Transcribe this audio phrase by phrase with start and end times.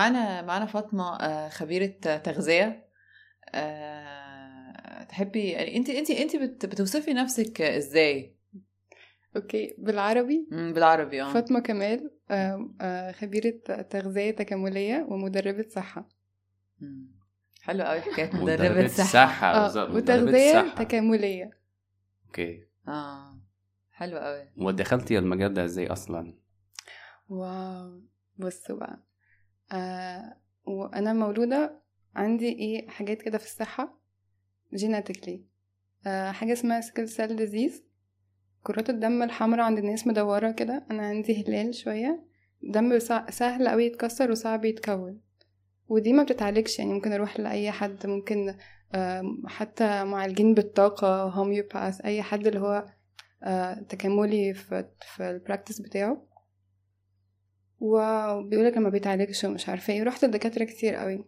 [0.00, 2.86] معانا معانا فاطمة آه، خبيرة تغذية.
[3.54, 8.36] آه، تحبي يعني انت انت انت بتوصفي نفسك إزاي؟
[9.36, 11.32] okay بالعربي؟ بالعربي آه.
[11.32, 12.10] فاطمة كمال
[13.20, 13.50] خبيرة
[13.90, 16.08] تغذية تكاملية ومدربة صحة.
[17.62, 19.54] حلو قوي حكايه مدربة صحة.
[19.54, 21.50] آه وتغذية تكاملية.
[22.26, 22.64] okay.
[22.88, 23.40] آه
[23.92, 24.48] حلو قوي.
[24.56, 26.34] ودخلتي المجال ده إزاي أصلا؟
[27.28, 28.00] wow
[28.38, 29.09] بصوا بقى.
[29.72, 31.80] آه وأنا مولودة
[32.16, 34.00] عندي إيه حاجات كده في الصحة
[34.74, 35.44] genetically
[36.06, 37.90] آه حاجة اسمها sickle cell disease
[38.62, 40.86] كرات الدم الحمراء عند الناس مدورة كده.
[40.90, 42.24] أنا عندي هلال شوية.
[42.62, 42.98] دم
[43.28, 45.20] سهل قوي يتكسر وصعب يتكون.
[45.88, 48.54] ودي ما بتتعالجش يعني ممكن أروح لأي حد ممكن
[49.46, 52.86] حتى معالجين بالطاقة homeopath أي حد اللي هو
[53.42, 54.84] آه، تكاملي في,
[55.16, 56.26] في ال practice بتاعه.
[57.80, 60.02] وبيقولك لما بيتعالجش ومش عارفة إيه.
[60.02, 61.24] رحت لدكاتره كتير قوي.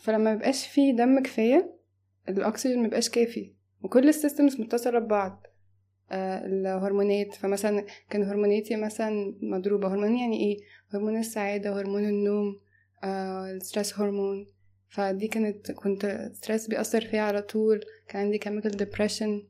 [0.00, 1.74] فلما مبقاش فيه دم كفاية
[2.28, 5.46] الأكسجين مبقاش كافي وكل ال systems متصلة ببعض.
[6.10, 7.34] آه الهرمونات.
[7.34, 9.88] فمثلا كان هرموناتي مثلا مضروبة.
[9.88, 10.58] هرمون يعني إيه؟
[10.94, 12.60] هرمون السعادة هرمون النوم
[13.04, 14.46] آه ال stress hormone.
[14.88, 17.80] فدي كانت كنت stress بيأثر فيها على طول.
[18.08, 18.38] كان عندي
[18.84, 19.44] depression.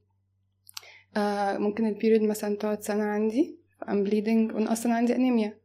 [1.17, 3.59] آه ممكن ال period مثلا تقعد سنة عندي.
[3.85, 4.55] I'm bleeding.
[4.55, 5.59] وأنا أصلا عندي أنيميا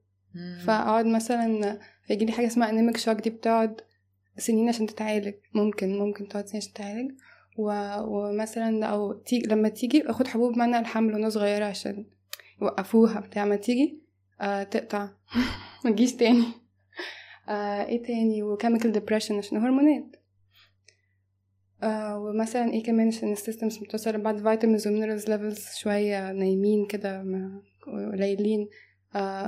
[0.66, 3.82] فأقعد مثلا فيجيلي حاجة اسمها anemic shock دي بتقعد
[4.38, 5.34] سنين عشان تتعالج.
[5.54, 7.12] ممكن ممكن تقعد سنين عشان تتعالج.
[7.58, 7.72] و...
[8.08, 12.06] ومثلا أو تيجي لما تيجي أخد حبوب منع الحمل وأنا صغيرة عشان
[12.62, 14.04] يوقفوها بتاع ما تيجي
[14.42, 15.10] آه تقطع.
[15.86, 16.46] متجيش تاني.
[17.50, 20.16] آه إيه تاني؟ و chemical depression عشان هرمونات.
[21.84, 26.86] آه ومثلا إيه كمان عشان ال systems متصلة ببعض vitamins و minerals levels شوية نايمين
[26.88, 27.24] كده
[28.14, 28.70] قليلين.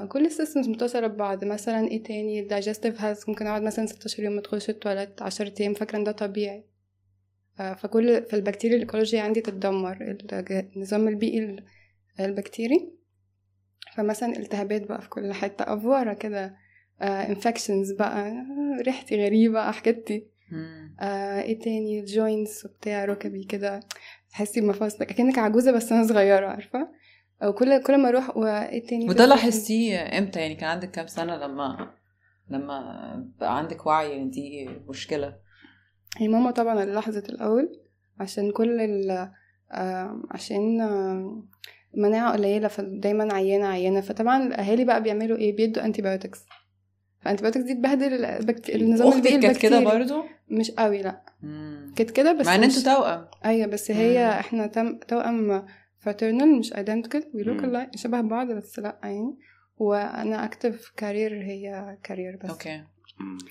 [0.08, 1.46] كل ال systems متصلة ببعض.
[1.46, 5.98] مثلا إيه تاني؟ digestive health ممكن أقعد مثلا ستاشر يوم مدخلش التواليت عشرة أيام فاكرة
[5.98, 6.64] إن ده طبيعي.
[7.60, 10.18] آه فكل فالبكتيريا الإيكولوجية عندي تتدمر.
[10.76, 11.56] النظام البيئي
[12.20, 12.92] البكتيري.
[13.96, 15.74] فمثلا التهابات بقى في كل حتة.
[15.74, 16.56] أفورة كده.
[17.02, 18.34] infections آه بقى.
[18.82, 20.28] ريحتي غريبة حكتي
[21.02, 23.80] آه إيه تاني؟ joints وبتاع ركبي كده.
[24.30, 25.12] تحسي بمفاصلك.
[25.12, 27.05] أكنك عجوزة بس أنا صغيرة عارفة؟
[27.44, 31.36] أو كل كل ما أروح وإيه تاني؟ وده لاحظتيه إمتى؟ يعني كان عندك كام سنة
[31.36, 31.94] لما
[32.50, 32.80] لما
[33.40, 35.36] بقى عندك وعي إن دي مشكلة؟
[36.18, 37.80] هي ماما طبعا اللي لاحظت الأول
[38.20, 39.32] عشان كل ال
[40.32, 40.78] عشان
[41.98, 44.02] مناعة قليلة فدايما عيانة عيانة.
[44.02, 46.46] فطبعا الأهالي بقى بيعملوا إيه؟ بيدوا antibiotics
[47.22, 48.26] فأنتي دي تبهدل
[48.70, 51.22] النظام البيئي كانت كده برضو؟ مش قوي لأ.
[51.96, 53.28] كانت كده بس مع إن أنتوا توأم.
[53.46, 54.32] أيوة بس هي مم.
[54.32, 55.66] إحنا تم توأم
[56.06, 59.36] fraternal مش identical we look شبه بعض بس لأ يعني
[59.78, 62.50] وأنا active carrier هي carrier بس.
[62.50, 62.84] okay.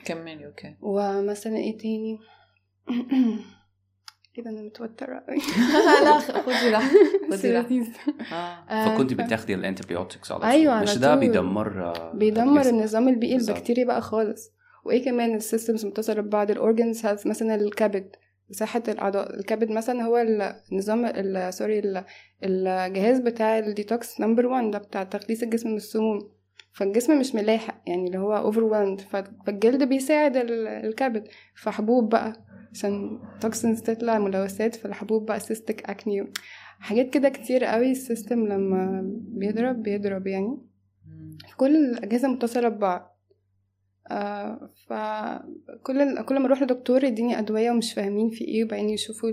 [0.05, 0.75] كملي okay.
[0.81, 2.19] ومثلا إيه تاني؟
[4.35, 5.37] كده أنا متوترة قوي
[6.05, 6.95] لا خدي راحتك
[7.31, 8.33] خدي راحتك.
[8.33, 8.95] آه.
[8.95, 14.51] فكنت بتاخدي ال antibiotics على أيوه مش ده بيدمر بيدمر النظام البيئي البكتيري بقى خالص.
[14.85, 18.17] وإيه كمان ال systems متصلة ببعض ال organs health مثلا الكبد.
[18.55, 19.37] صحة الأعضاء.
[19.39, 20.17] الكبد مثلا هو
[20.73, 21.13] النظام
[21.51, 22.05] سوري
[22.45, 26.29] الجهاز بتاع ال detox number one ده بتاع تخليص الجسم من السموم.
[26.73, 28.97] فالجسم مش ملاحق يعني اللي هو over
[29.47, 31.29] فالجلد بيساعد الكبد.
[31.63, 32.33] فحبوب بقى
[32.73, 36.33] عشان toxins تطلع ملوثات في الحبوب بقى cystic acne
[36.81, 40.59] حاجات كده كتير قوي ال system لما بيضرب بيضرب يعني.
[41.57, 43.14] كل الأجهزة متصلة ببعض.
[44.11, 49.31] آه فكل كل ما أروح لدكتور يديني أدوية ومش فاهمين في إيه وبعدين يشوفوا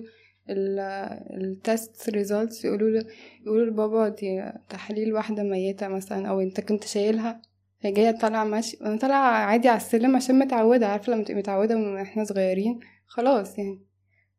[0.50, 3.06] ال test results يقولوا له
[3.46, 7.42] يقولوا لبابا دي تحاليل واحدة ميتة مثلا أو أنت كنت شايلها
[7.82, 11.76] هي جاية طالعة ماشي أنا طالعة عادي على السلم عشان متعودة عارفة لما تبقي متعودة
[11.76, 13.86] من إحنا صغيرين خلاص يعني.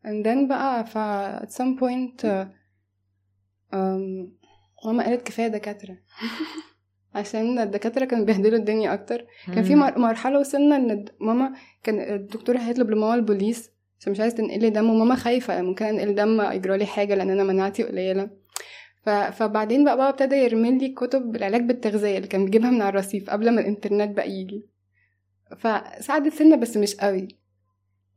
[0.04, 0.98] And then بقى ف
[1.44, 2.24] at some point
[3.72, 4.28] um,
[4.86, 5.98] ماما قالت كفاية دكاترة.
[7.14, 9.26] عشان الدكاترة كانوا بيهدلوا الدنيا أكتر.
[9.46, 11.52] كان في مرحلة وصلنا إن ماما
[11.82, 13.70] كان الدكتور هيطلب لماما البوليس
[14.00, 17.82] عشان مش عايز تنقلي دم وماما خايفة ممكن أنقل دم يجرالي حاجة لأن أنا مناعتي
[17.82, 18.30] قليلة.
[19.02, 19.08] ف...
[19.10, 23.30] فبعدين بقى بابا ابتدى يرمي لي كتب العلاج بالتغذية اللي كان بيجيبها من على الرصيف
[23.30, 24.66] قبل ما الإنترنت بقى يجي.
[25.58, 27.28] فساعدت سنة بس مش قوي.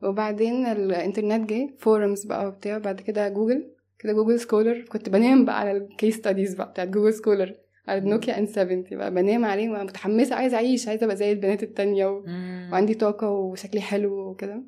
[0.04, 5.60] وبعدين الإنترنت جه forums بقى وبتاع بعد كده جوجل كده جوجل Scholar كنت بنام بقى
[5.60, 7.56] على ال case studies بقى بتاعت جوجل Scholar
[7.88, 9.12] على النوكيا N 70 بقى.
[9.12, 12.24] بنام عليه متحمسة عايزة أعيش عايزة أبقى زي البنات التانية و...
[12.72, 14.64] وعندي طاقة وشكلي حلو وكده.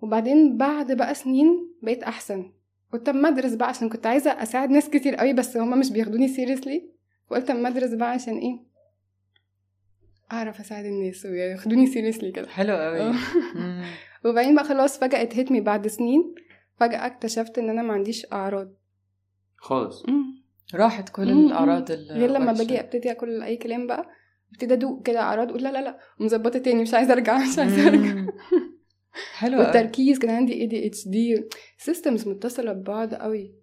[0.00, 2.52] وبعدين بعد بقى سنين بقيت أحسن.
[2.92, 6.28] قلت اما ادرس بقى عشان كنت عايزة أساعد ناس كتير قوي بس هما مش بياخدوني
[6.28, 6.90] seriously
[7.30, 8.60] وقلت اما ادرس بقى عشان إيه؟
[10.32, 12.48] أعرف أساعد الناس وياخدوني seriously كده.
[12.48, 13.00] حلو قوي.
[13.00, 13.14] آه.
[14.24, 16.34] وبعدين بقى خلاص فجأة اتهتمي بعد سنين.
[16.76, 18.68] فجأة اكتشفت إن أنا ما عنديش أعراض.
[19.56, 20.06] خالص.
[20.74, 21.30] راحت كل.
[21.30, 24.08] الأعراض غير لما باجي أبتدي أكل أي كلام بقى
[24.52, 27.88] أبتدي أدوق كده أعراض أقول لا لا لا ومظبطه تاني مش عايزة أرجع مش عايزة
[27.88, 28.26] أرجع.
[29.38, 33.54] حلو والتركيز كان عندي ADHD systems متصلة ببعض قوي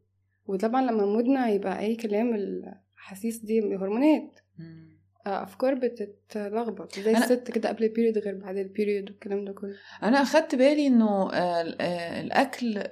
[0.45, 4.39] وطبعا لما mood نا يبقى أي كلام الاحاسيس دي هرمونات.
[5.27, 9.53] آه، أفكار بتتلخبط زي الست كده قبل ال period غير بعد ال period والكلام ده
[9.53, 9.75] كله.
[10.03, 11.61] أنا أخدت بالي إنه آه،
[12.21, 12.83] الأكل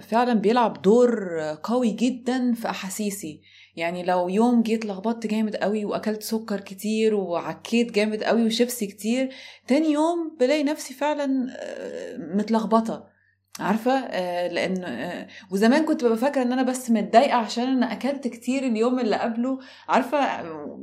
[0.00, 3.40] فعلا بيلعب دور قوي جدا في أحاسيسي.
[3.76, 9.34] يعني لو يوم جيت لخبطت جامد قوي وأكلت سكر كتير وعكيت جامد قوي وشيبسي كتير
[9.66, 13.19] تاني يوم بلاقي نفسي فعلا آه، متلخبطة.
[13.60, 18.28] عارفة؟ آه، لأن آه، وزمان كنت ببقى فاكرة إن أنا بس متضايقة عشان أنا أكلت
[18.28, 19.58] كتير اليوم اللي قبله
[19.88, 20.42] عارفة؟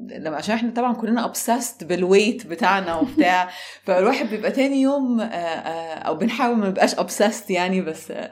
[0.09, 3.49] لما عشان إحنا طبعا كلنا obsessed بالويت بتاعنا وبتاع
[3.85, 8.31] فالواحد بيبقى تاني يوم آه، آه، أو بنحاول ما نبقاش obsessed يعني بس آه،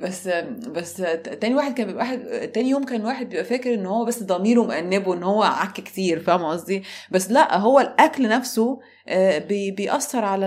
[0.00, 3.74] بس آه، بس آه، تاني واحد كان بيبقى واحد تاني يوم كان واحد بيبقى فاكر
[3.74, 8.28] إن هو بس ضميره مأنبه إن هو عك كتير فاهم قصدي؟ بس لأ هو الأكل
[8.28, 8.78] نفسه
[9.08, 10.46] آه، بي- بيأثر على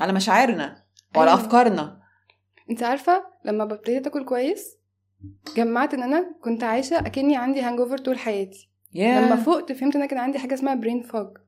[0.00, 0.76] على مشاعرنا
[1.16, 1.40] وعلى أيوة.
[1.40, 2.01] أفكارنا.
[2.72, 4.76] انت عارفة لما ببتدي آكل كويس
[5.56, 8.70] جمعت إن أنا كنت عايشة أكني عندي hangover طول حياتي.
[8.94, 9.26] ياه.
[9.26, 11.38] لما فقت فهمت إن أنا كان عندي حاجة اسمها brain fog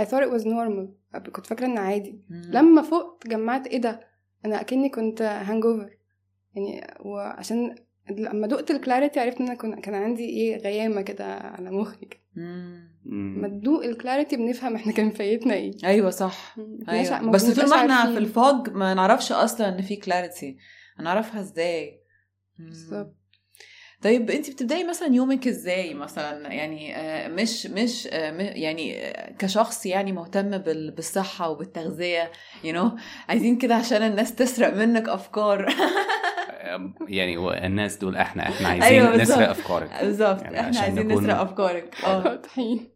[0.00, 1.18] I thought it was normal.
[1.32, 2.20] كنت فاكرة إن عادي.
[2.30, 2.50] مم.
[2.52, 4.00] لما فقت جمعت إيه ده؟
[4.44, 5.90] أنا أكني كنت hangover
[6.54, 7.74] يعني وعشان
[8.10, 12.20] لما دقت ال clarity عرفت إن أنا كان عندي إيه غيامة كده على مخي كده.
[13.38, 13.46] مم.
[13.60, 15.72] تدوق ال clarity بنفهم إحنا كان فايتنا إيه.
[15.84, 16.54] أيوه صح.
[16.58, 18.12] ما بس طول ما إحنا.
[18.12, 20.56] في ال fog ما نعرفش أصلا إن في clarity.
[20.98, 22.00] هنعرفها إزاي.
[22.58, 23.14] بالظبط.
[24.02, 29.86] طيب انت بتبدأي مثلا يومك إزاي مثلا؟ يعني آه، مش مش آه، يعني آه، كشخص
[29.86, 32.30] يعني مهتم بال- بالصحة وبالتغذية
[32.64, 35.66] you، you know عايزين كده عشان الناس تسرق منك أفكار.
[37.08, 39.36] يعني الناس دول إحنا إحنا عايزين أيوة أيوة بالظبط.
[39.38, 39.90] نسرق أفكارك.
[40.04, 40.42] بالظبط.
[40.42, 41.94] يعني إحنا عشان عايزين نكون- نسرق أفكارك.
[42.04, 42.18] آه.
[42.24, 42.88] واضحين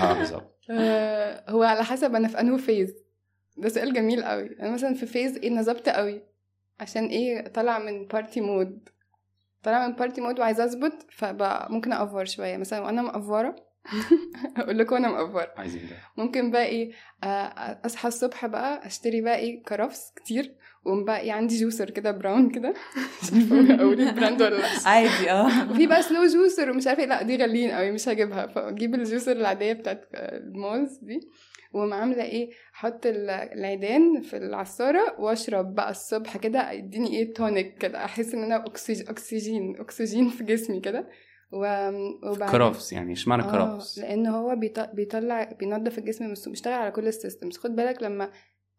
[0.00, 0.58] آه بالظبط.
[0.70, 2.94] آه، هو على حسب أنا في أنهي phase
[3.56, 4.56] ده سؤال جميل قوي.
[4.60, 6.22] أنا مثلا في phase إيه نظبط قوي؟
[6.80, 8.88] عشان إيه طالع من party mode
[9.62, 12.56] طالع من party mode وعايزة أظبط فبقى ممكن أأ over شوية.
[12.56, 13.56] مثلا وأنا مأفورة
[14.58, 15.96] أقول لكم أنا مأفورة عايزين ده.
[16.24, 16.92] ممكن بقى إيه
[17.24, 20.54] آه، أصحى الصبح بقى أشتري بقى إيه كرفس كتير.
[20.84, 22.68] وقوم بقى إيه عندي juicer كده Braun كده.
[23.22, 24.68] مش عارفه أقول ال brand ولا لأ.
[24.86, 25.70] عادي آه.
[25.70, 27.08] وفي بقى slow juicer ومش عارفة إيه.
[27.08, 28.46] لأ دي غاليين قوي مش هجيبها.
[28.46, 31.20] فاجيب ال juicer العادية بتاعت الموز دي.
[31.72, 36.70] وأقوم عاملة إيه أحط ال- العيدان في العصارة وأشرب بقى الصبح كده.
[36.72, 38.04] يديني إيه tonic كده.
[38.04, 39.00] أحس إن أنا أكسج...
[39.10, 41.08] أكسجين أكسجين في جسمي كده.
[41.52, 41.58] و...
[42.30, 43.98] وبعد كرفس يعني اشمعنى آه كرفس.
[43.98, 44.80] لأن هو بيط...
[44.80, 48.30] بيطلع بينظف الجسم بيشتغل على كل السيستمز خد بالك لما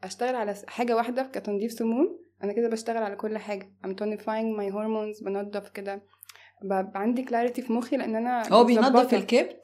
[0.04, 2.20] أشتغل على حاجة واحدة كتنظيف سموم.
[2.44, 3.72] أنا كده بشتغل على كل حاجة.
[3.88, 6.04] I'm tonifying my hormones بنظف كده.
[6.64, 9.62] بقى عندي clarity في مخي لأن أنا هو مظبطة الكبد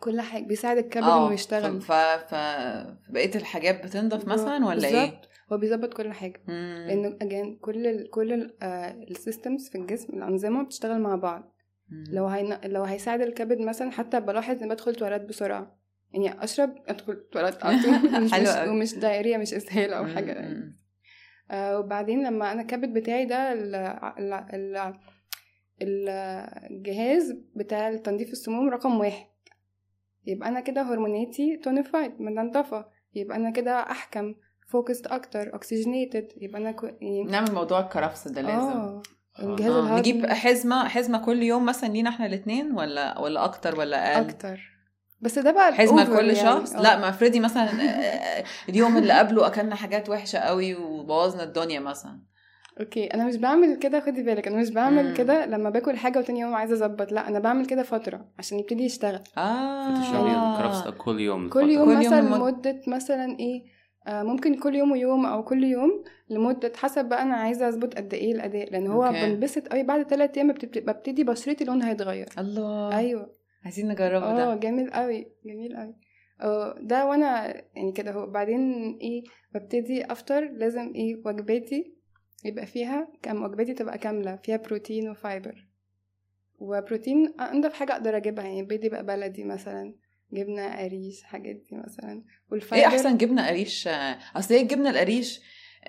[0.00, 0.44] كل حاجة.
[0.44, 1.80] بيساعد الكبد آه إنه يشتغل.
[1.80, 2.34] ف ف
[3.10, 5.28] بقية الحاجات بتنضف مثلا ولا إيه؟ بالظبط.
[5.52, 6.42] هو بيظبط كل حاجة.
[6.48, 6.84] مم.
[6.88, 8.50] لأنه again كل ال كل
[9.10, 11.54] ال systems في الجسم الأنظمة بتشتغل مع بعض.
[11.88, 12.04] مم.
[12.12, 12.58] لو هين...
[12.64, 15.77] لو هيساعد الكبد مثلا حتى بلاحظ إن بدخل تواليت بسرعة.
[16.12, 17.92] يعني أشرب أدخل تواليت على طول
[18.24, 18.68] مش مش.
[18.68, 20.06] ومش دايرية مش إسهال أو.
[20.06, 20.78] حاجة يعني.
[21.50, 23.74] آه وبعدين لما أنا الكبد بتاعي ده ال...
[23.74, 24.94] ال...
[25.82, 26.08] ال...
[26.70, 29.26] الجهاز بتاع تنظيف السموم رقم واحد
[30.26, 34.34] يبقى أنا كده هرموناتي tonified منضفه يبقى أنا كده أحكم
[34.68, 36.86] focused أكتر oxygenated يبقى أنا كو...
[36.86, 39.02] يعني نعمل موضوع الكرفس ده لازم آه
[39.42, 39.98] الجهاز آه.
[39.98, 44.77] نجيب حزمة حزمة كل يوم مثلا لينا إحنا الاثنين ولا ولا أكتر ولا أقل أكتر
[45.20, 46.34] بس ده بقى حزمة لكل يعني.
[46.34, 46.82] شخص آه.
[46.82, 52.18] لا ما افرضي مثلا آه، اليوم اللي قبله أكلنا حاجات وحشة قوي وبوظنا الدنيا مثلا
[52.80, 55.14] أوكي أنا مش بعمل كده خدي بالك أنا مش بعمل مم.
[55.14, 58.84] كده لما باكل حاجة وتاني يوم عايزة أظبط لا أنا بعمل كده فترة عشان يبتدي
[58.84, 61.60] يشتغل آه الكرفس ده كل يوم كل.
[61.70, 63.62] يوم كل يوم مثلا لمد- لمدة مثلا إيه
[64.06, 68.14] آه ممكن كل يوم ويوم أو كل يوم لمدة حسب بقى أنا عايزة أظبط قد
[68.14, 69.10] إيه الاداء لأن هو.
[69.12, 74.54] بنبسط قوي بعد ثلاث أيام ببتدي, ببتدي بشرتي لونها يتغير الله أيوه عايزين نجربه آه
[74.54, 75.94] ده جميل قوي جميل قوي.
[76.40, 77.46] آه ده وأنا
[77.76, 79.22] يعني كده هو بعدين إيه
[79.54, 81.94] ببتدي افطر لازم إيه وجباتي
[82.44, 85.68] يبقى فيها كم وجباتي تبقى كاملة فيها بروتين و fiber.
[86.58, 89.94] وبروتين انضف حاجة أقدر اجيبها يعني بيض يبقى بلدي مثلا
[90.32, 92.24] جبنة قريش حاجات دي مثلا.
[92.50, 93.88] وال fiber إيه احسن جبنة قريش؟
[94.36, 95.40] اصل هي الجبنة القريش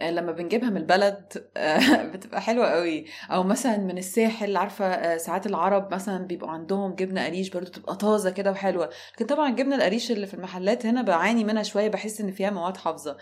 [0.01, 3.05] لما بنجيبها من البلد آه، بتبقى حلوة قوي.
[3.31, 7.95] أو مثلا من الساحل عارفة آه، ساعات العرب مثلا بيبقوا عندهم جبنة قريش برضو تبقى
[7.95, 8.89] طازة كده وحلوة.
[9.15, 12.77] لكن طبعا الجبنة القريش اللي في المحلات هنا بعاني منها شوية بحس إن فيها مواد
[12.77, 13.17] حافظة.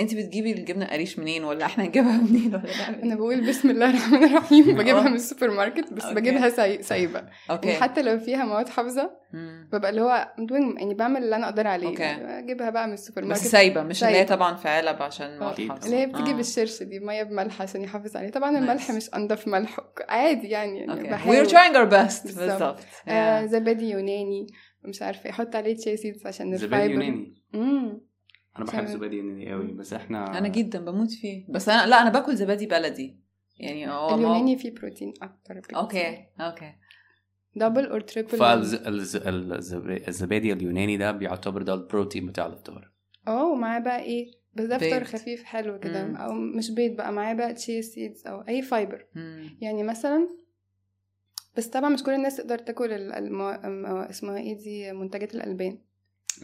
[0.00, 3.90] انت بتجيبي الجبنة قريش منين؟ ولا إحنا نجيبها منين؟ ولا نعمل أنا بقول بسم الله
[3.90, 4.64] الرحمن الرحيم.
[4.78, 5.08] بجيبها آه.
[5.08, 6.14] من السوبر ماركت بس okay.
[6.20, 7.22] بجيبها ساي- سايبة.
[7.50, 7.68] okay.
[7.68, 9.10] يعني حتى لو فيها مواد حافظة.
[9.72, 10.32] ببقى اللي هو
[10.78, 12.04] يعني بعمل اللي أنا أقدر عليه okay.
[12.04, 14.24] اجيبها بقى من السوبر بس ماركت سايبة مش اللي هي.
[14.24, 15.68] طبعا في علب عشان أكيد.
[15.68, 16.34] حافظة اللي هي بتيجي آه.
[16.34, 18.56] بالشرش دي مية بملح عشان يحافظ عليه طبعا Nice.
[18.56, 22.78] الملح مش انضف ملح عادي يعني, يعني أوكي بحاول we're trying our best بالظبط.
[23.08, 23.46] آه.
[23.46, 24.46] زبادي يوناني
[24.84, 28.00] مش عارفة يحط عليه chia seeds عشان زبادي ال fiber يوناني امم
[28.58, 32.10] أنا بحب زبادي يوناني قوي بس إحنا أنا جدا بموت فيه بس أنا لا أنا
[32.10, 33.20] باكل زبادي بلدي
[33.58, 35.76] يعني هو ما- اليوناني فيه بروتين أكتر بكتير.
[35.78, 36.72] okay okay
[37.56, 42.90] double or triple فالزبادي اليوناني ده بيعتبر ده البروتين بتاع الفطار
[43.28, 45.04] آه ومعاه بقى إيه بس ده فطار.
[45.04, 46.16] خفيف حلو كده مم.
[46.16, 49.58] أو مش بيض بقى معاه بقى chia seeds أو أي fiber مم.
[49.60, 50.28] يعني مثلا
[51.56, 53.48] بس طبعا مش كل الناس تقدر تاكل ال- المو...
[54.10, 55.78] اسمها إيه دي منتجات الألبان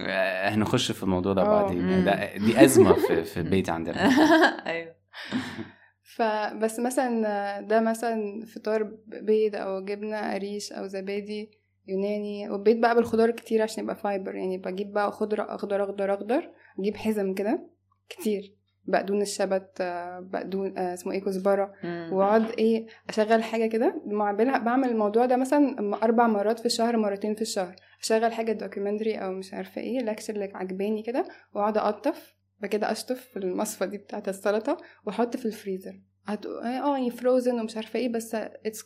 [0.01, 1.63] آه، هنخش في الموضوع ده آه.
[1.63, 2.05] بعدين.
[2.05, 4.09] ده دي أزمة في في البيت عندنا
[4.67, 4.95] أيوه
[6.17, 11.51] فبس مثلا ده مثلا فطار بيض أو جبنة قريش أو زبادي
[11.89, 16.51] يوناني وبيض بقى بالخضار كتير عشان يبقى fiber يعني بجيب بقى خضرة أخضر أخضر أخضر
[16.79, 17.67] أجيب حزم كده
[18.09, 18.55] كتير.
[18.85, 19.23] بقدو...
[19.23, 19.83] الشبت
[20.21, 20.79] بقدون...
[20.79, 21.73] آه، اسمه إيه كزبرة.
[22.13, 27.35] وأقعد إيه أشغل حاجة كده بعملها بعمل الموضوع ده مثلا أربع مرات في الشهر مرتين
[27.35, 27.77] في الشهر.
[28.01, 32.15] أشغل حاجة documentary أو مش عارفة إيه lecture اللي عجباني كده وأقعد أقطف.
[32.15, 34.77] بعد كده اشطف في المصفى دي بتاعه السلطة
[35.07, 36.01] واحط في الفريزر.
[36.27, 38.85] هت- آه يعني frozen ومش عارفة إيه بس it's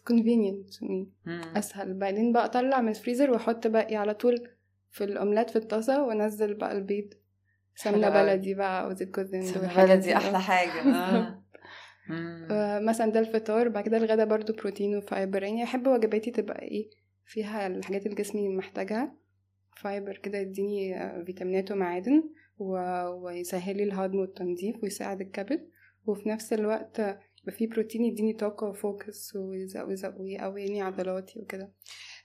[0.82, 1.40] مم.
[1.56, 1.94] أسهل.
[1.94, 4.48] بعدين بقى أطلع من الفريزر واحط باقي على طول
[4.90, 7.14] في الأومليت في الطاسة وأنزل بقى البيض.
[7.74, 8.08] سمنة.
[8.08, 10.70] بلدي بقى أو زيت كوزين سمنة بلدي أحلى حاجة.
[10.94, 11.42] آه.
[12.50, 15.42] آه، مثلا ده الفطار بعد كده الغدا برضو بروتين و fiber.
[15.42, 16.90] يعني أحب وجباتي تبقى إيه
[17.24, 19.16] فيها الحاجات اللي جسمي محتاجها.
[19.76, 22.22] fiber كده يديني آه، فيتامينات ومعادن.
[22.58, 25.68] و- ويسهل لي الهضم والتنظيف ويساعد الكبد.
[26.06, 26.98] وفي نفس الوقت
[27.42, 31.72] يبقى فيه بروتين يديني طاقة وفوكس ويقويني عضلاتي وكده.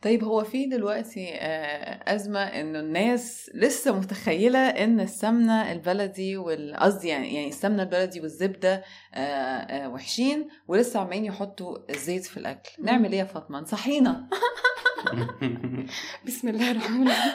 [0.02, 7.08] طيب هو في دلوقتي آه، أزمة إنه الناس لسه متخيلة إن السمنة البلدي وال- قصدي
[7.08, 8.84] يعني يعني السمنة البلدي والزبدة
[9.14, 14.30] آه، آه، وحشين ولسه عمالين يحطوا الزيت في الأكل، نعمل إيه يا فاطمة؟ انصحينا
[16.28, 17.34] بسم الله الرحمن الرحيم.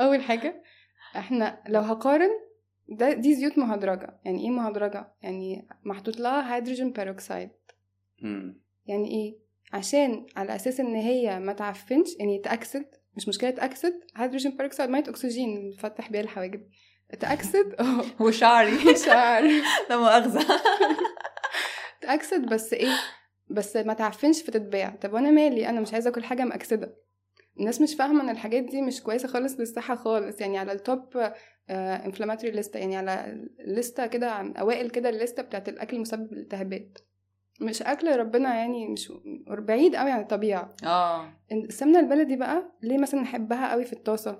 [0.00, 0.62] أول حاجة
[1.16, 2.30] إحنا لو هقارن
[2.88, 4.20] ده دي زيوت مهدرجة.
[4.24, 7.50] يعني إيه مهدرجة؟ يعني محطوط لها hydrogen peroxide.
[8.86, 9.38] يعني إيه؟
[9.72, 12.86] عشان على أساس إن هي ما تعفنش يعني تأكسد
[13.16, 16.66] مش مشكلة تأكسد hydrogen peroxide مية أكسجين اللي بنفتح بيها الحواجب.
[17.20, 18.22] تأكسد؟ آه.
[18.22, 18.96] وشعري.
[19.06, 19.42] شعر
[19.90, 20.46] لا مؤاخذة.
[22.00, 22.92] تأكسد بس إيه؟
[23.50, 24.90] بس ما تعفنش فتتباع.
[25.02, 26.94] طب وأنا مالي؟ أنا مش عايزة آكل حاجة مأكسدة.
[27.58, 30.40] الناس مش فاهمة إن الحاجات دي مش كويسة خالص للصحة خالص.
[30.40, 31.32] يعني على ال top
[31.70, 36.98] inflammatory list يعني على الليسته كده عن أوائل كده الليسته بتاعت الأكل المسبب للالتهابات.
[37.60, 39.12] مش أكل ربنا يعني مش
[39.48, 40.74] بعيد قوي عن الطبيعة.
[40.84, 41.32] آه.
[41.52, 44.38] السمنة البلدي بقى ليه مثلا نحبها قوي في الطاسة؟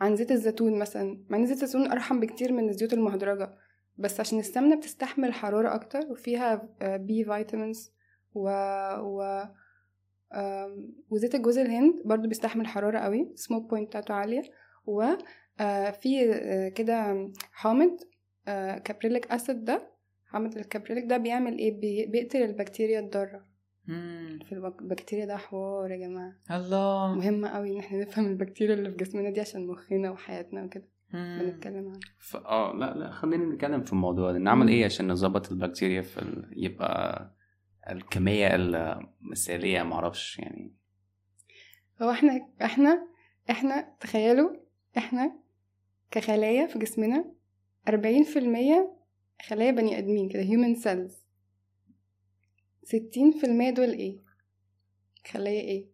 [0.00, 1.24] عن زيت الزيتون مثلا.
[1.28, 3.54] مع إن زيت الزيتون أرحم بكتير من الزيوت المهدرجة.
[3.98, 7.92] بس عشان السمنة بتستحمل حراره أكتر وفيها B vitamins
[8.34, 8.48] و,
[9.00, 9.42] و...
[11.10, 14.42] وزيت الجوز الهند برضو بيستحمل حرارة قوي smoke point بتاعته عالية.
[15.60, 17.96] وفي كده حامض
[18.48, 19.92] آه، caprylic acid ده
[20.26, 23.52] حامض الكابريليك ده بيعمل إيه؟ بي- بيقتل البكتيريا الضارة.
[24.46, 26.32] في البك- البكتيريا ده حوار يا جماعة.
[26.50, 27.14] الله.
[27.14, 30.88] مهم قوي إن إحنا نفهم البكتيريا اللي في جسمنا دي عشان مخنا وحياتنا وكده.
[31.14, 32.36] بنتكلم عنها ف...
[32.36, 34.38] آه لا لا خلينا نتكلم في الموضوع ده.
[34.38, 36.50] نعمل إيه عشان نظبط البكتيريا في ال...
[36.56, 37.30] يبقى
[37.90, 40.74] الكمية المثالية معرفش يعني.
[42.02, 43.08] هو إحنا إحنا
[43.50, 44.56] إحنا تخيلوا
[44.96, 45.38] إحنا
[46.10, 47.32] كخلايا في جسمنا
[47.88, 48.96] أربعين في المية
[49.46, 51.12] خلايا بني آدمين كده human cells.
[52.82, 54.18] ستين في المية دول إيه؟
[55.30, 55.86] خلايا إيه؟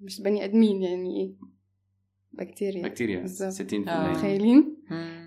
[0.00, 1.34] مش بني آدمين يعني إيه؟
[2.32, 3.70] بكتيريا بكتيريا بالظبط.
[3.70, 4.10] 60% آه.
[4.10, 4.75] متخيلين.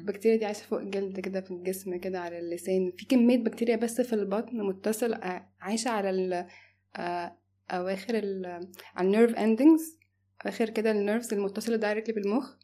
[0.09, 2.91] البكتيريا دي عايشة فوق الجلد كده في الجسم كده على اللسان.
[2.97, 6.45] في كمية بكتيريا بس في البطن متصل آه، عايشة على ال
[6.95, 7.37] آه،
[7.71, 8.45] أواخر ال
[8.95, 9.99] على ال nerve endings
[10.41, 12.55] آخر كده ال nerves المتصلة directly بالمخ.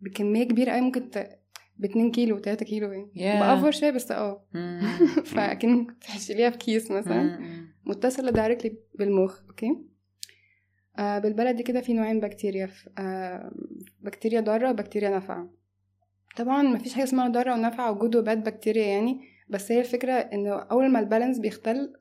[0.00, 1.38] بكمية كبيرة أوي ممكن ت...
[1.76, 3.10] باتنين كيلو تلاتة كيلو يعني.
[3.14, 3.42] Yeah.
[3.42, 4.44] ب over شوية بس آه.
[4.54, 4.80] مم.
[5.24, 7.22] فأكن تحشيليها في كيس مثلا.
[7.22, 7.74] مم.
[7.84, 9.78] متصلة directly بالمخ okay
[10.98, 13.52] آه بالبلدي كده في نوعين بكتيريا آه
[14.00, 15.61] بكتيريا ضارة وبكتيريا نافعة.
[16.36, 20.12] طبعا مفيش حاجة اسمها ضارة ونافعة و good و bad bacteria يعني بس هي الفكرة
[20.12, 21.92] إنه أول ما ال balance بيختل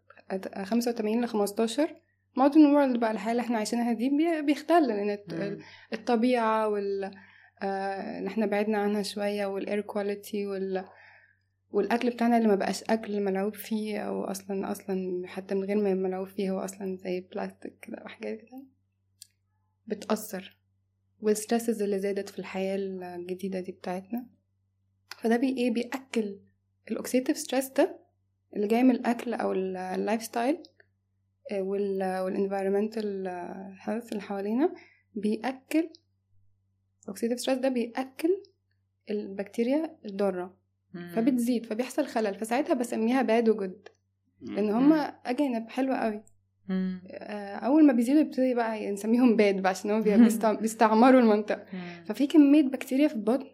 [0.63, 1.95] 85 ل 15
[2.37, 5.59] modern world بقى الحياة اللي إحنا عايشينها دي بي- بيختل لأن.
[5.93, 7.11] الطبيعة وال
[7.61, 10.85] آه، إن إحنا بعدنا عنها شوية وال air quality وال
[11.71, 15.93] والأكل بتاعنا اللي ما بقاش أكل ملعوب فيه أو أصلا أصلا حتى من غير ما
[15.93, 18.63] ملعوب فيه هو أصلا زي بلاستيك كده وحاجات كده
[19.87, 20.57] بتأثر
[21.21, 24.25] وال stresses اللي زادت في الحياة الجديدة دي بتاعتنا.
[25.19, 26.39] فده بي إيه؟ بيأكل
[26.91, 27.99] ال oxidative stress ده
[28.55, 30.63] اللي جاي من الأكل أو ال- ال life style
[31.53, 33.27] وال وال environmental
[33.81, 34.73] health اللي حوالينا.
[35.15, 35.89] بيأكل
[37.03, 38.43] ال oxidative stress ده بيأكل
[39.09, 40.57] البكتيريا الضارة.
[40.93, 41.11] مم.
[41.15, 42.35] فبتزيد فبيحصل خلل.
[42.39, 43.87] فساعتها بسميها bad و good
[44.41, 46.23] لأن هما again حلوة قوي
[47.65, 51.65] أول ما بيزيدوا يبتدي بقى نسميهم bad بقى عشان بيستع- بيستعمروا المنطقة.
[52.05, 53.47] ففي كمية بكتيريا في البطن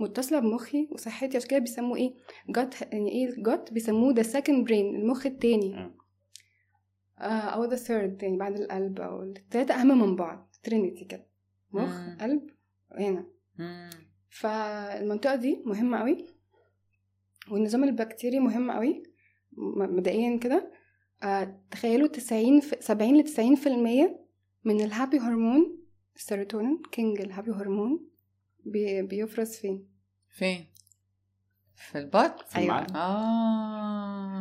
[0.00, 2.14] متصلة بمخي وصحتي عشان كده بيسموه إيه
[2.48, 5.92] جت يعني إيه الجت بيسموه ده second brain المخ التاني.
[7.18, 11.26] آه أو the third يعني بعد القلب أو التلاتة أهم من بعض ترينيتي كده
[11.72, 12.00] مخ.
[12.20, 12.50] قلب
[12.98, 13.26] هنا
[13.58, 13.90] مم.
[14.30, 16.26] فالمنطقة دي مهمة قوي
[17.50, 19.02] والنظام البكتيري مهم قوي
[19.56, 20.71] مبدئيا كده
[21.70, 24.20] تخيلوا تسعين سبعين لتسعين في المية
[24.64, 25.78] من ال happy hormone
[26.16, 28.08] السيروتونين king ال happy hormone
[28.64, 29.88] بي بيفرز فين؟
[30.28, 30.66] فين
[31.90, 32.78] في البط؟ في أيوة.
[32.78, 32.98] المعدة؟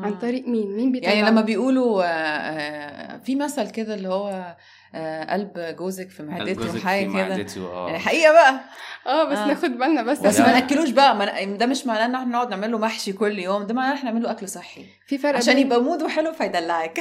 [0.06, 4.08] عن آه طريق مين؟ مين بيطلع يعني لما بيقولوا آه، آه، في مثل كده اللي
[4.10, 4.56] هو
[4.96, 7.06] آه، قلب جوزك في معدته وحاجه
[7.44, 7.46] كده.
[7.68, 7.86] آه.
[7.88, 8.60] يعني حقيقة بقى.
[9.08, 9.48] آه بس آه.
[9.48, 10.40] ناخد بالنا بس بس.
[10.40, 11.16] ما ناكلوش بقى.
[11.16, 13.64] ما ده مش معناه إن إحنا نقعد نعمل له محشي كل يوم.
[13.64, 14.86] ده معناه ان إحنا نعمل له أكل صحي.
[15.08, 17.00] في فرق عشان بين- يبقى mood ه حلو فيدلعك.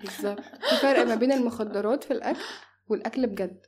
[0.00, 0.40] بالظبط.
[0.70, 2.38] في فرق ما بين المخدرات في الأكل
[2.88, 3.60] والأكل بجد.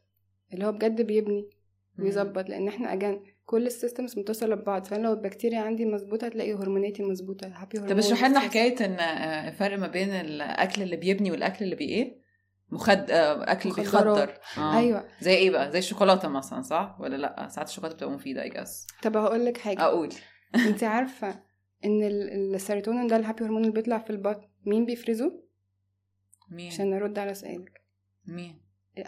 [0.52, 1.50] اللي هو بجد بيبني
[1.98, 6.54] ويظبط لأن إحنا again كل ال systems متصلة ببعض فانا لو البكتيريا عندي مظبوطة هتلاقي
[6.54, 11.30] هرموناتي مظبوطة happy طب اشرح لنا حكاية إن آه، الفرق ما بين الأكل اللي بيبني
[11.30, 12.24] والأكل اللي بي إيه
[12.70, 13.70] مخد آه، أكل.
[13.72, 14.38] بيخدر.
[14.58, 14.78] آه.
[14.78, 15.08] أيوه.
[15.20, 18.86] زي إيه بقى؟ زي الشوكولاتة مثلا صح؟ ولا لأ؟ ساعات الشوكولاتة بتبقى مفيدة I guess
[19.02, 19.80] طب هقول لك حاجة.
[19.82, 20.08] أقول.
[20.68, 21.28] أنت عارفة
[21.84, 25.42] إن ال- السيروتونين ده ال happy hormone اللي بيطلع في البطن مين بيفرزه؟
[26.50, 27.82] مين؟ عشان ارد على سؤالك.
[28.26, 28.60] مين؟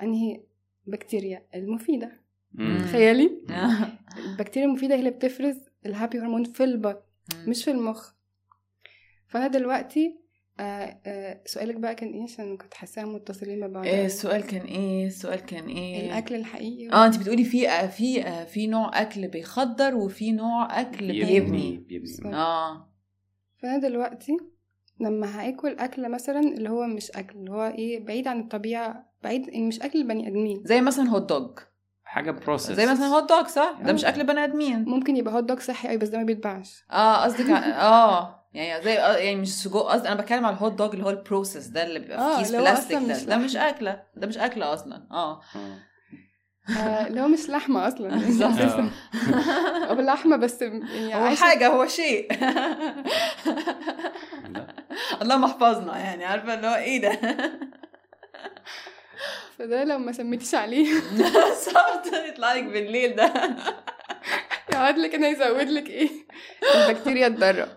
[0.03, 0.43] أنهي
[0.87, 2.26] بكتيريا المفيدة.
[2.59, 3.31] تخيلي؟
[4.31, 5.57] البكتيريا المفيدة هي اللي بتفرز
[5.87, 7.01] ال happy hormone في البطن
[7.47, 8.13] مش في المخ.
[9.27, 10.19] فأنا دلوقتي
[10.61, 13.85] آه آه سؤالك بقى كان إيه؟ عشان كنت حاساها متصلين ببعض.
[13.85, 16.93] إيه السؤال كان إيه؟ السؤال كان إيه؟ الأكل الحقيقي.
[16.93, 21.77] آه انت بتقولي في آه، في آه، في نوع أكل بيخدر وفي نوع أكل بيبني
[21.89, 22.35] بيبني.
[22.35, 22.93] آه.
[23.63, 24.37] فأنا دلوقتي
[25.01, 29.57] لما هاكل أكل مثلا اللي هو مش أكل اللي هو إيه؟ بعيد عن الطبيعة بعيد
[29.57, 30.63] مش أكل البني آدمين.
[30.65, 31.59] زي مثلا هوت دوج
[32.17, 33.93] حاجة processed زي مثلا هوت دوج صح ده آه.
[33.93, 37.25] مش أكل بني آدمين ممكن يبقى هوت دوج صحي قوي بس ده ما بيتباعش آه
[37.25, 41.05] قصدك آه يعني زي آه، يعني مش سجق قصدي أنا بتكلم على الهوت دوج اللي
[41.05, 43.37] هو ال processed ده اللي بيبقى آه، في كيس اللي هو بلاستيك ده مش ده
[43.37, 43.57] مش.
[43.57, 45.79] أكلة ده مش أكلة أصلا آه آه.
[46.79, 48.45] آه اللي هو مش لحمة أصلا يعني.
[48.45, 48.91] آه.
[49.93, 52.33] هو لحمة بس يعني هو حاجة هو شيء
[54.49, 54.67] لا.
[55.23, 57.19] اللهم احفظنا يعني عارفة اللي هو إيه ده
[59.59, 61.01] فده لو ما سميتيش عليه.
[61.55, 63.57] صعب يطلع لك بالليل ده.
[64.73, 66.11] يقعد لك أنا يزود لك إيه.
[66.75, 67.69] البكتيريا تضرب.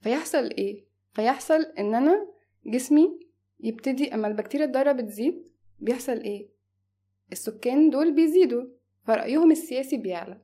[0.00, 2.26] فيحصل إيه؟ فيحصل إن أنا
[2.66, 3.20] جسمي
[3.60, 5.48] يبتدي أما البكتيريا الضارة بتزيد
[5.78, 6.48] بيحصل إيه؟
[7.32, 8.64] السكان دول بيزيدوا.
[9.06, 10.38] فرأيهم السياسي بيعلى.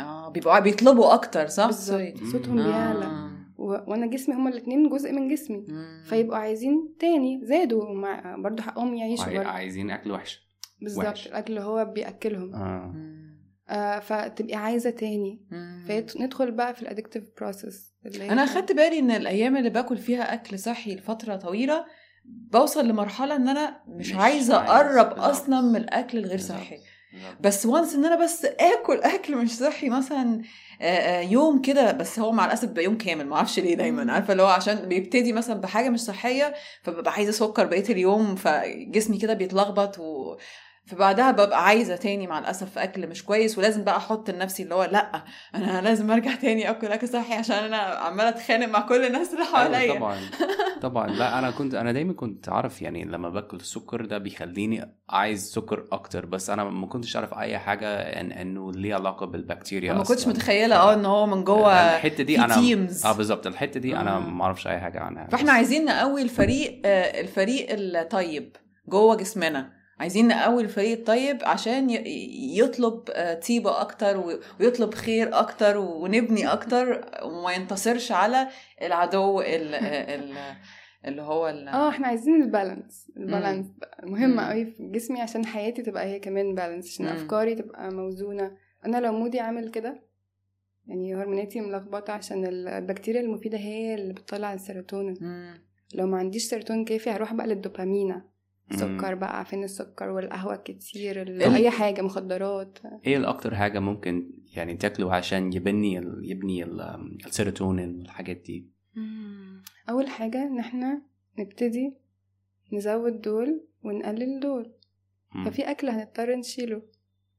[0.00, 2.16] آه بيبقوا بيطلبوا أكتر صح؟ بالظبط.
[2.32, 3.04] صوتهم بيعلى.
[3.04, 3.24] آه.
[3.24, 3.27] و...
[3.58, 6.02] وأنا جسمي هما الاتنين جزء من جسمي مم.
[6.04, 8.36] فيبقوا عايزين تاني زادوا ومع...
[8.38, 10.48] برضه حقهم يعيشوا برضه عايزين أكل وحش
[10.82, 11.26] بالظبط.
[11.26, 13.18] الأكل اللي هو بيأكلهم آه مم.
[13.68, 15.84] آه فتبقي عايزة تاني مم.
[15.88, 20.58] فندخل بقى في ال addictive process أنا أخدت بالي إن الأيام اللي باكل فيها أكل
[20.58, 21.84] صحي لفترة طويلة
[22.24, 24.70] بوصل لمرحلة إن أنا مش, مش عايزة عايز.
[24.70, 25.28] أقرب بالظبط.
[25.28, 26.38] أصلا من الأكل الغير.
[26.38, 26.76] صحي.
[27.40, 30.42] بس وانس إن أنا بس آكل أكل مش صحي مثلا
[31.22, 33.74] يوم كده بس هو مع الأسف بيبقى يوم كامل ما أعرفش ليه.
[33.76, 38.36] دايما عارفة اللي هو عشان بيبتدي مثلا بحاجة مش صحية فببقى عايزة سكر بقية اليوم
[38.36, 40.36] فجسمي كده بيتلخبط و
[40.88, 44.84] فبعدها ببقى عايزة تاني مع الأسف أكل مش كويس ولازم بقى أحط لنفسي اللي هو
[44.84, 45.24] لأ
[45.54, 49.44] أنا لازم أرجع تاني آكل أكل صحي عشان أنا عمالة أتخانق مع كل الناس اللي
[49.44, 50.16] أيوة حواليا طبعا
[50.82, 55.50] طبعا لأ أنا كنت أنا دايما كنت عارف يعني لما باكل السكر ده بيخليني عايز
[55.52, 60.04] سكر أكتر بس أنا ما كنتش اعرف أي حاجة إن إنه ليه علاقة بالبكتيريا ما
[60.04, 60.28] كنتش.
[60.28, 63.06] متخيلة آه إن هو من جوه الحتة دي في أنا teams.
[63.06, 64.18] آه بالظبط الحتة دي أنا.
[64.18, 68.56] ما أعرفش أي حاجة عنها فإحنا عايزين نقوي الفريق آه، الفريق الطيب
[68.88, 71.90] جوه جسمنا عايزين نقوي الفريق الطيب عشان
[72.56, 78.48] يطلب آه، طيبة أكتر ويطلب خير أكتر ونبني أكتر وما ينتصرش على
[78.82, 79.74] العدو ال-
[80.14, 80.36] ال-
[81.04, 84.40] اللي هو ال- آه إحنا عايزين ال balance ال balance بقى مهم مم.
[84.40, 87.12] قوي في جسمي عشان حياتي تبقى هي كمان balance عشان مم.
[87.12, 88.56] أفكاري تبقى موزونة
[88.86, 90.02] أنا لو mood ي عامل كده
[90.86, 95.16] يعني هرموناتي ملخبطة عشان البكتيريا المفيدة هي اللي بتطلع السيروتونين.
[95.94, 98.22] لو ما عنديش سيروتونين كافي هروح بقى للدوبامين مم.
[98.76, 102.78] سكر بقى فين السكر والقهوة الكتير ال- أي حاجة مخدرات.
[103.06, 106.20] إيه الأكتر حاجة ممكن يعني تاكله عشان يبني ال...
[106.30, 106.80] يبني ال...
[107.26, 108.66] السيروتونين والحاجات دي؟
[109.90, 111.02] أول حاجة إن إحنا
[111.38, 111.94] نبتدي
[112.72, 114.72] نزود دول ونقلل دول.
[115.34, 115.44] مم.
[115.50, 116.82] ففي أكل هنضطر نشيله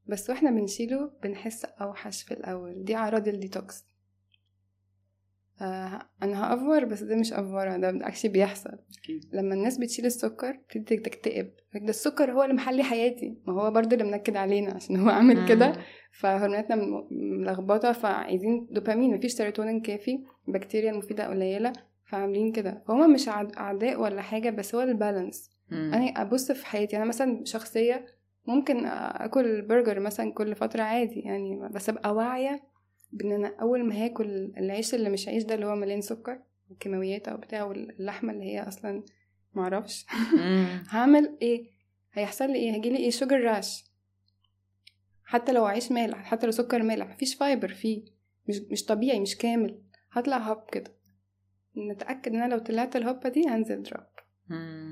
[0.07, 2.83] بس وإحنا بنشيله بنحس أوحش في الأول.
[2.83, 3.85] دي أعراض الديتوكس.
[5.61, 8.69] آه أنا هأفور بس ده مش افوره ده actually بيحصل.
[9.33, 11.51] لما الناس بتشيل السكر بتبتدي تكتئب.
[11.75, 13.37] ده السكر هو اللي محلي حياتي.
[13.47, 15.67] ما هو برضه اللي منكد علينا عشان هو عامل كده.
[15.67, 15.75] مم.
[16.11, 16.75] فهرموناتنا
[17.11, 19.15] ملخبطة فعايزين دوبامين.
[19.15, 20.23] مفيش سيروتونين كافي.
[20.47, 21.73] البكتيريا المفيده قليلة.
[22.05, 22.83] فعاملين كده.
[22.87, 25.49] فهما مش عد- أعداء ولا حاجة بس هو ال balance.
[25.71, 26.97] أنا أبص في حياتي.
[26.97, 28.05] أنا مثلا شخصية
[28.47, 32.61] ممكن أكل برجر مثلا كل فترة عادي يعني بس أبقى واعية
[33.11, 37.27] بإن أنا أول ما هاكل العيش اللي مش عيش ده اللي هو مليان سكر وكيماويات
[37.27, 39.03] أو بتاع واللحمة اللي هي أصلا
[39.53, 40.05] معرفش.
[40.93, 41.71] هعمل إيه؟
[42.13, 43.85] هيحصل لي إيه؟ هيجيلي إيه؟ sugar rush
[45.23, 48.03] حتى لو عيش مالح حتى لو سكر مالح مفيش fiber فيه.
[48.49, 49.81] مش مش طبيعي مش كامل.
[50.11, 50.91] هطلع هوب كده.
[51.91, 54.05] نتأكد إن أنا لو طلعت الهوبه دي هنزل drop.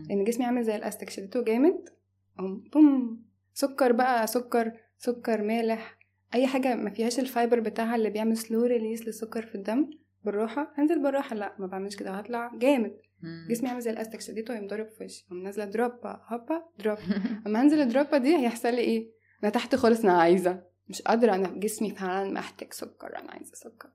[0.09, 1.89] لأن جسمي عامل زي الأستك شدته جامد.
[2.73, 3.25] بوم.
[3.53, 5.96] سكر بقى سكر سكر مالح.
[6.33, 9.89] أي حاجة ما فيهاش ال fiber بتاعها اللي بيعمل slow release للسكر في الدم
[10.25, 11.35] بالراحة هنزل بالراحة.
[11.35, 12.11] لا ما بعملش كده.
[12.11, 12.97] هطلع جامد.
[13.49, 14.21] جسمي عامل زي الأستك.
[14.21, 15.25] شديته هيقوم ضارب في وشي.
[15.29, 16.97] قوم نازلة drop ه هوبا drop
[17.47, 19.11] أما هنزل ال drop ه دي هيحصل لي إيه؟
[19.43, 20.63] أنا تحت خالص أنا عايزة.
[20.87, 21.35] مش قادرة.
[21.35, 23.17] أنا جسمي فعلا محتاج سكر.
[23.19, 23.89] أنا عايزة سكر.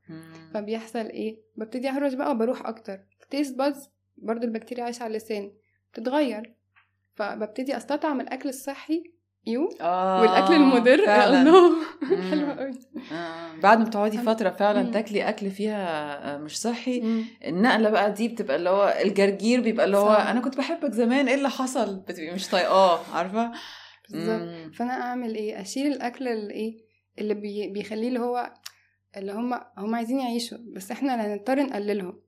[0.55, 3.01] فبيحصل إيه؟ ببتدي أهرش بقى وبروح أكتر.
[3.23, 5.53] ال taste buds برضو البكتيريا عايشة على اللسان.
[5.93, 6.55] بتتغير.
[7.15, 9.13] فببتدي أستطعم الأكل الصحي
[9.47, 10.95] ew؟ آه، والأكل المضر.
[11.25, 11.71] الله
[12.03, 12.31] مم.
[12.31, 12.71] حلو قوي
[13.13, 13.57] آه.
[13.63, 14.91] بعد ما تقعدي فترة فعلا مم.
[14.91, 19.97] تاكلي أكل فيها آه، مش صحي النقلة بقى دي بتبقى اللي هو الجرجير بيبقى اللي
[19.97, 20.13] هو.
[20.13, 23.53] أنا كنت بحبك زمان إيه اللي حصل؟ بتبقي مش طايقاه عارفة؟
[24.11, 24.41] بالظبط.
[24.43, 24.73] مم.
[24.75, 26.77] فأنا أعمل إيه؟ أشيل الأكل اللي إيه؟
[27.19, 28.53] اللي بي بيخليه اللي هو
[29.17, 32.21] اللي هم هم عايزين يعيشوا بس إحنا اللي هنضطر نقللهم.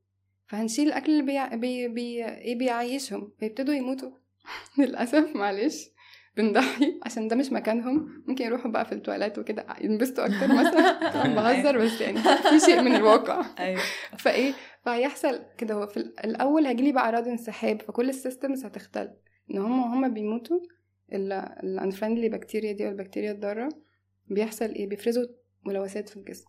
[0.46, 4.10] فهنشيل الأكل اللي بي بي بي إيه بيعيشهم فيبتدوا يموتوا.
[4.78, 5.84] للأسف معلش.
[6.36, 8.24] بنضحي عشان ده مش مكانهم.
[8.26, 11.10] ممكن يروحوا بقى في التواليت وكده ينبسطوا أكتر مثلا.
[11.10, 13.44] طبعاً بهزر بس يعني في شيء من الواقع.
[13.58, 13.80] أيوه.
[14.18, 15.74] فإيه فهيحصل كده.
[15.74, 19.10] هو في الأول هيجيلي بقى أعراض انسحاب فكل ال systems هتختل
[19.50, 20.60] إن هم هم بيموتوا
[21.62, 23.68] ال unfriendly بكتيريا دي والبكتيريا الضارة
[24.26, 25.24] بيحصل إيه؟ بيفرزوا
[25.66, 26.46] ملوثات في الجسم.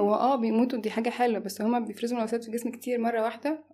[0.00, 3.64] هو آه بيموتوا دي حاجة حلوة بس هما بيفرزوا ملوثات في الجسم كتير مرة واحدة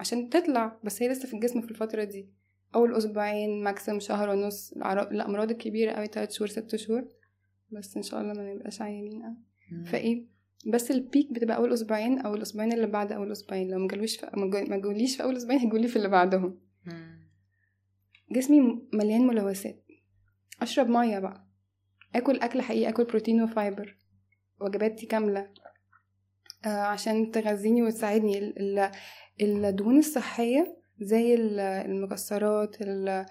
[0.00, 2.28] عشان تطلع بس هي لسه في الجسم في الفترة دي.
[2.74, 4.72] أول أسبوعين maximum شهر ونص.
[4.72, 7.08] الامراض الكبيرة قوي تلات شهور ست شهور.
[7.70, 9.22] بس إن شاء الله ما نبقاش عيانين.
[9.22, 9.36] قوي
[9.72, 9.84] مم.
[9.84, 10.24] فإيه
[10.72, 13.70] بس ال peak بتبقى أول أسبوعين أو الأسبوعين اللي بعد أول أسبوعين.
[13.70, 14.26] لو ما في
[14.70, 16.58] ما جوليش في أول أسبوعين هيجولي في اللي بعدهم.
[18.32, 19.84] جسمي مليان ملوثات.
[20.62, 21.46] أشرب مية بقى.
[22.14, 23.96] آكل أكل حقيقي آكل بروتين وفايبر
[24.60, 25.50] وجباتي كاملة.
[26.64, 28.38] آه عشان تغذيني وتساعدني.
[28.38, 28.78] ال-
[29.40, 33.26] ال- الدهون الصحية زي ال- المكسرات ال-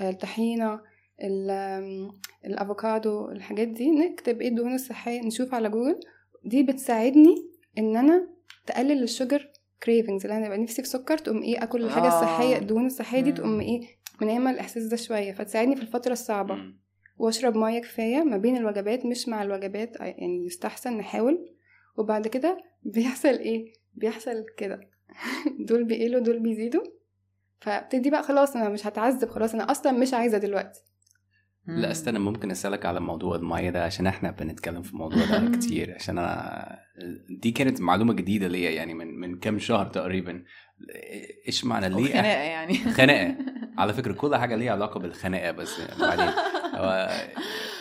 [0.00, 0.80] الطحينة
[1.22, 2.10] ال-
[2.44, 6.00] الأفوكادو الحاجات دي نكتب إيه الدهون الصحية نشوف على جوجل.
[6.44, 7.34] دي بتساعدني
[7.78, 8.28] إن أنا
[8.66, 9.50] تقلل ال sugar
[9.82, 12.08] cravings اللي أنا ببقى نفسي في سكر تقوم إيه آكل الحاجة آه.
[12.08, 13.32] الصحية الدهون الصحية دي.
[13.32, 13.80] تقوم إيه
[14.22, 15.32] منيمة الإحساس ده شوية.
[15.32, 16.54] فتساعدني في الفترة الصعبة.
[16.54, 16.78] مم.
[17.18, 21.48] وأشرب مية كفاية ما بين الوجبات مش مع الوجبات يعني يستحسن نحاول.
[21.98, 24.80] وبعد كده بيحصل إيه؟ بيحصل كده.
[25.68, 26.82] دول بيقلوا دول بيزيدوا.
[27.64, 30.80] فابتدي بقى خلاص أنا مش هتعذب خلاص أنا أصلا مش عايزة دلوقتي.
[31.66, 31.90] لا.
[31.90, 35.50] استنى ممكن أسألك على موضوع المية ده؟ عشان إحنا بنتكلم في الموضوع ده.
[35.58, 35.94] كتير.
[35.94, 36.78] عشان أنا
[37.40, 40.44] دي كانت معلومة جديدة ليا يعني من من كام شهر تقريبا.
[41.46, 42.74] إيش معنى ليه؟ وخناقة يعني.
[42.74, 43.36] خناقة.
[43.78, 46.28] على فكرة كل حاجة ليها علاقة بالخناقة بس بعدين.
[46.74, 47.08] هو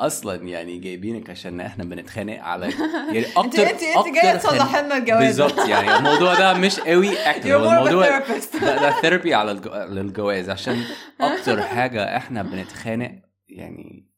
[0.00, 2.66] أصلا يعني جايبينك عشان إحنا بنتخانق على
[3.12, 7.18] يعني أكتر انت أنت أكتر تصلح لنا الجواز بالظبط يعني الموضوع ده مش قوي.
[7.18, 8.18] أكتر الموضوع.
[8.18, 8.28] ده,
[8.60, 9.74] ده ثيرابي على الجو...
[9.74, 10.50] للجواز.
[10.50, 10.84] عشان
[11.20, 13.12] أكتر حاجة إحنا بنتخانق
[13.48, 14.10] يعني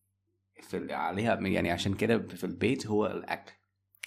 [0.63, 3.53] في عليها يعني عشان كده في البيت هو الأكل.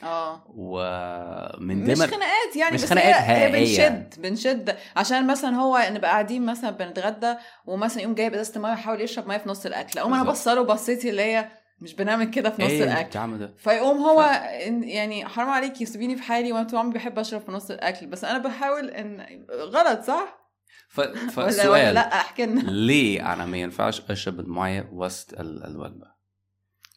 [0.03, 0.43] آه.
[0.47, 3.51] ومن مش ضمن خناقات يعني مش بس خناقات هي, هي.
[3.51, 4.75] بنشد بنشد.
[4.95, 7.35] عشان مثلا هو نبقى قاعدين مثلا بنتغدى
[7.65, 9.99] ومثلا يقوم جايب إزازة المية ويحاول يشرب مية في نص الأكل.
[9.99, 10.23] أقوم أنا.
[10.23, 11.49] بصله بصيتي اللي هي
[11.81, 13.53] مش بنعمل كده في نص إيه اللي الاكل ده.
[13.57, 14.23] فيقوم هو
[14.65, 18.07] إن- يعني حرام عليكي سيبيني في حالي وأنا طول عمري بحب أشرب في نص الأكل.
[18.07, 20.39] بس أنا بحاول ان غلط صح؟
[20.89, 20.99] ف...
[20.99, 22.61] ولا ولا فالسؤال لأ أحكي لنا.
[22.61, 26.07] ليه أنا ما ينفعش أشرب المية وسط ال- الوجبة؟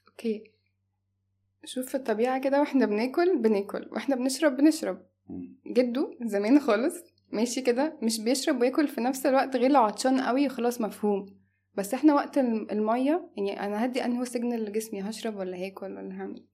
[0.09, 0.52] Okay.
[1.65, 3.89] شوف في الطبيعة كده وإحنا بناكل بناكل.
[3.93, 5.03] وإحنا بنشرب بنشرب.
[5.67, 6.95] جدو زمان خالص
[7.33, 11.27] ماشي كده مش بيشرب وياكل في نفس الوقت غير لو عطشان قوي خلاص مفهوم.
[11.75, 16.21] بس إحنا وقت الم- المية يعني أنا هدي انهي signal لجسمي هشرب ولا هاكل ولا
[16.21, 16.45] هعمل.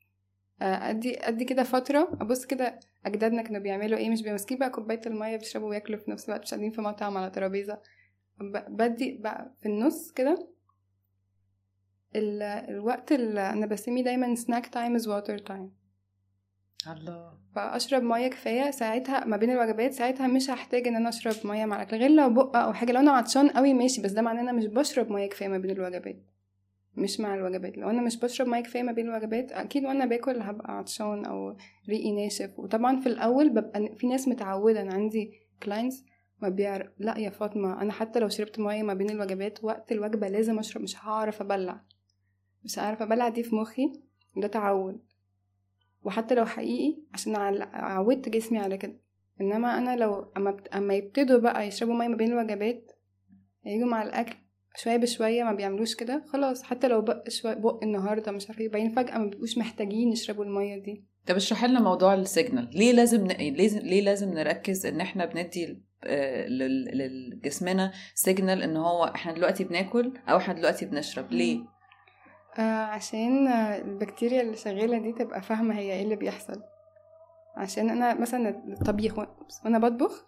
[0.62, 5.00] آه، أدي أدي كده فترة أبص كده أجدادنا كانوا بيعملوا إيه مش ماسكين بقى كوباية
[5.06, 7.78] المية بيشربوا وياكلوا في نفس الوقت مش قاعدين في مطعم على ترابيزة.
[8.40, 10.48] ب- بدي بقى في النص كده
[12.16, 15.72] ال- الوقت اللي أنا بسميه دايما snack time is water time
[16.86, 17.32] الله.
[17.54, 21.76] فأشرب مية كفاية ساعتها ما بين الوجبات ساعتها مش هحتاج إن أنا أشرب مية مع
[21.76, 22.92] الاكل غير لو بق أو حاجة.
[22.92, 25.58] لو أنا عطشان قوي ماشي بس ده معناه إن أنا مش بشرب مية كفاية ما
[25.58, 26.16] بين الوجبات.
[26.96, 27.78] مش مع الوجبات.
[27.78, 31.56] لو أنا مش بشرب مية كفاية ما بين الوجبات أكيد وأنا باكل هبقى عطشان أو
[31.88, 32.58] ريقي ناشف.
[32.58, 36.04] وطبعا في الأول ببقى في ناس متعودة أنا عندي clients
[36.42, 40.28] ما بيعرف لا يا فاطمة أنا حتى لو شربت مية ما بين الوجبات وقت الوجبة
[40.28, 41.80] لازم أشرب مش هعرف أبلع.
[42.64, 43.92] مش هعرف ابلع دي في مخي
[44.36, 45.00] ده تعود.
[46.02, 47.36] وحتى لو حقيقي عشان
[47.72, 49.00] عودت جسمي على كده.
[49.40, 50.56] إنما أنا لو أما.
[50.74, 52.92] أما يبتدوا بقى يشربوا مية ما بين الوجبات
[53.66, 54.36] يجوا مع الأكل
[54.76, 56.62] شوية بشوية ما بيعملوش كده خلاص.
[56.62, 60.44] حتى لو بق شوية بق النهارده مش عارفة إيه باين فجأة ما بيبقوش محتاجين يشربوا
[60.44, 61.04] المية دي.
[61.26, 63.28] طب اشرح لنا موضوع ال signal ليه لازم ن...
[63.28, 64.00] ليه...
[64.00, 65.82] لازم نركز إن إحنا بندي
[66.94, 71.60] لجسمنا signal إن هو إحنا دلوقتي بناكل أو إحنا دلوقتي بنشرب؟ ليه؟
[72.58, 76.62] آه عشان آه، البكتيريا اللي شغالة دي تبقى فاهمة هي إيه اللي بيحصل.
[77.56, 79.18] عشان أنا مثلا الطبيخ
[79.64, 80.26] وأنا بطبخ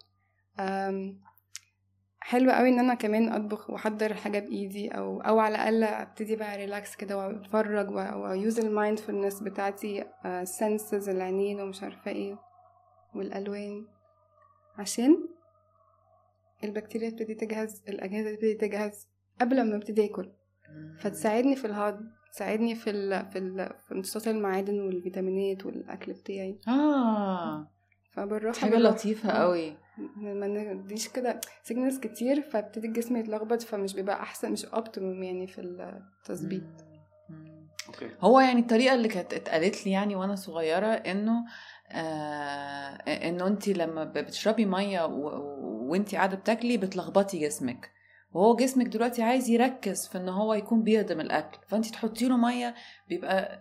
[2.21, 6.57] حلو قوي إن أنا كمان أطبخ وأحضر الحاجة بإيدي أو أو على الأقل أبتدي بقى
[6.57, 10.05] relax كده وأتفرج و use ال mindfulness بتاعتي
[10.45, 12.39] senses العينين ومش عارفة إيه
[13.15, 13.87] والألوان.
[14.79, 15.29] عشان
[16.65, 19.09] البكتيريا تبتدي تجهز الأجهزة تبتدي تجهز
[19.41, 20.33] قبل ما أبتدي آكل.
[21.01, 22.11] فتساعدني في الهضم.
[22.33, 26.59] تساعدني في ال في ال في امتصاص المعادن والفيتامينات والأكل بتاعي.
[26.69, 27.71] آه.
[28.13, 28.77] فبالراحه حاجة.
[28.79, 29.43] لطيفة آه.
[29.43, 29.77] قوي.
[30.17, 35.61] ما نديش كده signals كتير فابتدي الجسم يتلخبط فمش بيبقى أحسن مش optimum يعني في
[35.61, 36.63] التظبيط.
[37.31, 37.69] مم.
[37.89, 38.11] أوكي.
[38.21, 41.45] هو يعني الطريقة اللي كانت اتقالت لي يعني وأنا صغيرة إنه
[41.93, 42.95] آه
[43.29, 47.91] إنه انت لما بتشربي مية وانت قاعدة بتاكلي بتلخبطي جسمك.
[48.33, 52.75] وهو جسمك دلوقتي عايز يركز في إن هو يكون بيهضم الأكل فانت تحطي له مية
[53.09, 53.61] بيبقى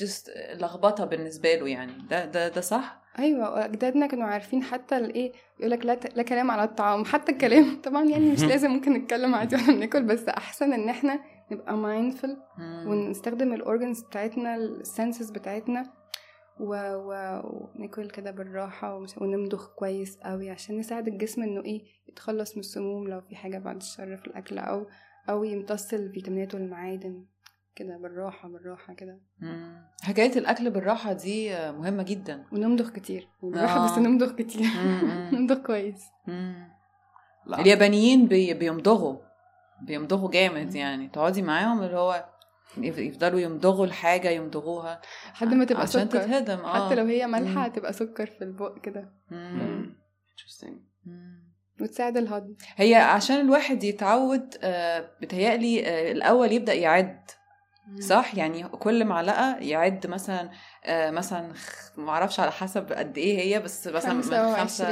[0.00, 5.32] just لخبطة بالنسبة له يعني ده ده ده صح أيوه واجدادنا كانوا عارفين حتى الايه
[5.58, 8.92] يقول لك لا ت- لا كلام على الطعام حتى الكلام طبعا يعني مش لازم ممكن
[8.92, 11.20] نتكلم عادي وإحنا بناكل بس أحسن إن إحنا
[11.52, 12.84] نبقى mindful مم.
[12.88, 15.92] ونستخدم ال organs بتاعتنا ال senses بتاعتنا.
[16.60, 19.18] وناكل كده بالراحة ومش...
[19.18, 23.76] ونمضغ كويس قوي عشان نساعد الجسم إنه إيه يتخلص من السموم لو في حاجة بعد
[23.76, 24.86] الشر في الأكل أو
[25.28, 27.24] أو يمتص الفيتامينات والمعادن
[27.76, 29.20] كده بالراحة بالراحة كده.
[29.40, 29.82] مم.
[30.02, 32.44] حكاية الأكل بالراحة دي مهمة جدا.
[32.52, 33.28] ونمضغ كتير.
[33.42, 33.92] بالراحة آه.
[33.92, 34.66] بس نمضغ كتير.
[35.32, 36.04] نمضغ كويس.
[37.58, 39.16] اليابانيين بي بيمضغوا.
[39.82, 41.08] بيمضغوا جامد يعني.
[41.08, 42.24] تقعدي معاهم اللي هو
[42.78, 45.00] يفضلوا يمضغوا الحاجة يمضغوها
[45.32, 46.18] لحد ما تبقى عشان سكر.
[46.22, 46.86] تتهضم آه.
[46.86, 47.58] حتى لو هي مالحة مم.
[47.58, 49.12] هتبقى سكر في البق كده.
[51.80, 52.54] وتساعد الهضم.
[52.76, 57.20] هي عشان الواحد يتعود آه، بتهيألي آه، الأول يبدأ يعد.
[58.00, 60.50] صح يعني كل معلقة يعد مثلا
[60.84, 64.22] آه، مثلا خ- معرفش على حسب قد إيه هي بس مثلا من
[64.56, 64.84] خمسة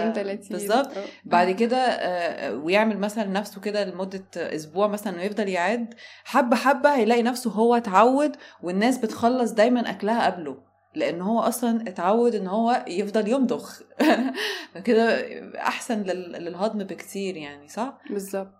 [0.52, 0.88] بالظبط
[1.24, 7.22] بعد كده آه، ويعمل مثلا نفسه كده لمدة أسبوع مثلا ويفضل يعد حبة حبة هيلاقي
[7.22, 10.56] نفسه هو اتعود والناس بتخلص دايما أكلها قبله
[10.94, 13.70] لأن هو أصلا اتعود إن هو يفضل يمضغ
[14.84, 15.20] كده
[15.58, 18.52] أحسن لل- للهضم بكتير يعني صح؟ بالظبط.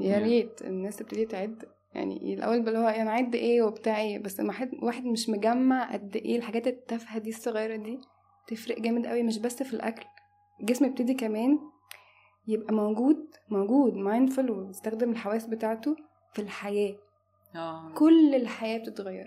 [0.00, 0.18] يا.
[0.18, 4.52] ريت الناس تبتدي تعد يعني الأول اللي هو أنا عد إيه وبتاع إيه بس لما
[4.52, 7.98] حد واحد مش مجمع قد إيه الحاجات التافهة دي الصغيرة دي
[8.48, 10.04] تفرق جامد قوي مش بس في الأكل
[10.60, 11.58] الجسم يبتدي كمان
[12.48, 15.96] يبقى موجود موجود mindful ويستخدم الحواس بتاعته
[16.32, 16.96] في الحياة.
[17.56, 17.92] آه.
[17.94, 19.26] كل الحياة بتتغير.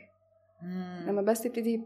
[0.63, 1.05] مم.
[1.07, 1.81] لما بس يبتدي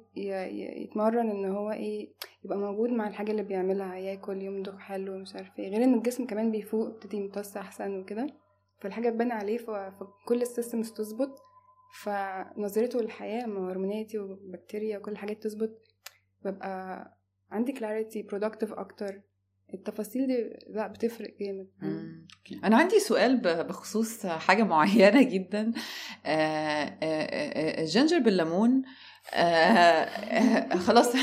[0.83, 2.09] يتمرن إن هو إيه
[2.45, 5.69] يبقى موجود مع الحاجة اللي بيعملها ياكل يمضغ حلو مش عارف إيه.
[5.69, 8.27] غير إن الجسم كمان بيفوق يبتدي يمتص أحسن وكده.
[8.79, 11.39] فالحاجة تبان عليه فكل ال systems تظبط
[12.03, 15.81] فنظرته للحياة هرموناتي وبكتيريا وكل الحاجات تظبط
[16.45, 17.05] ببقى
[17.51, 19.21] عندي clarity productive أكتر.
[19.73, 21.67] التفاصيل دي لا بتفرق جامد.
[22.63, 25.71] أنا عندي سؤال بخصوص حاجة معينة جدا.
[26.25, 28.83] آه، آه، آه، الجنجر بالليمون
[29.33, 31.13] آه، خلاص.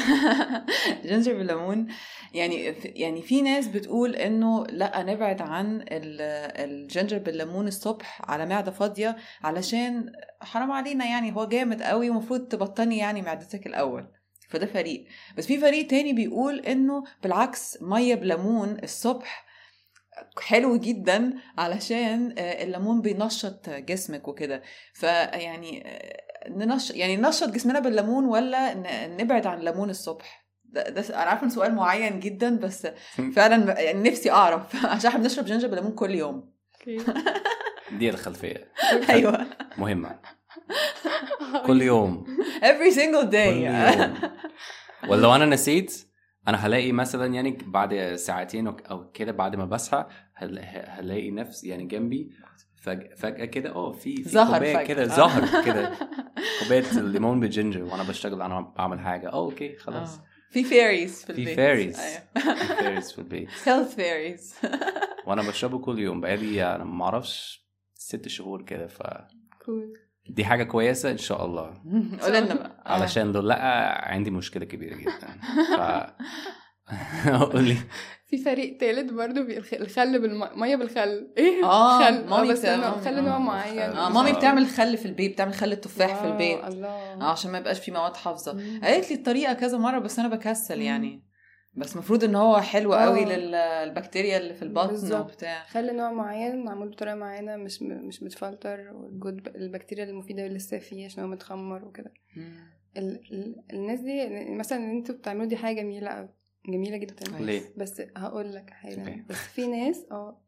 [1.04, 1.86] جنجر بالليمون
[2.34, 6.20] يعني يعني في ناس بتقول إنه لأ نبعد عن ال-
[6.70, 12.98] الجنجر بالليمون الصبح على معدة فاضية علشان حرام علينا يعني هو جامد قوي ومفروض تبطني
[12.98, 14.06] يعني معدتك الأول.
[14.48, 15.06] فده فريق.
[15.36, 19.46] بس في فريق تاني بيقول إنه بالعكس مية بليمون الصبح
[20.42, 24.62] حلو جدا علشان آه، الليمون بينشط جسمك وكده.
[24.94, 31.00] فيعني آه، ننش يعني ننشط جسمنا بالليمون ولا ن- نبعد عن الليمون الصبح؟ ده, ده
[31.22, 32.88] أنا عارفة سؤال معين جدا بس
[33.36, 36.52] فعلا يعني نفسي أعرف عشان إحنا بنشرب جنجر بالليمون كل يوم.
[37.98, 38.68] دي الخلفية.
[39.10, 39.46] أيوه.
[39.78, 40.18] مهمة.
[41.66, 42.24] كل يوم.
[42.60, 43.48] Every single day.
[43.48, 44.14] كل يوم.
[45.08, 46.06] ولو أنا نسيت
[46.48, 51.68] أنا هلاقي مثلا يعني بعد ساعتين أو- أو كده بعد ما بصحى هل- هلاقي نفسي
[51.68, 52.30] يعني جنبي
[52.82, 54.86] فجأة, فجأة كده آه في في ظهر كوباية.
[54.86, 55.06] كده آه.
[55.06, 55.92] ظهر كده
[56.62, 60.24] كوباية الليمون بال ginger وأنا بشتغل أنا بعمل حاجة آه okay خلاص آه.
[60.50, 62.00] في fairies في في البيت fairies.
[62.00, 62.20] أيوة.
[62.76, 64.66] fairies في البيت health fairies
[65.26, 69.02] وأنا بشربه كل يوم بقالي أنا ما أعرفش ست شهور كده ف
[69.66, 69.92] cool
[70.30, 71.82] دي حاجة كويسة إن شاء الله
[72.22, 72.92] قول لنا بقى آه.
[72.92, 73.58] علشان لو لأ
[74.08, 75.40] عندي مشكلة كبيرة جدا
[75.76, 76.10] ف
[77.52, 77.76] قول لي
[78.26, 82.66] في fairy تالت برضو بي- الخل بالميه بالخل إيه آه خل مامي آه، بس
[83.04, 84.08] خل نوع آه، معين آه.
[84.08, 84.34] مامي آه.
[84.34, 87.78] بتعمل خل في البيت بتعمل خل التفاح في واو، البيت الله آه عشان ما يبقاش
[87.80, 88.52] في مواد حافظة.
[88.82, 90.80] قالت لي الطريقة كذا مرة بس أنا بكسل.
[90.82, 91.22] يعني
[91.74, 93.04] بس المفروض إن هو حلو آه.
[93.04, 95.24] قوي للبكتيريا اللي في البطن بالظبط.
[95.30, 100.78] وبتاع خل نوع معين معمول بطريقة معينة مش م- مش متفلتر والجود البكتيريا المفيدة لسه
[100.78, 102.12] فيه عشان هو متخمر وكده.
[102.96, 103.20] ال...
[103.32, 103.62] ال...
[103.72, 104.28] الناس دي
[104.58, 106.28] مثلا إن أنتوا بتعملوا دي حاجة جميلة قوي
[106.68, 107.38] جميلة جدا.
[107.38, 109.24] ليه؟ بس هقول لك حاجة.
[109.28, 110.42] بس في ناس آه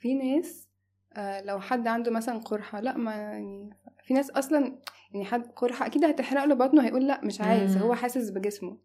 [0.00, 0.68] في ناس
[1.16, 3.70] آه لو حد عنده مثلا قرحة لأ ما يعني
[4.04, 4.78] في ناس أصلا
[5.14, 7.76] يعني حد قرحة أكيد هتحرق له بطنه هيقول لأ مش عايز.
[7.76, 8.78] هو حاسس بجسمه.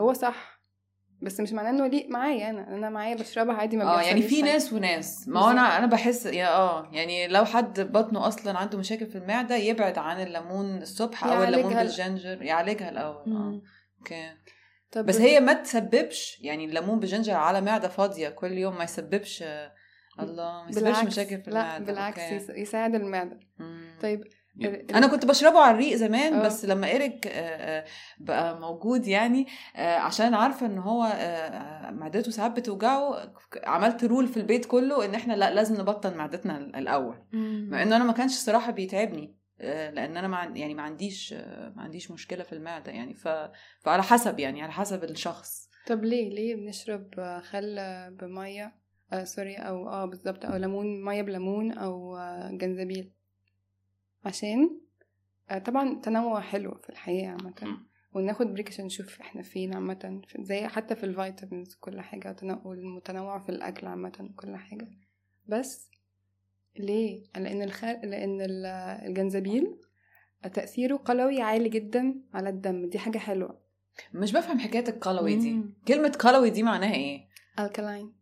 [0.00, 0.58] هو صح
[1.22, 4.42] بس مش معناه إنه ليه معايا أنا أنا معايا بشربها عادي ما آه يعني في.
[4.42, 8.78] ناس وناس ما هو أنا أنا بحس يا آه يعني لو حد بطنه أصلا عنده
[8.78, 13.60] مشاكل في المعدة يبعد عن الليمون الصبح أو الليمون بال ginger يعالجها الأول آه.
[13.98, 14.30] أوكي
[14.92, 18.84] طب بس هي ما تسببش يعني الليمون بال ginger على معدة فاضية كل يوم ما
[18.84, 19.72] يسببش آه،
[20.20, 22.34] الله ما يسببش مشاكل في لا المعدة بالعكس أوكي.
[22.34, 23.98] يس- يساعد المعدة مم.
[24.02, 24.24] طيب
[24.94, 26.42] أنا كنت بشربه على الريق زمان آه.
[26.46, 27.84] بس لما Eric آه، آه،
[28.20, 29.46] بقى موجود يعني
[29.76, 31.02] عشان عارفة إن هو
[31.92, 33.32] معدته ساعات بتوجعه
[33.64, 37.16] عملت رول في البيت كله إن إحنا لأ لازم نبطن معدتنا الأول.
[37.70, 41.72] مع إنه أنا ما كانش صراحة بيتعبني لأن أنا ما عن- يعني ما عنديش آه،
[41.76, 43.28] ما عنديش مشكلة في المعدة يعني ف...
[43.80, 45.68] فعلى حسب يعني على حسب الشخص.
[45.86, 47.76] طب ليه ليه بنشرب خل
[48.10, 48.74] بمية
[49.12, 53.12] آه sorry أو آه بالظبط أو ليمون مية بليمون أو آه جنزبيل؟
[54.24, 54.80] عشان
[55.50, 57.78] آه طبعا تنوع حلو في الحياة عامة.
[58.14, 62.62] وناخد break عشان نشوف إحنا فين عامة زي حتى في ال vitamins كل حاجة تنوع
[62.64, 64.88] والمتنوع في الأكل عامة كل حاجة.
[65.46, 65.90] بس
[66.80, 68.66] ليه؟ لأن الخل ال-
[69.06, 69.76] الجنزبيل
[70.54, 73.60] تأثيره قلوي عالي جدا على الدم دي حاجة حلوة.
[74.14, 75.52] مش بفهم حكاية القلوي دي.
[75.52, 75.74] مم.
[75.88, 77.20] كلمة قلوي دي معناها إيه؟
[77.58, 78.12] Alkaline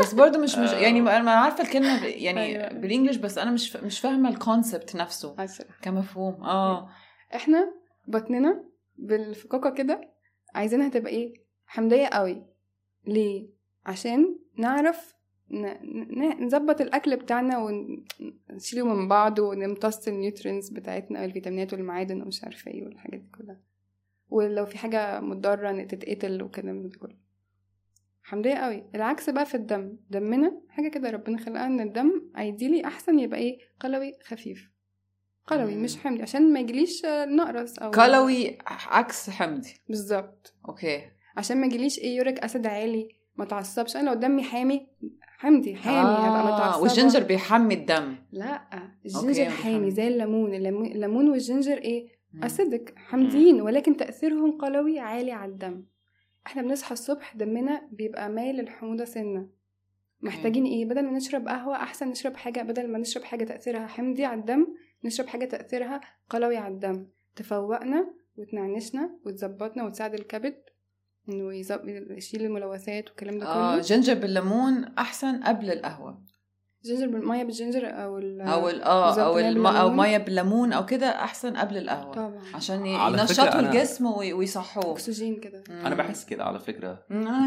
[0.00, 0.70] بس برضه مش مش.
[0.84, 2.68] يعني ما أنا عارفة الكلمة يعني أيوة.
[2.72, 5.36] بال English بس أنا مش مش فاهمة ال concept نفسه
[5.82, 6.44] كمفهوم.
[6.44, 6.88] آه.
[7.34, 7.74] إحنا
[8.08, 8.64] بطننا
[8.98, 10.10] بالفقاقة كده
[10.54, 11.32] عايزينها تبقى إيه؟
[11.66, 12.46] حمضية قوي.
[13.06, 13.48] ليه؟
[13.86, 15.14] عشان نعرف
[16.40, 22.84] نظبط الأكل بتاعنا ونشيله من بعض ونمتص ال nutrients بتاعتنا والفيتامينات والمعادن ومش عارفة إيه
[22.84, 23.60] والحاجات دي كلها.
[24.28, 27.16] ولو في حاجة مضرة تتقتل والكلام ده كله.
[28.22, 28.84] حمضيه قوي.
[28.94, 29.96] العكس بقى في الدم.
[30.10, 34.70] دمنا حاجة كده ربنا خلقها إن الدم ideally أحسن يبقى إيه؟ قلوي خفيف.
[35.46, 35.74] قلوي.
[35.76, 40.54] مش حمضي عشان ما يجيليش نقرس أو قلوي عكس حمضي بالظبط.
[40.68, 41.02] أوكي.
[41.36, 43.08] عشان ما يجيليش إيه؟ uric acid عالي.
[43.36, 43.96] ما تعصبش.
[43.96, 44.86] أنا لو دمي حامي
[45.40, 46.82] حمضي حامي هبقى متعصبة.
[46.82, 48.16] والجنجر بيحمي الدم.
[48.32, 48.62] لا
[49.04, 49.90] ال ginger أوكي، حامي.
[49.90, 50.54] زي الليمون.
[50.54, 52.08] الليمون وال ginger إيه.
[52.42, 55.84] acidic حامضين ولكن تأثيرهم قلوي عالي على الدم.
[56.46, 59.48] إحنا بنصحى الصبح دمنا بيبقى مايل للحموضة سنة.
[60.20, 64.24] محتاجين إيه؟ بدل ما نشرب قهوة أحسن نشرب حاجة بدل ما نشرب حاجة تأثيرها حمضي
[64.24, 64.66] على الدم
[65.04, 67.06] نشرب حاجة تأثيرها قلوي على الدم.
[67.36, 70.56] تفوقنا وتنعشنا وتظبطنا وتساعد الكبد
[71.32, 76.30] إنه يزب- يشيل الملوثات والكلام ده آه كله؟ ginger بالليمون أحسن قبل القهوة.
[76.84, 79.66] ginger بالميه بال ginger أو ال أو ال آه أو الم...
[79.66, 79.96] أو بالليمون.
[80.06, 82.12] مية بالليمون أو كده أحسن قبل القهوة.
[82.14, 82.40] طبعا.
[82.54, 84.92] عشان ينشطوا أنا- الجسم وي- ويصحوه.
[84.92, 85.64] أكسجين كده.
[85.70, 86.98] أنا بحس كده على فكرة.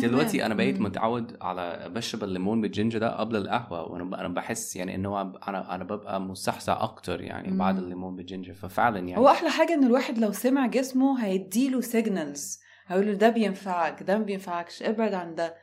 [0.02, 0.46] دلوقتي.
[0.46, 0.82] أنا بقيت.
[0.82, 5.22] متعود على بشرب الليمون بال ginger ده قبل القهوة وأنا ب- أنا بحس يعني انه
[5.22, 7.58] أنا أنا ببقى مصحصح أكتر يعني مم.
[7.58, 9.18] بعد الليمون بال ginger ففعلا يعني.
[9.18, 14.18] هو أحلى حاجة إن الواحد لو سمع جسمه هيديله signals هيقول له ده بينفعك ده
[14.18, 15.56] ما بينفعكش ابعد عن ده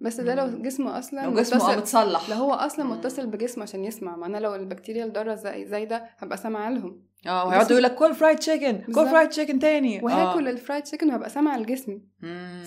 [0.00, 0.62] بس ده لو.
[0.62, 2.90] جسمه أصلا لو جسمه متصل- متصلح لو هو أصلا مم.
[2.92, 7.02] متصل بجسمه عشان يسمع ما أنا لو البكتيريا الضارة زي زي ده هبقى سامعة لهم
[7.26, 8.92] آه وهيقعد يقول لك كل fried chicken كل.
[8.94, 10.50] fried chicken تاني وهاكل آه.
[10.50, 12.02] ال fried chicken وهبقى سامعة لجسمي.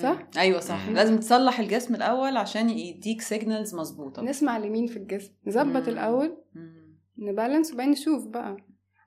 [0.02, 0.96] صح؟ أيوه صح مم.
[0.96, 5.88] لازم تصلح الجسم الأول عشان يديك signals مظبوطة نسمع لمين في الجسم نظبط.
[5.88, 6.98] الأول مم.
[7.18, 8.58] ن balance وبعدين نشوف بقى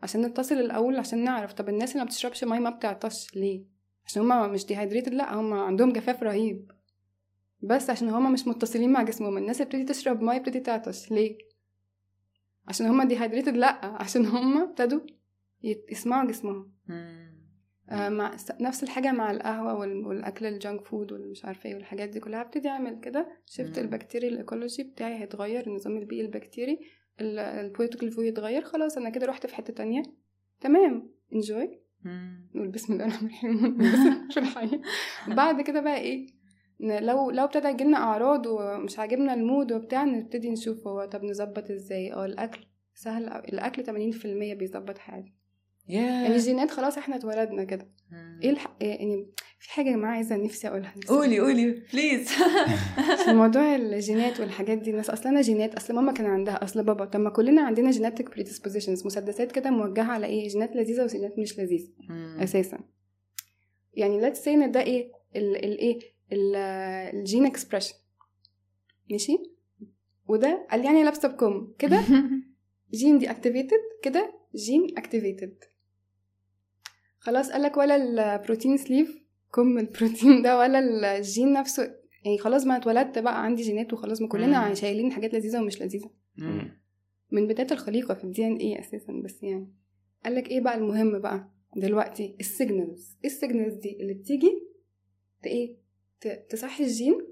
[0.02, 3.73] عشان نتصل الأول عشان نعرف طب الناس اللي ما بتشربش مية ما بتعطش ليه
[4.06, 6.70] عشان هما مش dehydrated لا هما عندهم جفاف رهيب.
[7.62, 11.10] بس عشان هما مش متصلين مع جسمهم الناس بتبتدي تشرب مية بتبتدي تعطش.
[11.12, 11.38] ليه؟
[12.68, 15.00] عشان هما dehydrated لا عشان هما ابتدوا
[15.90, 16.72] يسمعوا جسمهم.
[17.90, 22.08] آه مع نفس الحاجة مع القهوة وال- والأكل ال junk food والمش عارفة إيه والحاجات
[22.08, 22.40] دي كلها.
[22.40, 23.28] ابتدي أعمل كده.
[23.46, 23.78] شفت.
[23.78, 26.78] البكتيري ال ecology بتاعي هيتغير النظام البيئي البكتيري
[27.20, 28.62] ال political view يتغير.
[28.62, 30.02] خلاص أنا كده رحت في حتة تانية.
[30.60, 31.10] تمام.
[31.34, 31.80] Enjoy.
[32.54, 33.78] نقول بسم الله الرحمن الرحيم
[34.30, 34.80] في الحياة
[35.40, 36.26] بعد كده بقى إيه؟
[36.80, 41.70] لو لو ابتدى يجيلنا أعراض ومش عاجبنا ال mood وبتاع نبتدي نشوف هو طب نظبط
[41.70, 43.44] إزاي؟ آه الأكل سهل أوي.
[43.44, 44.26] الأكل 80%
[44.58, 45.34] بيظبط حاجة
[45.88, 47.88] يعني ياه الجينات خلاص إحنا اتولدنا كده.
[48.42, 48.76] إيه الح...
[48.80, 49.26] يعني
[49.64, 52.28] في حاجة يا جماعة عايزة نفسي أقولها نفسي قولي قولي please
[53.24, 57.04] في موضوع الجينات والحاجات دي الناس أصلا أنا جينات أصل ماما كان عندها أصل بابا
[57.04, 61.58] طب ما كلنا عندنا genetic predispositions مسدسات كده موجهة على إيه جينات لذيذة وجينات مش
[61.58, 61.88] لذيذة
[62.42, 62.78] أساسا.
[63.94, 65.98] يعني let's say إن ده إيه ال ال إيه
[66.32, 66.56] ال-
[67.16, 67.94] ال gene expression
[69.10, 69.36] ماشي؟
[70.28, 72.00] وده قال يعني لابسة بكم كده؟
[72.94, 75.64] جين دي اكتيفيتد كده جين اكتيفيتد
[77.18, 77.96] خلاص قالك ولا
[78.36, 79.23] البروتين سليف
[79.54, 81.94] كم البروتين ده ولا الجين نفسه.
[82.24, 84.74] يعني خلاص ما اتولدت بقى عندي جينات وخلاص ما كلنا مم.
[84.74, 86.10] شايلين حاجات لذيذة ومش لذيذة.
[86.36, 86.80] مم.
[87.30, 89.72] من بداية الخليقة في الدي ان إيه أساسا بس يعني.
[90.24, 94.62] قالك إيه بقى المهم بقى دلوقتي؟ السيجنالز إيه السيجنالز دي اللي بتيجي
[95.46, 95.76] إيه؟
[96.50, 97.26] تصحي الجين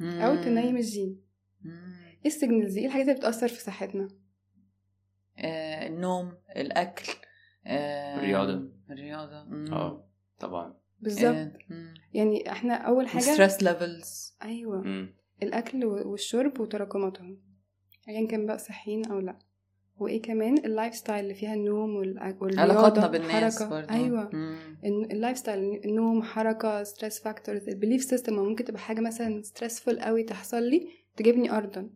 [0.00, 1.20] أو تنيم الجين.
[1.64, 4.08] إيه ال signals دي إيه الحاجات اللي بتأثر في صحتنا؟
[5.38, 7.12] آه، النوم الأكل
[7.66, 8.72] آه، الرياضة.
[8.90, 9.44] الرياضة.
[9.44, 9.72] مم.
[9.72, 10.08] آه
[10.40, 10.83] طبعا.
[11.04, 11.52] بالظبط.
[12.14, 14.82] يعني إحنا أول حاجة stress levels أيوه.
[14.82, 15.14] مم.
[15.42, 17.38] الأكل والشرب وتراكماتهم
[18.08, 19.38] ايا كان بقى صحيين أو لأ.
[19.98, 23.70] وإيه كمان؟ ال lifestyle اللي فيها النوم والرياضة علاقاتنا بالناس حركة.
[23.70, 24.30] برضه أيوه.
[24.84, 30.22] ال lifestyle النوم حركة stress factors ال belief system ممكن تبقى حاجة مثلا stressful قوي
[30.22, 31.90] تحصل لي تجيبني ارضا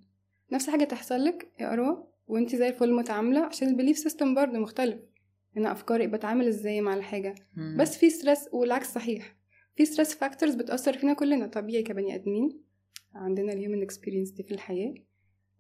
[0.53, 4.59] نفس حاجة تحصل لك يا أروى وانت زي الفل متعاملة عشان ال belief system برضه
[4.59, 5.01] مختلف.
[5.59, 7.77] أنا أفكاري بتعامل إزاي مع الحاجة مم.
[7.81, 9.37] بس في stress والعكس صحيح
[9.77, 12.61] في stress factors بتأثر فينا كلنا طبيعي كبني آدمين
[13.15, 14.95] عندنا ال human experience دي في الحياة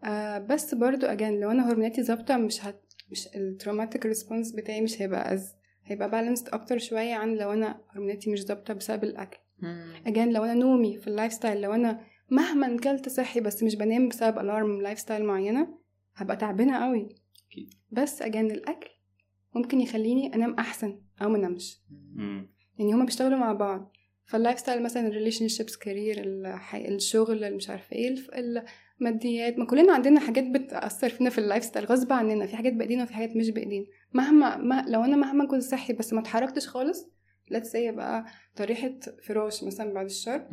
[0.04, 4.80] آه بس برضو again لو أنا هرموناتي ظابطة مش هت مش ال traumatic response بتاعي
[4.80, 5.52] مش هيبقى as
[5.84, 9.92] هيبقى balanced أكتر شوية عن لو أنا هرموناتي مش ظابطة بسبب الأكل مم.
[10.06, 14.08] again لو أنا نومي في ال lifestyle لو أنا مهما كلت صحي بس مش بنام
[14.08, 15.78] بسبب ألارم lifestyle معينة
[16.16, 17.08] هبقى تعبانة قوي.
[17.90, 18.90] بس again الأكل
[19.54, 21.80] ممكن يخليني أنام أحسن أو منامش
[22.14, 22.50] مم.
[22.78, 23.92] يعني هما بيشتغلوا مع بعض.
[24.24, 26.22] فال lifestyle مثلا ال relationships career
[26.74, 28.14] الشغل اللي مش عارفة إيه
[29.00, 32.46] الماديات ما كلنا عندنا حاجات بتأثر فينا في ال lifestyle غصب عننا.
[32.46, 33.86] في حاجات بإيدينا وفي حاجات مش بإيدينا.
[34.12, 37.08] مهما ما لو أنا مهما كنت صحي بس ما اتحركتش خالص
[37.50, 38.24] لا تسي بقى
[38.56, 38.90] طريحة
[39.22, 40.48] فراش مثلا بعد الشر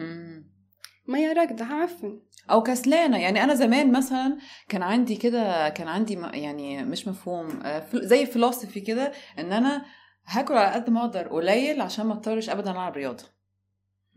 [1.07, 1.15] مم.
[1.15, 2.19] ميه راكده هعفن.
[2.51, 3.17] أو كسلانة.
[3.17, 4.37] يعني أنا زمان مثلا
[4.69, 9.85] كان عندي كده كان عندي يعني مش مفهوم آه، زي فلسفي كده إن أنا
[10.27, 13.23] هاكل على قد ما أقدر قليل عشان ما أضطرش ابدا ألعب رياضة.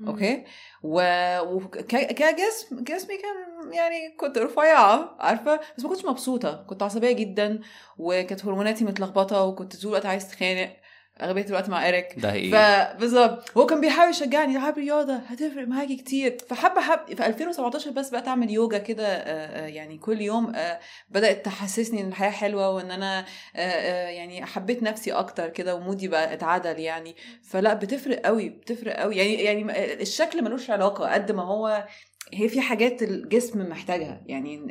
[0.06, 0.44] أوكي؟
[0.82, 6.64] وكجسم جسمي كان يعني كنت رفيعة عارفة؟ بس ما كنتش مبسوطة.
[6.68, 7.60] كنت عصبية جدا
[7.98, 10.76] وكانت هرموناتي متلخبطة وكنت طول الوقت عايز اتخانق
[11.20, 12.18] اغلبيه الوقت مع إيريك.
[12.18, 14.56] ده هي فبالظبط هو كان بيحاول يشجعني.
[14.56, 16.36] العب رياضه هتفرق معاكي كتير.
[16.48, 17.14] فحبه حب.
[17.16, 22.00] في 2017 بس بقيت أعمل يوجا كده آه، آه، يعني كل يوم آه، بدأت تحسسني
[22.00, 23.24] إن الحياة حلوة وإن أنا
[24.08, 27.16] يعني حبيت نفسي أكتر كده ومودي بقى اتعدل يعني.
[27.42, 31.86] فلا بتفرق قوي بتفرق قوي يعني يعني الشكل ملوش علاقة قد ما هو
[32.34, 34.22] هي في حاجات الجسم محتاجها.
[34.26, 34.66] يعني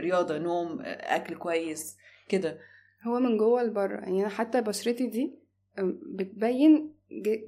[0.00, 1.96] رياضة نوم أكل كويس
[2.28, 2.58] كده.
[3.06, 4.00] هو من جوه لبره.
[4.00, 5.43] يعني أنا حتى بشرتي دي
[6.14, 6.94] بتبين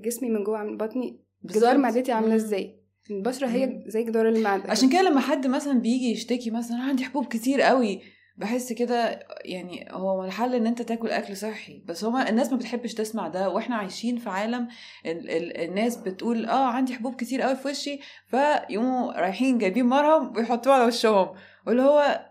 [0.00, 1.78] جسمي من جوه بطني جدار.
[1.78, 2.34] معدتي عاملة.
[2.34, 3.84] إزاي البشرة هي.
[3.86, 8.00] زي جدار المعدة عشان كده لما حد مثلا بيجي يشتكي مثلا عندي حبوب كتير قوي
[8.36, 12.94] بحس كده يعني هو الحل إن أنت تاكل أكل صحي بس هما الناس ما بتحبش
[12.94, 14.68] تسمع ده وإحنا عايشين في عالم
[15.06, 20.36] ال ال الناس بتقول آه عندي حبوب كتير قوي في وشي فيقوموا رايحين جايبين مرهم
[20.36, 21.28] ويحطوه على وشهم
[21.66, 22.26] واللي هو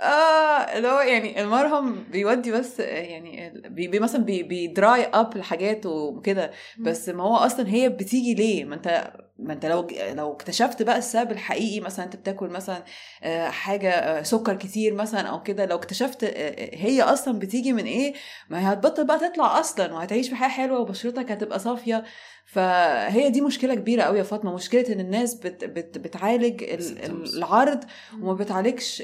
[0.00, 0.04] آه
[0.78, 5.86] اللي هو يعني المرهم بيودي بس يعني بي بي مثلا بي بي dry up الحاجات
[5.86, 10.82] وكده بس ما هو أصلا هي بتيجي ليه؟ ما أنت ما انت لو لو اكتشفت
[10.82, 12.84] بقى السبب الحقيقي مثلا انت بتاكل مثلا
[13.22, 17.84] آه، حاجة آه، سكر كتير مثلا أو كده لو اكتشفت آه، هي أصلا بتيجي من
[17.84, 18.14] إيه
[18.50, 22.04] ما هي هتبطل بقى تطلع أصلا وهتعيش في حياة حلوة وبشرتك هتبقى صافية.
[22.46, 26.64] فهي دي مشكلة كبيرة قوي يا فاطمة مشكلة إن الناس بت بت بتعالج
[27.34, 27.84] العرض
[28.20, 29.02] وما بتعالجش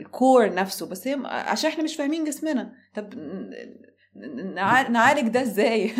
[0.00, 0.86] الكور نفسه.
[0.86, 2.72] بس هي عشان إحنا مش فاهمين جسمنا.
[2.94, 3.14] طب
[4.14, 5.92] نعالج ده إزاي؟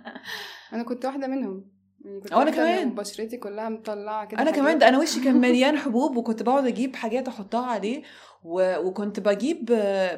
[0.72, 1.64] أنا كنت واحدة منهم.
[2.04, 2.94] يعني كنت أنا كمان.
[2.94, 6.96] بشرتي كلها مطلعة كده أنا كمان ده أنا وشي كان مليان حبوب وكنت بقعد أجيب
[6.96, 8.02] حاجات أحطها عليه
[8.44, 8.76] و...
[8.78, 9.64] وكنت بجيب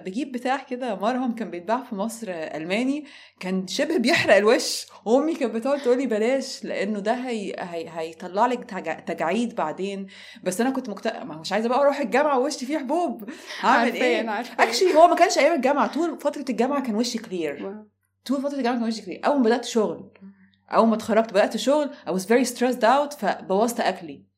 [0.07, 3.05] بجيب بتاع كده مرهم كان بيتباع في مصر ألماني
[3.41, 4.87] كان شبه بيحرق الوش.
[5.05, 7.55] وامي كانت بتقعد تقولي بلاش لأنه ده هي...
[7.59, 7.89] هي...
[7.99, 9.05] هيطلع لك تج...
[9.05, 10.07] تجاعيد بعدين.
[10.45, 13.31] بس أنا كنت مكتئبه مش عايزة بقى أروح الجامعة ووشي فيه حبوب.
[13.61, 14.21] هعمل إيه؟
[14.59, 17.59] actually هو ما كانش أيام الجامعة طول فترة الجامعة كان وشي clear
[18.27, 20.11] طول فترة الجامعة كان وشي clear أول ما بدأت شغل
[20.73, 24.30] أول ما اتخرجت بدأت شغل I was very stressed out فبوظت أكلي.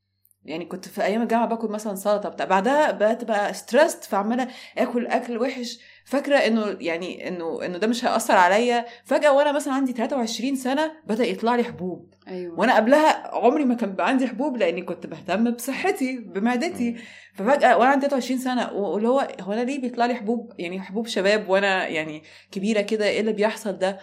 [0.45, 5.07] يعني كنت في أيام الجامعة باكل مثلا سلطة بتاع بعدها بقيت بقى ستريسد فعمالة آكل
[5.07, 5.78] أكل وحش.
[6.05, 8.84] فاكرة إنه يعني إنه إنه ده مش هيأثر عليا.
[9.05, 12.14] فجأة وأنا مثلا عندي 23 سنة بدأ يطلع لي حبوب.
[12.28, 12.59] أيوة.
[12.61, 16.97] وأنا قبلها عمري ما كان عندي حبوب لأني كنت بهتم بصحتي بمعدتي.
[17.34, 21.07] ففجأة وأنا عندي 23 سنة واللي هو هو أنا ليه بيطلع لي حبوب؟ يعني حبوب
[21.07, 22.22] شباب وأنا يعني
[22.53, 23.99] كبيرة كده إيه اللي بيحصل ده؟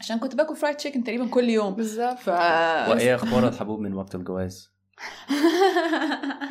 [0.00, 1.74] عشان كنت باكل فرايد تشيكن تقريبا كل يوم.
[1.74, 2.18] بالظبط.
[2.18, 2.28] ف...
[2.28, 4.71] وإيه أخبار الحبوب من وقت الجواز؟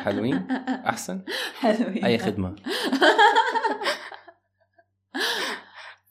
[0.03, 0.47] حلوين؟
[0.85, 1.21] أحسن؟
[1.59, 2.55] حلوين أي خدمة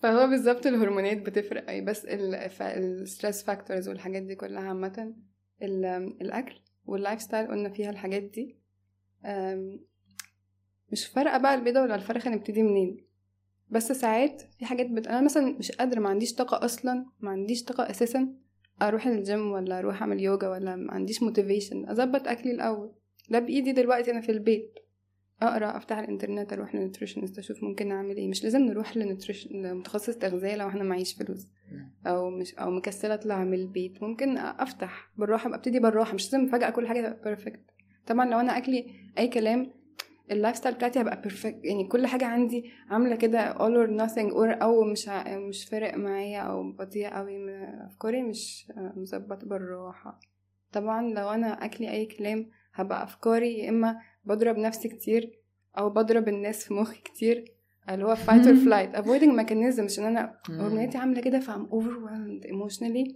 [0.02, 5.14] فهو بالظبط الهرمونات بتفرق أي بس ال stress factors والحاجات دي كلها عامة
[5.62, 8.56] الأكل وال lifestyle قلنا فيها الحاجات دي
[10.92, 13.06] مش فارقة بقى البيضة ولا الفرخة نبتدي منين
[13.70, 15.06] بس ساعات في حاجات بت...
[15.06, 18.34] أنا مثلا مش قادرة ما عنديش طاقة أصلا ما عنديش طاقة أساسا
[18.82, 22.92] أروح الجيم ولا أروح أعمل يوجا ولا ما عنديش motivation أظبط أكلي الأول.
[23.30, 24.78] ده بإيدي دلوقتي أنا في البيت.
[25.42, 28.28] أقرأ أفتح الإنترنت أروح لل nutritionist أشوف ممكن أعمل إيه.
[28.28, 28.96] مش لازم نروح
[29.50, 31.46] لمتخصص تغذية لو إحنا معيش فلوس.
[32.06, 34.02] أو مش أو مكسلة أطلع من البيت.
[34.02, 36.14] ممكن أفتح بالراحة أبتدي بالراحة.
[36.14, 37.60] مش لازم فجأة كل حاجة تبقى perfect
[38.06, 38.86] طبعا لو أنا أكلي
[39.18, 39.70] أي كلام
[40.30, 44.62] ال lifestyle بتاعتي هبقى perfect يعني كل حاجة عندي عاملة كده all or nothing or
[44.62, 45.38] أو مش ع...
[45.38, 47.54] مش فارق معايا أو بطيئة قوي
[47.86, 50.20] افكاري مش مظبطة بالراحة.
[50.72, 55.38] طبعا لو أنا أكلي أي كلام هبقى افكاري يا إما بضرب نفسي كتير
[55.78, 57.44] أو بضرب الناس في مخي كتير
[57.90, 58.96] اللي هو fight or flight.
[59.02, 63.14] Avoiding mechanism عشان أنا هرموناتي عاملة كده ف I'm overwhelmed emotionally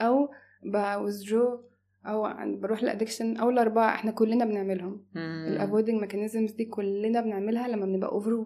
[0.00, 0.28] أو
[0.64, 0.76] ب
[1.06, 1.71] withdraw
[2.06, 5.04] أو بروح ل addiction أو الأربعة إحنا كلنا بنعملهم.
[5.16, 8.44] ال avoiding mechanisms دي كلنا بنعملها لما بنبقى over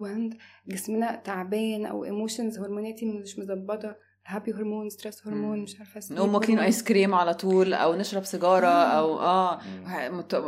[0.67, 3.95] جسمنا تعبان أو emotions هرموناتي مش مظبطة
[4.27, 8.67] happy hormone stress hormone مش عارفة نقوم واكلين ايس كريم على طول أو نشرب سيجارة
[8.67, 9.59] أو آه.
[10.09, 10.43] مت...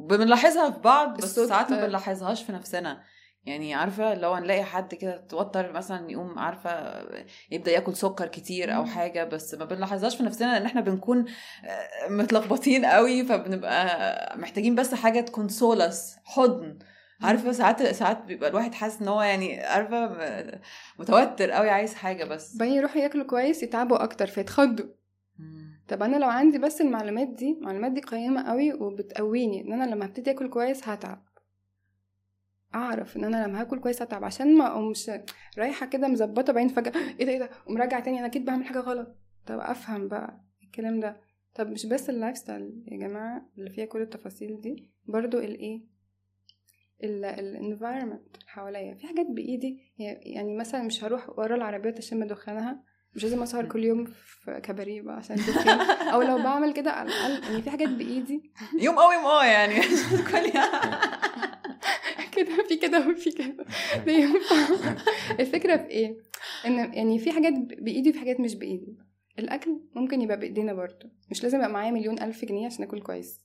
[0.00, 3.00] بنلاحظها في بعض بس ساعات ما بنلاحظهاش في نفسنا.
[3.44, 7.02] يعني عارفة لو نلاقي حد كده توتر مثلا يقوم عارفة
[7.50, 11.24] يبدأ ياكل سكر كتير أو حاجة بس ما بنلاحظهاش في نفسنا لأن إحنا بنكون
[12.08, 16.78] متلخبطين قوي فبنبقى محتاجين بس حاجة تكون solace حضن.
[17.22, 20.16] عارفة ساعات ساعات بيبقى الواحد حاسس إن هو يعني عارفة
[20.98, 22.56] متوتر قوي عايز حاجة بس.
[22.56, 24.86] بعدين يروحوا ياكلوا كويس يتعبوا أكتر فيتخضوا.
[25.88, 30.06] طب أنا لو عندي بس المعلومات دي المعلومات دي قيمة قوي وبتقويني إن أنا لما
[30.06, 31.22] هبتدي آكل كويس هتعب.
[32.74, 35.10] أعرف إن أنا لما هاكل كويس هتعب عشان ما أقومش
[35.58, 38.78] رايحة كده مظبطة بعدين فجأة إيه ده إيه ده ومراجعه تاني أنا أكيد بعمل حاجة
[38.78, 39.16] غلط.
[39.46, 41.20] طب أفهم بقى الكلام ده.
[41.54, 45.92] طب مش بس ال lifestyle يا جماعة اللي فيها كل التفاصيل دي برضو الايه
[47.04, 48.94] الانفايرمنت حواليا.
[48.94, 52.82] في حاجات بإيدي يعني مثلا مش هروح ورا العربيات اشم دخانها
[53.14, 55.36] مش لازم أسهر كل يوم في كباريه بقى عشان
[56.12, 58.52] أو لو بعمل كده على الأقل يعني في حاجات بإيدي.
[58.80, 59.74] يوم أو يوم آه يعني.
[60.30, 60.58] كل
[62.36, 63.66] كده في كده وفي كده.
[65.40, 66.16] الفكرة في إيه؟
[66.66, 68.96] إن يعني في حاجات بإيدي وفي حاجات مش بإيدي.
[69.38, 71.10] الأكل ممكن يبقى بإيدينا برضه.
[71.30, 73.40] مش لازم يبقى معايا مليون ألف جنيه عشان آكل كويس.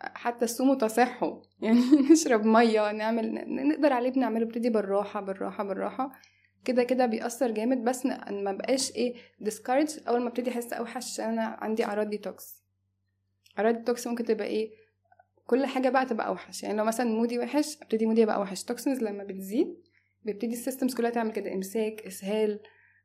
[0.00, 3.34] حتى الصوم تصحوا يعني نشرب مية نعمل
[3.68, 6.12] نقدر عليه بنعمله ابتدي بالراحة بالراحة بالراحة.
[6.64, 7.84] كده كده بيأثر جامد.
[7.84, 12.64] بس ما بقاش إيه discouraged أول ما أبتدي أحس أوحش أنا عندي أعراض ديتوكس
[13.58, 14.83] أعراض ديتوكس ممكن تبقى إيه؟
[15.46, 16.62] كل حاجة بقى تبقى أوحش.
[16.62, 18.64] يعني لو مثلا mood ي وحش أبتدي mood ي يبقى أوحش.
[18.64, 19.68] toxins لما بتزيد
[20.24, 21.52] بيبتدي ال systems كلها تعمل كده.
[21.54, 22.60] إمساك إسهال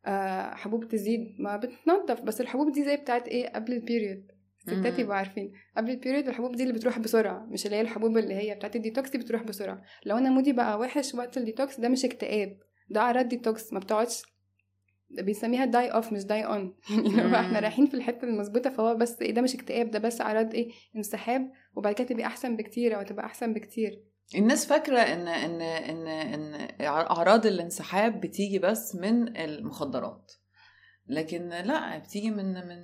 [0.05, 1.35] آه حبوب تزيد.
[1.39, 2.21] ما بتنضف.
[2.21, 4.31] بس الحبوب دي زي بتاعت إيه؟ قبل ال period
[4.67, 4.99] الستات.
[4.99, 5.51] يبقوا عارفين.
[5.77, 7.45] قبل ال period الحبوب دي اللي بتروح بسرعة.
[7.51, 9.81] مش اللي هي الحبوب اللي هي بتاعت الديتوكس دي بتروح بسرعة.
[10.05, 12.57] لو أنا mood ي بقى وحش وقت الديتوكس ده مش اكتئاب.
[12.89, 14.23] ده أعراض ديتوكس ما بتقعدش
[15.11, 17.35] بيسميها die off مش die on يعني لو.
[17.35, 20.71] إحنا رايحين في الحتة المظبوطة فهو بس إيه ده مش اكتئاب ده بس اعراض إيه
[20.95, 24.03] انسحاب وبعد كده تبقى أحسن بكتير أو تبقى أحسن بكتير
[24.35, 30.31] الناس فاكرة إن إن إن إن أعراض الانسحاب بتيجي بس من المخدرات
[31.07, 32.83] لكن لأ بتيجي من من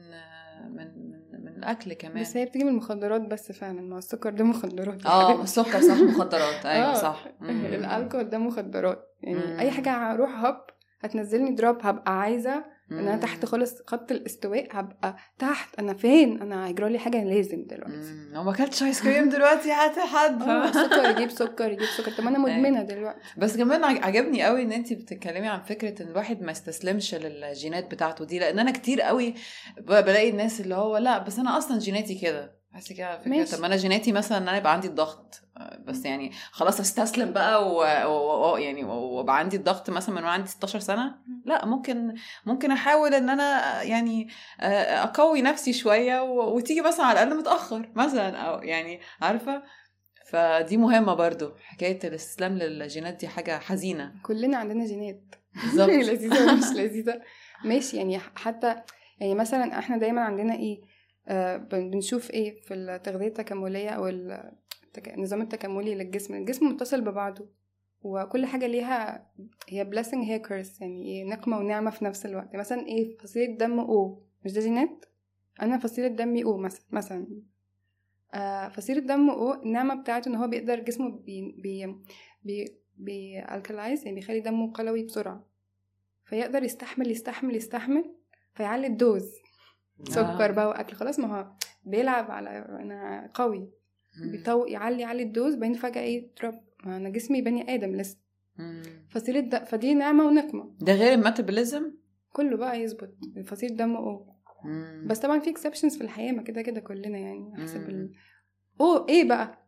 [0.76, 0.88] من
[1.32, 5.06] من, من الأكل كمان بس هي بتيجي من المخدرات بس فعلا ما السكر ده مخدرات
[5.06, 5.44] آه.
[5.44, 7.26] السكر صح مخدرات أيوه آه، صح.
[7.42, 9.60] الألكول ده مخدرات يعني.
[9.60, 10.56] أي حاجة هروح هوب
[11.02, 13.18] هتنزلني drop هبقى عايزة إن أنا.
[13.18, 15.80] تحت خالص خط الاستواء هبقى تحت.
[15.80, 18.14] أنا فين؟ أنا هيجرى لي حاجة لازم دلوقتي.
[18.32, 20.42] لو ما أكلتش آيس كريم دلوقتي؟ هات حد.
[20.50, 22.12] آه سكر يجيب سكر يجيب سكر.
[22.12, 23.20] طب أنا مدمنة دلوقتي.
[23.38, 27.92] بس كمان عج- عجبني قوي إن انت بتتكلمي عن فكرة إن الواحد ما يستسلمش للجينات
[27.92, 29.34] بتاعته دي لأن أنا كتير قوي
[29.82, 32.55] بلاقي الناس اللي هو لأ بس أنا أصلا جيناتي كده.
[32.76, 33.44] بحس كده فكرة.
[33.56, 35.42] طب ما أنا جيناتي مثلا إن أنا يبقى عندي الضغط
[35.86, 40.32] بس يعني خلاص أستسلم بقى و- و- و- يعني وأبقى عندي الضغط مثلا من وأنا
[40.32, 41.16] عندي 16 سنة.
[41.46, 42.16] لا ممكن
[42.46, 44.28] ممكن أحاول إن أنا يعني
[44.60, 49.64] آه، أقوي نفسي شوية و- وتيجي مثلا على الأقل متأخر مثلا أو يعني عارفة؟
[50.30, 54.12] فدي مهمة برضو حكاية الاستسلام للجينات دي حاجة حزينة.
[54.24, 55.36] كلنا عندنا جينات.
[55.64, 55.90] بالظبط.
[56.10, 57.22] لذيذة ولا مش لذيذة.
[57.64, 58.76] ماشي يعني حتى
[59.20, 60.95] يعني مثلا إحنا دايما عندنا إيه؟ آه
[61.72, 64.08] بنشوف إيه في التغذية التكاملية أو
[65.08, 66.34] النظام التكاملي للجسم.
[66.34, 67.50] الجسم متصل ببعضه
[68.02, 69.32] وكل حاجة ليها
[69.70, 72.56] هي blessing هي curse يعني إيه نقمة ونعمة في نفس الوقت.
[72.56, 75.06] مثلا إيه فصيلة دم أو مش ده جينات؟
[75.62, 77.28] أنا فصيلة دمي أو مثلا مثلا.
[78.34, 81.96] آه فصيلة دم أو النعمة بتاعته إن هو بيقدر جسمه بي بي
[82.44, 85.46] بي بي alkalize يعني بيخلي دمه قلوي بسرعة.
[86.26, 88.16] فيقدر يستحمل يستحمل يستحمل
[88.54, 89.32] فيعلي ال dose.
[90.04, 90.96] سكر بقى وأكل.
[90.96, 91.52] خلاص ما هو
[91.86, 93.70] بيلعب على أنا قوي.
[94.32, 96.62] بيطو يعلي يعلي ال dose بعدين فجأة إيه drop.
[96.84, 98.18] ما أنا جسمي بني آدم لسه.
[98.58, 98.82] مم.
[99.10, 99.64] فصيلة د...
[99.64, 100.76] فدي نعمة ونقمة.
[100.80, 101.92] ده غير ال metabolism؟
[102.34, 103.14] كله بقى يظبط.
[103.46, 104.36] فصيلة دم O.
[105.06, 107.90] بس طبعا في exceptions في الحياة ما كده كده كلنا يعني حسب.
[107.90, 108.12] ال...
[108.82, 109.66] أو إيه بقى؟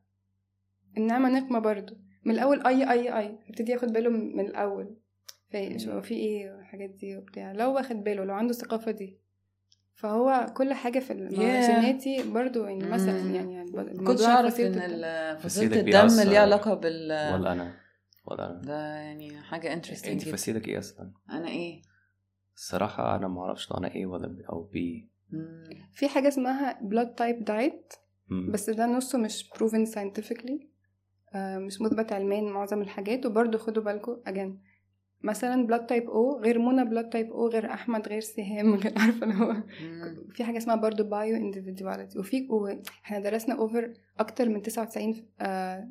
[0.98, 1.98] النعمة نقمة برضو.
[2.26, 3.40] من الأول أي أي أي.
[3.50, 4.96] ابتدي ياخد باله من الأول.
[5.52, 7.52] في شو في إيه الحاجات دي وبتاع.
[7.52, 9.20] لو واخد باله لو عنده الثقافه دي.
[9.98, 11.66] فهو كل حاجة في ما Yeah.
[11.66, 13.20] جيناتي برضو يعني مثلا.
[13.20, 13.66] يعني
[14.06, 16.30] كنتش أعرف فصيلة إن فصيلة الدم.
[16.30, 17.74] ليها علاقة بال ولا أنا
[18.26, 21.82] ولا أنا ده يعني حاجة انترستنج انت فصيلك إيه أصلا أنا إيه
[22.56, 25.70] الصراحة أنا ما أعرفش لو أنا إيه ولا بي أو بي مم.
[25.94, 27.98] في حاجة اسمها blood type diet
[28.30, 28.52] مم.
[28.52, 30.64] بس ده نصه مش proven scientifically
[31.36, 34.67] آه، مش مثبت علميا معظم الحاجات وبرضه خدوا بالكم again
[35.22, 39.24] مثلا blood type O غير منى blood type O غير أحمد غير سهام غير عارفة
[39.24, 39.64] اللي هو.
[40.34, 42.18] في حاجة اسمها برضه bio individuality.
[42.18, 42.48] وفي
[43.06, 45.90] إحنا درسنا over أكتر من 99 آه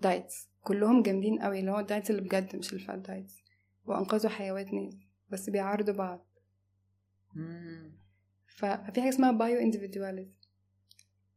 [0.00, 3.42] diets كلهم جامدين قوي اللي هو ال diets اللي بجد مش ال fad diets
[3.86, 4.94] وأنقذوا حيوات ناس
[5.30, 6.26] بس بيعارضوا بعض.
[8.46, 10.38] ففي حاجة اسمها bio individuality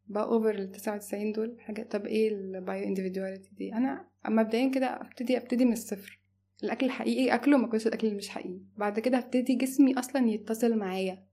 [0.07, 4.85] بقى over ال 99 دول حاجة طب إيه ال bio individuality دي؟ أنا مبدئيا كده
[5.01, 6.20] ابتدي أبتدي من الصفر.
[6.63, 8.59] الأكل الحقيقي أكله ما اكلش الأكل اللي مش حقيقي.
[8.77, 11.25] بعد كده هبتدي جسمي أصلا يتصل معايا.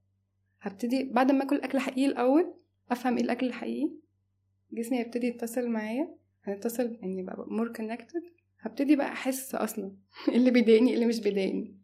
[0.61, 2.53] هبتدي بعد ما آكل اكل حقيقي الأول
[2.91, 3.91] أفهم إيه الأكل الحقيقي.
[4.71, 6.15] جسمي هيبتدي يتصل معايا.
[6.43, 8.21] هنتصل يعني بقى more connected
[8.59, 9.91] هبتدي بقى أحس أصلا
[10.35, 11.75] اللي بيضايقني اللي مش بيضايقني.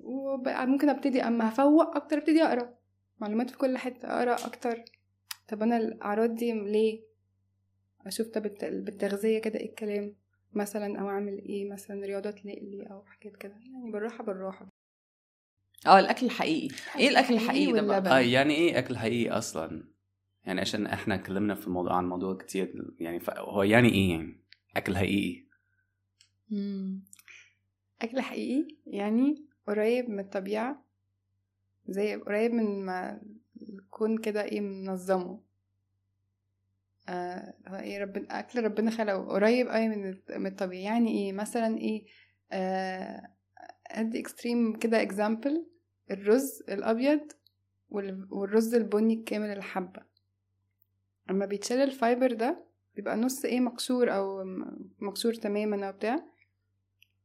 [0.00, 2.74] وبقى ممكن أبتدي أما هفوق أكتر أبتدي أقرأ.
[3.20, 4.84] معلومات في كل حتة أقرأ أكتر.
[5.48, 7.02] طب أنا الأعراض دي ليه؟
[8.06, 10.14] أشوف طب الت- بالتغذية كده إيه الكلام؟
[10.56, 13.54] مثلا أو أعمل إيه؟ مثلا رياضه تلاقي لي أو حاجات كده.
[13.72, 14.68] يعني بالراحة بالراحة.
[15.86, 16.74] آه الأكل الحقيقي.
[16.98, 18.16] إيه الأكل الحقيقي ده بقى.
[18.16, 19.84] آه يعني إيه أكل حقيقي أصلا؟
[20.46, 24.40] يعني عشان إحنا اتكلمنا في الموضوع عن موضوع كتير يعني ف- هو يعني إيه يعني؟
[24.76, 25.44] أكل حقيقي؟
[28.02, 30.84] أكل حقيقي يعني قريب من الطبيعة
[31.88, 33.22] زي قريب من ما
[33.62, 35.40] الكون كده إيه منظمه.
[37.08, 39.24] آه هو إيه ربنا أكل ربنا خلقه.
[39.24, 40.82] قريب قوي من الطبيعي.
[40.84, 42.06] يعني إيه؟ مثلا إيه؟
[42.52, 43.28] آه
[43.86, 45.66] أدي extreme كده example
[46.10, 47.32] الرز الأبيض
[47.88, 50.02] وال- والرز البني الكامل الحبة.
[51.30, 52.64] اما بيتشال ال fiber ده
[52.96, 56.24] بيبقى نص إيه مقشور أو م- مقشور تماما أو بتاع.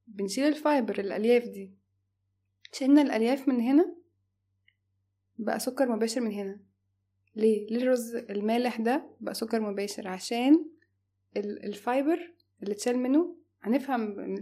[0.07, 1.71] بنشيل ال fiber الألياف دي.
[2.73, 3.95] شلنا الألياف من هنا
[5.37, 6.59] بقى سكر مباشر من هنا.
[7.35, 10.65] ليه؟ ليه الرز المالح ده بقى سكر مباشر؟ عشان
[11.37, 14.37] ال- ال fiber اللي اتشال منه هنفهم من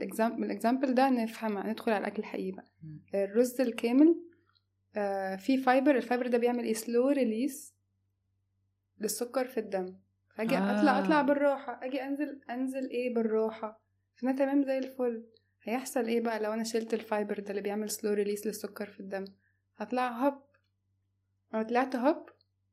[0.45, 2.65] ال example ده نفهم هندخل على الأكل الحقيقي بقى.
[3.13, 4.15] الرز الكامل
[4.95, 7.73] آه فيه fiber ال fiber ده بيعمل إيه؟ slow release
[8.99, 9.95] للسكر في الدم.
[10.35, 10.79] فأجي آه.
[10.79, 11.79] أطلع اطلع بالراحة.
[11.83, 13.81] أجي أنزل أنزل إيه؟ بالراحة.
[14.15, 15.23] فأنا تمام زي الفل.
[15.63, 18.99] هيحصل إيه بقى لو أنا شلت ال fiber ده اللي بيعمل slow release للسكر في
[18.99, 19.25] الدم؟
[19.77, 20.41] هطلع هوب.
[21.53, 22.29] لو طلعت هوب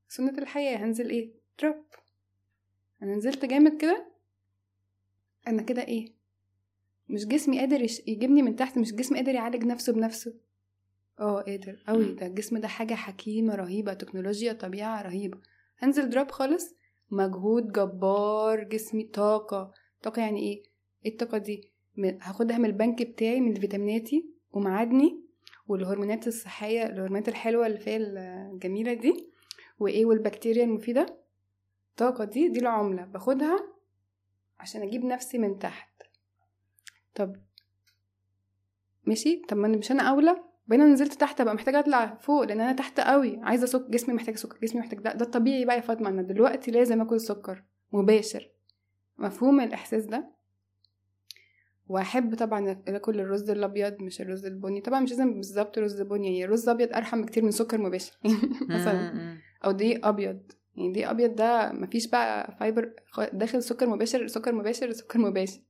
[0.08, 1.32] سنة الحياة هنزل إيه؟
[1.62, 1.84] drop
[3.02, 4.06] أنا نزلت جامد كده.
[5.48, 6.12] أنا كده إيه؟
[7.08, 10.34] مش جسمي قادر يجيبني من تحت مش جسمي قادر يعالج نفسه بنفسه.
[11.20, 11.82] آه قادر.
[11.88, 15.38] قوي ده الجسم ده حاجة حكيمة رهيبة تكنولوجيا طبيعة رهيبة.
[15.78, 16.74] هنزل دروب خالص.
[17.10, 19.72] مجهود جبار جسمي طاقة.
[20.02, 20.62] طاقة يعني إيه؟
[21.06, 21.70] إيه الطاقة دي؟
[22.20, 25.20] هاخدها من البنك بتاعي من فيتاميناتي ومعادني.
[25.68, 27.96] والهرمونات الصحية الهرمونات الحلوة اللي فيها
[28.52, 29.33] الجميلة دي.
[29.78, 31.06] وإيه والبكتيريا المفيدة؟
[31.90, 33.04] الطاقة دي دي العملة.
[33.04, 33.58] باخدها
[34.58, 36.02] عشان أجيب نفسي من تحت.
[37.14, 37.36] طب
[39.06, 42.60] ماشي؟ طب ما أنا- مش أنا أولى؟ بقينا نزلت تحت أبقى محتاجة أطلع فوق لأن
[42.60, 43.38] أنا تحت قوي.
[43.42, 45.12] عايزة سكر جسمي محتاج سكر جسمي محتاج ده.
[45.12, 48.50] ده الطبيعي بقى يا فاطمة أنا دلوقتي لازم آكل سكر مباشر.
[49.18, 50.30] مفهوم الإحساس ده؟
[51.88, 54.80] وأحب طبعا آكل الرز الأبيض مش الرز البني.
[54.80, 58.18] طبعا مش لازم بالظبط رز بني يعني الرز الأبيض أرحم بكتير من سكر مباشر.
[58.68, 59.38] مثلا.
[59.64, 60.40] أو دقيق أبيض.
[60.76, 62.92] يعني دقيق أبيض ده مفيش بقى fiber
[63.32, 65.60] داخل سكر مباشر سكر مباشر سكر مباشر.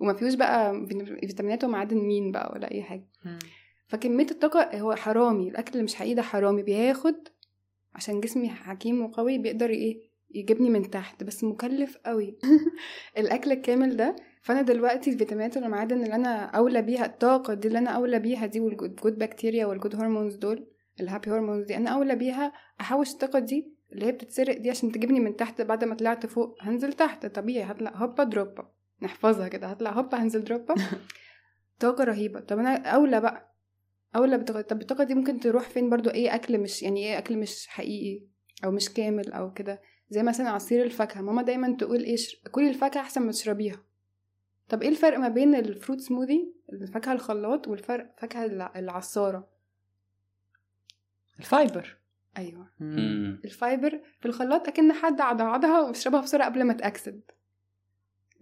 [0.00, 3.06] وما فيهوش بقى فيت- فيتامينات ومعادن مين بقى ولا أي حاجة.
[3.88, 5.48] فكمية الطاقة هو حرامي.
[5.48, 6.62] الأكل اللي مش حقيقي ده حرامي.
[6.62, 7.14] بياخد
[7.94, 11.24] عشان جسمي حكيم وقوي بيقدر إيه؟ يجيبني من تحت.
[11.24, 12.38] بس مكلف قوي.
[13.18, 14.16] الأكل الكامل ده.
[14.42, 18.60] فأنا دلوقتي الفيتامينات والمعادن اللي أنا أولى بيها الطاقة دي اللي أنا أولى بيها دي
[18.60, 20.66] وال good bacteria وال good hormones دول
[21.00, 21.76] ال happy hormones دي.
[21.76, 25.60] أنا اولى بيها أحوش الطاقة دي اللي هي بتتسرق دي عشان تجيبني من تحت.
[25.62, 27.26] بعد ما طلعت فوق هنزل تحت.
[27.26, 27.64] طبيعي.
[27.72, 28.68] هطلع هوبا دروبا.
[29.02, 29.66] نحفظها كده.
[29.66, 30.74] هطلع هوبا هنزل دروبا.
[31.80, 32.40] طاقة رهيبة.
[32.40, 33.54] طب أنا اولى بقى
[34.16, 37.38] اولى بطاقه طب الطاقة دي ممكن تروح فين برضو؟ إيه أكل مش يعني إيه أكل
[37.38, 38.26] مش حقيقي
[38.64, 39.80] أو مش كامل أو كده.
[40.10, 41.20] زي مثلا عصير الفاكهة.
[41.20, 42.16] ماما دايما تقول إيه
[42.50, 43.76] كلي الفاكهة أحسن ما تشربيها.
[44.68, 49.48] طب إيه الفرق ما بين ال fruit smoothie الفاكهة الخلاط والفرق فاكهة الع- العصارة؟
[51.40, 51.96] ال fiber.
[52.38, 52.66] أيوه.
[52.80, 53.40] مم.
[53.44, 57.20] ال fiber في الخلاط أكن حد عضعضها ويشربها بسرعة قبل ما تأكسد.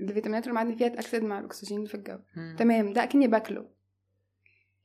[0.00, 2.18] الفيتامينات والمعادن فيها تأكسد مع الأكسجين اللي في الجو.
[2.36, 2.56] مم.
[2.58, 3.66] تمام ده اكني باكله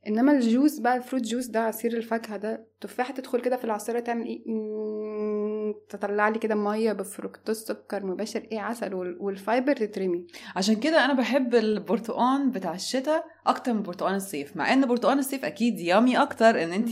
[0.06, 3.64] إنما ال juice بقى ال fruit juice ده عصير الفاكهة ده تفاحة تدخل كده في
[3.64, 4.44] العصيرة تعمل إيه؟
[5.88, 10.26] تطلع لي كده مية بفركتوز سكر مباشر إيه عسل وال- وال fiber تترمي.
[10.56, 15.44] عشان كده أنا بحب البرتقان بتاع الشتاء أكتر من برتقان الصيف مع إن برتقان الصيف
[15.44, 16.90] أكيد yummy أكتر إن انت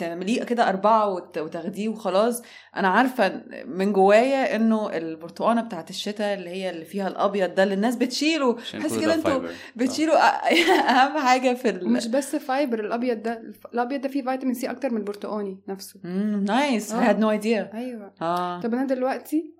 [0.00, 2.42] تعمليه كده أربعة وت- وتاخديه وخلاص.
[2.76, 7.74] أنا عارفة من جوايا إنه البرتقانة بتاعت الشتاء اللي هي اللي فيها الأبيض ده اللي
[7.74, 8.52] الناس بتشيله.
[8.54, 9.48] بحس كده ده إنتوا.
[9.76, 10.52] بتشيلوا أ-
[10.90, 13.42] أهم حاجة في ال ومش بس fiber الأبيض ده
[13.74, 16.00] الأبيض ده فيه فيتامين C أكتر من البرتقاني نفسه.
[16.46, 17.12] nice I آه.
[17.12, 17.74] had no idea.
[17.74, 18.12] أيوه.
[18.22, 18.60] آه.
[18.60, 19.54] طب أنا دلوقتي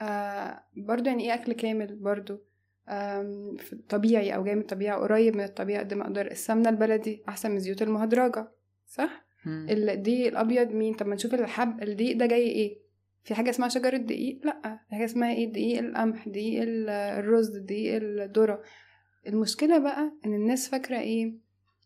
[0.00, 2.47] آه برضو يعني إيه أكل كامل برضو؟
[3.58, 7.50] في- طبيعي أو جاي من الطبيعة قريب من الطبيعة قد ما أقدر السمنة البلدي أحسن
[7.50, 8.48] من الزيوت المهدرجة
[8.86, 9.24] صح.
[9.46, 12.78] الدقيق الأبيض مين؟ طب ما نشوف الحب الدقيق ده جاي إيه؟
[13.24, 17.56] في حاجة اسمها شجره دقيق لأ في حاجة اسمها إيه؟ دقيق القمح دقيق ال- الرز
[17.56, 18.62] دقيق الذرة.
[19.26, 21.32] المشكلة بقى إن الناس فاكرة إيه؟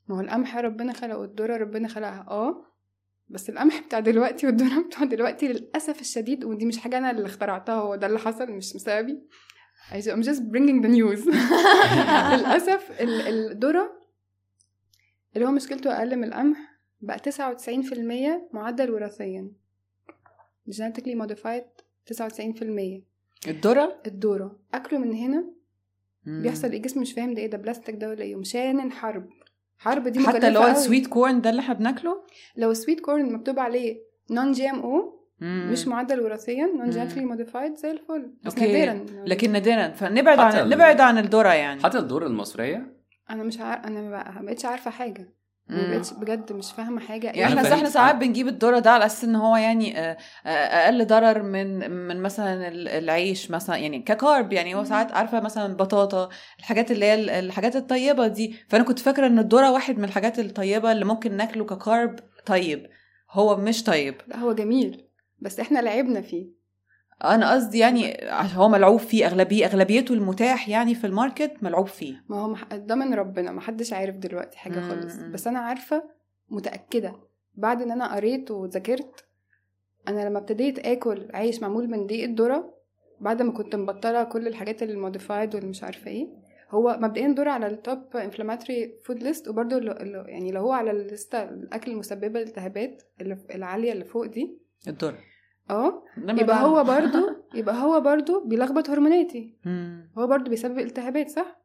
[0.08, 2.26] ما هو القمح ربنا خلقه والذرة ربنا خلقها.
[2.30, 2.64] آه
[3.28, 7.74] بس القمح بتاع دلوقتي والذرة بتاع دلوقتي للأسف الشديد ودي مش حاجة أنا اللي اخترعتها
[7.74, 9.18] هو ده اللي حصل مش بسببي
[9.90, 11.26] I I'm just bringing the news.
[12.32, 13.20] للأسف ال-
[13.52, 13.92] الذرة
[15.36, 16.58] اللي هو مشكلته أقل من القمح
[17.00, 19.52] بقى تسعة وتسعين في المية معدل وراثيا.
[20.70, 23.02] Genetically modified تسعة وتسعين في المية.
[23.48, 24.60] الذرة؟ الذرة.
[24.74, 25.44] أكله من هنا.
[26.24, 26.42] مم.
[26.42, 27.34] بيحصل إيه؟ جسم مش فاهم.
[27.34, 29.28] ده إيه؟ ده بلاستيك ده ولا إيه؟ ومشان حرب.
[29.78, 30.70] حرب دي حتى قوي.
[30.70, 32.22] ال sweet corn ده اللي إحنا بناكله؟
[32.56, 33.96] لو sweet corn مكتوب عليه
[34.30, 35.21] non GMO.
[35.42, 36.90] مش معدل وراثيا non.
[36.90, 38.32] genetically modified زي الفل.
[38.44, 38.72] بس okay.
[38.72, 39.88] نادرا لكن نادرا.
[39.88, 41.82] فنبعد عن ال- نبعد عن الذرة يعني.
[41.82, 42.96] حتى الدور المصرية؟
[43.30, 43.78] أنا مش عار...
[43.84, 45.34] أنا ما بقتش عارفة حاجة.
[45.68, 47.26] بقتش بجد مش فاهمة حاجة.
[47.26, 47.74] يعني إحنا.
[47.74, 50.16] إحنا ساعات بنجيب الذرة ده على أساس إن هو يعني آه،
[50.46, 55.40] آه، أقل ضرر من من مثلا ال- العيش مثلا يعني ككارب يعني هو ساعات عارفة
[55.40, 56.28] مثلا بطاطا
[56.58, 58.54] الحاجات اللي هي ال- الحاجات الطيبة دي.
[58.68, 62.16] فأنا كنت فاكرة إن الذرة واحد من الحاجات الطيبة اللي ممكن ناكله ككارب
[62.46, 62.86] طيب.
[63.30, 64.14] هو مش طيب.
[64.26, 65.04] لا هو جميل.
[65.42, 66.62] بس إحنا لعبنا فيه.
[67.24, 71.86] أنا قصدي يعني عشان هو ملعوب فيه اغلبيه أغلبيته المتاح يعني في ال market ملعوب
[71.86, 72.24] فيه.
[72.28, 72.64] ما هو مح...
[72.74, 74.88] ده من ربنا ما حدش عارف دلوقتي حاجة مم.
[74.88, 75.16] خالص.
[75.16, 76.02] بس أنا عارفة
[76.48, 77.16] متأكدة.
[77.54, 79.24] بعد إن أنا قريت وذاكرت
[80.08, 82.74] أنا لما ابتديت آكل عيش معمول من دقيق الذرة
[83.20, 86.28] بعد ما كنت مبطلة كل الحاجات ال modified واللي مش عارفة إيه
[86.70, 89.78] هو مبدئيا دور على ال top inflammatory food list وبرده
[90.28, 93.02] يعني لو هو على ال list ه الأكل المسببة للالتهابات
[93.54, 95.14] العالية اللي فوق دي الدور
[95.70, 96.02] آه
[96.42, 97.18] يبقى بقى- هو برضو
[97.58, 99.54] يبقى هو برضو بيلخبط هرموناتي.
[100.18, 101.60] هو برضو بيسبب التهابات صح.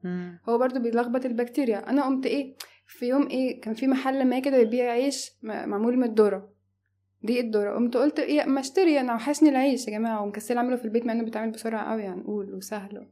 [0.50, 1.90] هو برضو بيلخبط البكتيريا.
[1.90, 2.56] أنا قمت إيه
[2.88, 6.50] في يوم إيه كان في محل ما كده بيبيع عيش معمول من الذرة.
[7.24, 7.76] دي الذرة.
[7.76, 11.14] قمت قلت إيه ما أشتري أنا وحشني العيش يا جماعة ومكسله أعمله في البيت مع
[11.14, 13.08] إنه بيتعمل بسرعة قوي هنقول وسهل.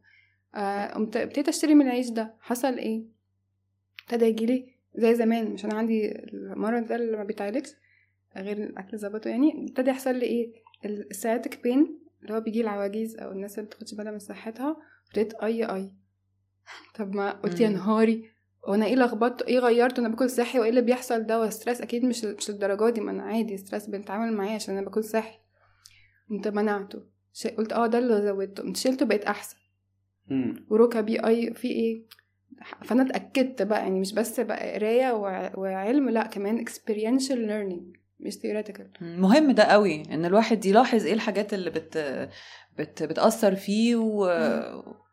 [0.55, 2.33] آه، قمت ابتديت أشتري من العيش ده.
[2.41, 3.03] حصل إيه؟
[4.03, 7.69] ابتدى يجيلي زي زمان مش أنا عندي المرض ده اللي ما بيتعالجش
[8.38, 9.65] غير الأكل ظبطه يعني.
[9.69, 10.53] ابتدى يحصل لي إيه
[10.88, 14.77] ال sciatic pain اللي هو بيجي العواجيز أو الناس اللي بتاخدش بالها من صحتها
[15.07, 15.91] ابتديت أي أي.
[16.97, 17.69] طب ما قلت يا.
[17.69, 18.29] نهاري
[18.67, 22.05] وأنا إيه لخبطت إيه غيرت وأنا باكل صحي وإيه اللي بيحصل ده؟ وال stress أكيد
[22.05, 25.38] مش مش للدرجة دي ما أنا عادي stress بنتعامل معاه عشان أنا باكل صحي.
[26.29, 27.03] قمت منعته.
[27.33, 28.63] ش- قلت آه ده اللي زودته.
[28.63, 29.57] قمت شلته بقيت أحسن.
[30.69, 32.03] وركبي أي في إيه؟
[32.83, 37.99] فأنا اتأكدت بقى يعني مش بس بقى قراية وع- وعلم لأ كمان experiential learning.
[38.20, 39.01] مش theoretical.
[39.01, 41.97] مهم ده قوي إن الواحد يلاحظ إيه الحاجات اللي بت,
[42.78, 43.03] بت...
[43.03, 44.26] بتأثر فيه و...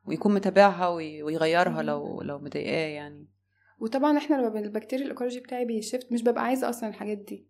[0.06, 1.22] ويكون متابعها وي...
[1.22, 3.28] ويغيرها لو لو مضايقاه يعني.
[3.80, 7.46] وطبعا إحنا لما البكتيريا ال ecology بتاعي بي shift مش ببقى عايزة أصلا الحاجات دي.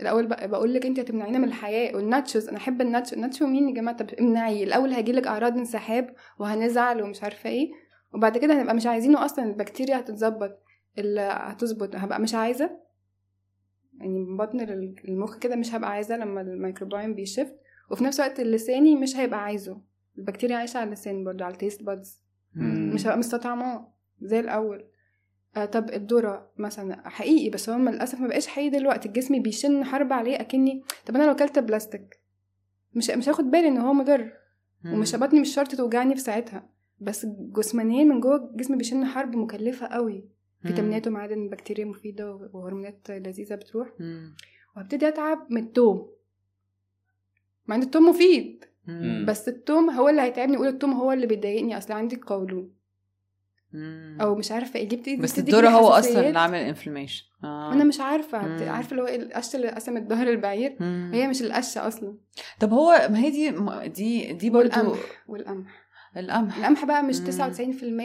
[0.00, 3.21] الأول بقى بقول لك أنت هتمنعينا من الحياة وال nachos أنا أحب ال nacho ال
[3.21, 7.70] nacho مين يا جماعة؟ طب امنعي الأول هيجيلك أعراض انسحاب وهنزعل ومش عارفة إيه
[8.14, 10.58] وبعد كده هنبقى مش عايزينه أصلا البكتيريا هتتظبط
[11.18, 12.70] هتظبط هبقى مش عايزة.
[14.02, 14.60] يعني بطن
[15.08, 17.56] المخ كده مش هبقى عايزة لما ال microbiome بي shift.
[17.90, 19.80] وفي نفس الوقت لساني مش هيبقى عايزه.
[20.18, 22.20] البكتيريا عايشة على اللسان برضه على ال taste buds.
[22.94, 24.84] مش هبقى مستطعماه زي الأول.
[25.56, 29.08] آه طب الذرة مثلا حقيقي بس هو للأسف ما بقاش حقيقي دلوقتي.
[29.08, 32.20] الجسم بيشن حرب عليه أكني طب أنا لو أكلت بلاستيك
[32.94, 34.32] مش مش هاخد بالي إن هو مضر.
[34.84, 36.68] ومش بطني مش شرط توجعني في ساعتها.
[37.00, 40.24] بس جسمانيا من جوه الجسم بيشن حرب مكلفة قوي.
[40.62, 44.36] فيتامينات ومعادن بكتيريا مفيدة وهرمونات لذيذة بتروح مم.
[44.76, 46.10] وهبتدي أتعب من التوم
[47.66, 49.24] مع إن التوم مفيد مم.
[49.28, 52.70] بس التوم هو اللي هيتعبني أقول التوم هو اللي بيضايقني أصل عندي قولون
[53.72, 54.18] مم.
[54.20, 56.28] أو مش عارفة إيه جبت بس بتدي الذرة كده هو أصلا.
[56.28, 57.72] اللي عامل inflammation آه.
[57.72, 58.70] أنا مش عارفة.
[58.70, 61.10] عارفة اللي هو القشه اللي قسمت ظهر البعير مم.
[61.14, 62.16] هي مش القشة أصلا
[62.60, 63.50] طب هو ما هي دي
[63.88, 64.98] دي دي برضو والقمح
[65.28, 65.82] والقمح
[66.16, 67.26] القمح القمح بقى مش مم.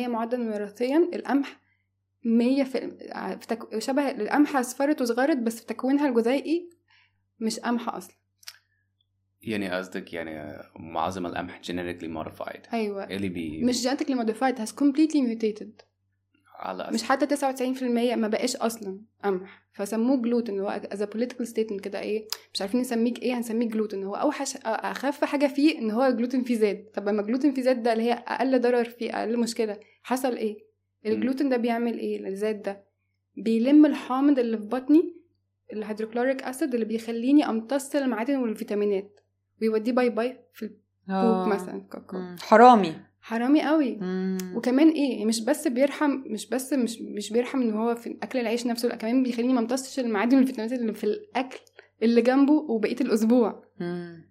[0.06, 1.60] 99% معدل وراثيا القمح
[2.24, 2.80] 100 في
[3.40, 3.80] في تك...
[3.80, 6.70] شبه القمح اصفرت وصغرت بس في تكوينها الجزيئي
[7.40, 8.16] مش قمح أصلا.
[9.42, 12.74] يعني قصدك يعني معظم القمح genetically modified.
[12.74, 13.04] أيوه.
[13.04, 15.88] اللي بي مش genetically modified has completely mutated.
[16.60, 17.84] على مش حتى 99%
[18.16, 19.68] ما بقاش أصلا قمح.
[19.74, 23.70] فسموه جلوتين اللي هو as a political statement كده إيه مش عارفين نسميك إيه هنسميه
[23.70, 26.86] جلوتين هو أوحش أخف حاجة فيه إن هو الجلوتين فيه زاد.
[26.94, 29.80] طب لما الجلوتين فيه زاد ده اللي هي أقل ضرر فيه أقل مشكلة.
[30.04, 30.67] حصل إيه؟
[31.06, 32.84] الجلوتين ده بيعمل إيه الزاد ده
[33.36, 35.14] بيلم الحامض اللي في بطني
[35.74, 39.20] ال hydrochloric acid اللي بيخليني امتص المعادن والفيتامينات
[39.62, 40.80] ويوديه bye bye في ال poop
[41.10, 41.48] آه.
[41.48, 42.22] مثلا كاكاو.
[42.40, 44.38] حرامي حرامي قوي مم.
[44.56, 48.68] وكمان إيه مش بس بيرحم مش بس مش مش بيرحم إن هو في أكل العيش
[48.68, 51.60] نفسه لأ كمان بيخليني ما أمتصش المعادن والفيتامينات اللي في الأكل
[52.04, 54.28] اللي جنبه وبقية الأسبوع مم.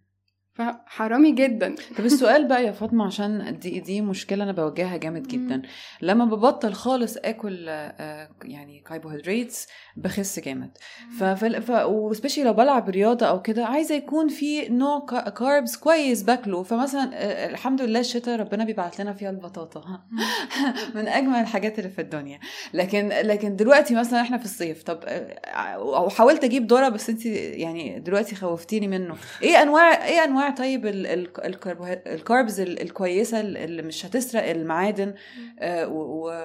[0.57, 1.75] فحرامي جدا.
[1.99, 5.63] طب السؤال بقى يا فاطمة عشان دي دي مشكلة أنا بواجهها جامد جدا.
[6.03, 9.57] لما ببطل خالص آكل آه، يعني كربوهيدرات
[9.97, 10.71] بخس جامد.
[11.19, 11.71] ف.
[11.71, 16.63] وسبيشلي لو بلعب رياضة أو كده عايزة يكون في نوع كاربس كويس باكله.
[16.63, 20.01] فمثلا آه، الحمد لله الشتاء ربنا بيبعت لنا فيها البطاطا.
[20.95, 22.41] من أجمل الحاجات اللي في الدنيا.
[22.75, 25.39] لكن لكن دلوقتي مثلا إحنا في الصيف طب آه،
[25.77, 29.15] أو حاولت أجيب ذرة بس انت يعني دلوقتي خوفتيني منه.
[29.43, 35.15] إيه أنواع إيه أنواع طيب ال- ال- الكربوهيد- الكاربز ال- الكويسة اللي مش هتسرق المعادن
[35.59, 35.89] آه،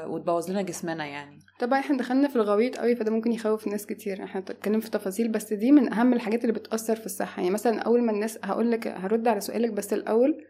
[0.10, 1.40] وتبوظ لنا جسمنا يعني.
[1.60, 4.24] طبعا إحنا دخلنا في الغويط قوي فده ممكن يخوف ناس كتير.
[4.24, 7.42] إحنا بنتكلم في تفاصيل بس دي من أهم الحاجات اللي بتأثر في الصحة.
[7.42, 10.44] يعني مثلا أول ما الناس هقول لك هرد على سؤالك بس الأول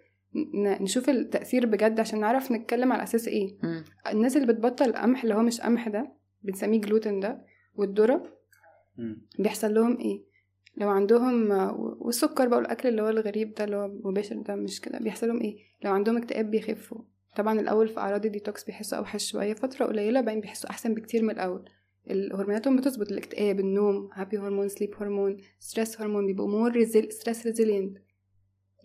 [0.54, 3.58] ن- نشوف التأثير بجد عشان نعرف نتكلم على أساس إيه.
[3.64, 3.84] مم.
[4.12, 6.12] الناس اللي بتبطل القمح اللي هو مش قمح ده
[6.44, 7.42] بنسميه جلوتين ده
[7.76, 8.24] والذره.
[9.40, 10.31] بيحصل لهم إيه؟
[10.78, 11.52] لو عندهم
[12.00, 15.42] والسكر بقى الاكل اللي هو الغريب ده اللي هو مباشر ده مش كده بيحصل لهم
[15.42, 17.02] إيه؟ لو عندهم اكتئاب بيخفوا.
[17.36, 21.30] طبعا الأول في أعراض الديتوكس بيحسوا أوحش شوية فترة قليلة بعدين بيحسوا أحسن بكتير من
[21.30, 21.70] الأول.
[22.10, 27.98] الهرموناتهم بتظبط الاكتئاب النوم happy hormone sleep hormone stress hormone بيبقوا more resil stress resilient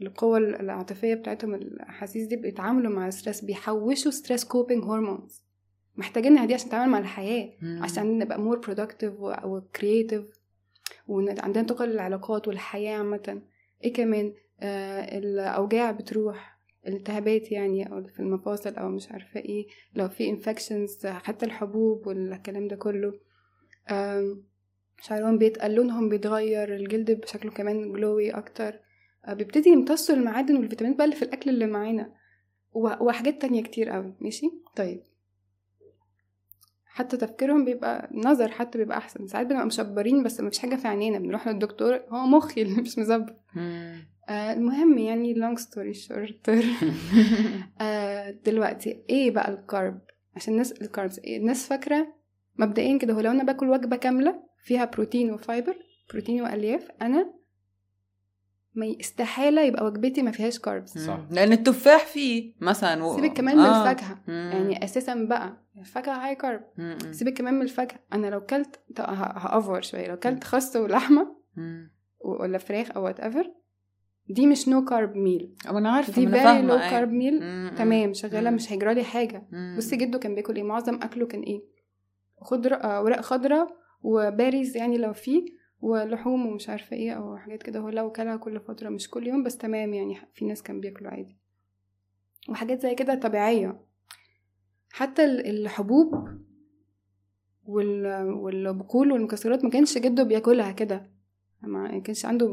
[0.02, 5.42] القوة العاطفية بتاعتهم الأحاسيس دي بيتعاملوا مع ال stress بيحوشوا stress coping hormones
[5.96, 7.82] محتاجينها دي عشان نتعامل مع الحياة مم.
[7.82, 10.24] عشان نبقى more productive و creative
[11.06, 13.42] وعندنا طاقة للعلاقات والحياة عامة.
[13.84, 20.08] إيه كمان؟ آه الأوجاع بتروح الالتهابات يعني أو في المفاصل أو مش عارفة إيه لو
[20.08, 23.14] في infections حتى الحبوب والكلام ده كله.
[23.90, 24.44] آم،
[25.02, 28.74] شعرهم بيتقل لونهم بيتغير الجلد بشكله كمان glowy أكتر.
[29.24, 32.12] آه، بيبتدي يمتصوا المعادن والفيتامينات بقى اللي في الأكل اللي معانا.
[32.74, 35.02] وحاجات تانية كتير قوي ماشي؟ طيب.
[36.96, 41.18] حتى تفكيرهم بيبقى نظر حتى بيبقى أحسن ساعات بنبقى مشبرين بس مفيش حاجة في عينينا
[41.18, 43.36] بنروح للدكتور هو مخي اللي مش مظبط.
[44.28, 46.50] آه المهم يعني story short
[47.80, 50.00] آه دلوقتي إيه بقى الكارب
[50.36, 52.06] عشان الناس الكاربز إيه؟ الناس فاكرة
[52.58, 55.76] مبدئيا كده هو لو أنا باكل وجبة كاملة فيها بروتين وفايبر
[56.10, 57.32] بروتين وألياف أنا
[58.76, 61.20] ما استحالة يبقى وجبتي ما فيهاش carbs صح.
[61.30, 63.16] لأن التفاح فيه مثلا و...
[63.16, 64.50] سيبك كمان من الفاكهة مم.
[64.52, 66.98] يعني أساسا بقى الفاكهة high carb مم.
[67.12, 71.90] سيبك كمان من الفاكهة أنا لو كلت هأفور شوية لو كلت خس ولحمة مم.
[72.24, 73.50] ولا فراخ أو whatever
[74.28, 76.78] دي مش no carb meal أما أنا عارفة دي very low.
[76.78, 77.74] carb meal مم.
[77.78, 78.50] تمام شغالة.
[78.50, 79.74] مش هيجرالي حاجة مم.
[79.78, 81.62] بصي جده كان بياكل إيه معظم أكله كان إيه
[82.40, 85.46] خضرة آه ورق خضرة وباريز يعني لو فيه
[85.80, 87.80] ولحوم ومش عارفة إيه أو حاجات كده.
[87.80, 90.16] هو لو كلها كل فترة مش كل يوم بس تمام يعني.
[90.34, 91.36] في ناس كان بياكلوا عادي.
[92.48, 93.80] وحاجات زي كده طبيعية.
[94.90, 96.28] حتى ال- الحبوب
[97.64, 101.10] وال- والبقول والمكسرات ما كانش جده بياكلها كده.
[101.62, 102.48] ما كانش عنده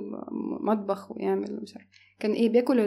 [0.61, 1.87] مطبخ ويعمل مش عارف.
[2.19, 2.79] كان إيه بياكل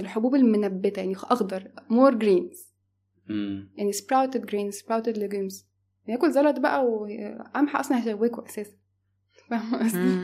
[0.00, 1.70] الحبوب المنبتة يعني أخضر
[2.18, 2.58] greens.
[3.28, 3.70] مم.
[3.76, 5.64] يعني sprouted greens sprouted legumes.
[6.08, 8.72] ياكل زلط بقى وقمح أصلا هيشوكه أساسا.
[9.50, 10.20] فاهمة قصدي.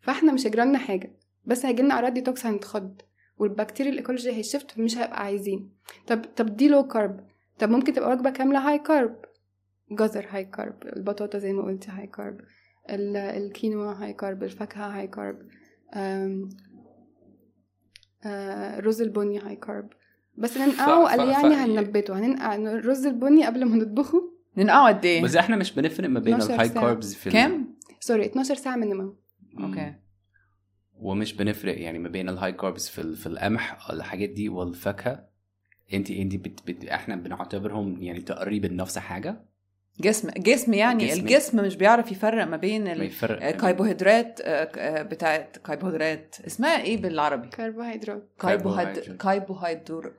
[0.00, 1.16] فاحنا مش هيجرالنا حاجة.
[1.44, 3.00] بس هيجيلنا أعراض ديتوكس هنتخض
[3.38, 5.70] والبكتيريا ال ecology هي shift مش هيبقى عايزين.
[6.06, 7.20] طب طب دي low carb
[7.58, 9.16] طب ممكن تبقى وجبة كاملة high carb
[9.90, 12.40] جزر high carb البطاطا زي ما قلتي high carb
[12.90, 15.38] ال- الكينوا high carb الفاكهة high carb
[18.24, 19.88] آه، الرز البني high carb
[20.36, 24.32] بس ننقعه قال يعني ف- هننبته هننقع الرز البني قبل ما نطبخه.
[24.56, 26.91] ننقعه قد إيه؟ بس إحنا مش بنفرق ما بين 12 ال high.
[26.91, 27.71] carbs في كام؟
[28.04, 29.14] sorry 12 ساعة minimum
[29.52, 29.64] مم.
[29.64, 29.94] okay.
[30.94, 35.28] ومش بنفرق يعني ما بين ال high carbs في ال- في القمح الحاجات دي والفاكهة.
[35.92, 39.44] انت انت بت بت إحنا بنعتبرهم يعني تقريبا نفس حاجة.
[40.02, 41.20] جسم جسم يعني جسم.
[41.20, 42.86] الجسم مش بيعرف يفرق ما بين
[43.48, 48.28] الكربوهيدرات آه، ك- آه، بتاعت كربوهيدرات اسمها إيه بالعربي؟ كربوهيدرات.
[48.40, 49.08] كربوهيدرات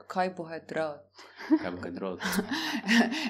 [0.08, 1.00] كربوهيدرات.
[1.64, 2.18] كربوهيدرات.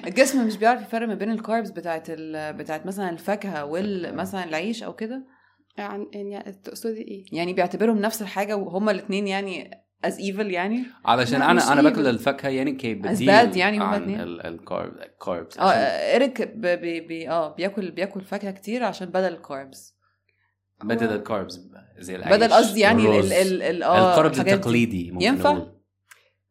[0.07, 2.53] الجسم مش بيعرف يفرق ما بين ال carbs بتاعت ال...
[2.53, 5.23] بتاعت مثلا الفاكهة والمثلا العيش أو كده؟
[5.77, 9.71] عن يعني تقصدي إيه؟ يعني بيعتبرهم نفس الحاجة وهما الاثنين يعني
[10.09, 12.07] as evil يعني علشان أنا أنا باكل.
[12.07, 15.71] الفاكهة يعني كبديل as bad يعني هما عن اتنين؟ ال carbs آه
[16.13, 16.61] ايريك ب...
[16.61, 17.07] ب...
[17.07, 17.11] ب...
[17.11, 19.95] آه بياكل بياكل فاكهة كتير عشان بدل ال carbs
[20.83, 23.19] بدل ال carbs زي العيش بدل قصدي يعني.
[23.19, 24.39] ال ال ال آه ال carbs.
[24.39, 25.71] التقليدي ممكن ينفع؟ نقول.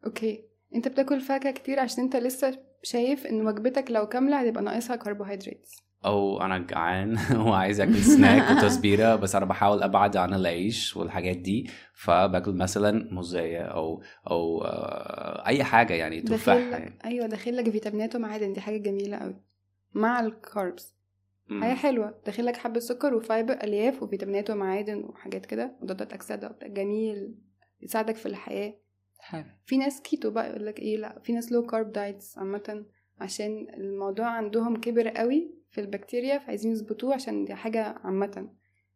[0.05, 4.95] okay أنت بتاكل فاكهة كتير عشان أنت لسه شايف إن وجبتك لو كاملة هتبقى ناقصها
[4.95, 5.69] كربوهيدرات
[6.05, 11.69] أو أنا جعان وعايز أكل سناك وتصبيره بس أنا بحاول أبعد عن العيش والحاجات دي
[11.93, 14.01] فباكل مثلا موزايه أو
[14.31, 16.85] أو آه، أي حاجة يعني تفاح داخل يعني.
[16.85, 19.35] لك أيوه داخل لك فيتامينات ومعادن دي حاجة جميلة قوي
[19.93, 20.95] مع ال carbs.
[21.61, 26.55] حاجة حلوة داخل لك حبة سكر و fiber ألياف وفيتامينات ومعادن وحاجات كده مضادات اكسده
[26.63, 27.35] جميل
[27.81, 28.73] يساعدك في الحياة
[29.19, 29.43] حلو.
[29.65, 32.85] في ناس كيتو بقى يقول لك إيه لأ في ناس low carb diets عامة
[33.19, 38.49] عشان الموضوع عندهم كبر قوي في البكتيريا فعايزين يظبطوه عشان دي حاجة عامة.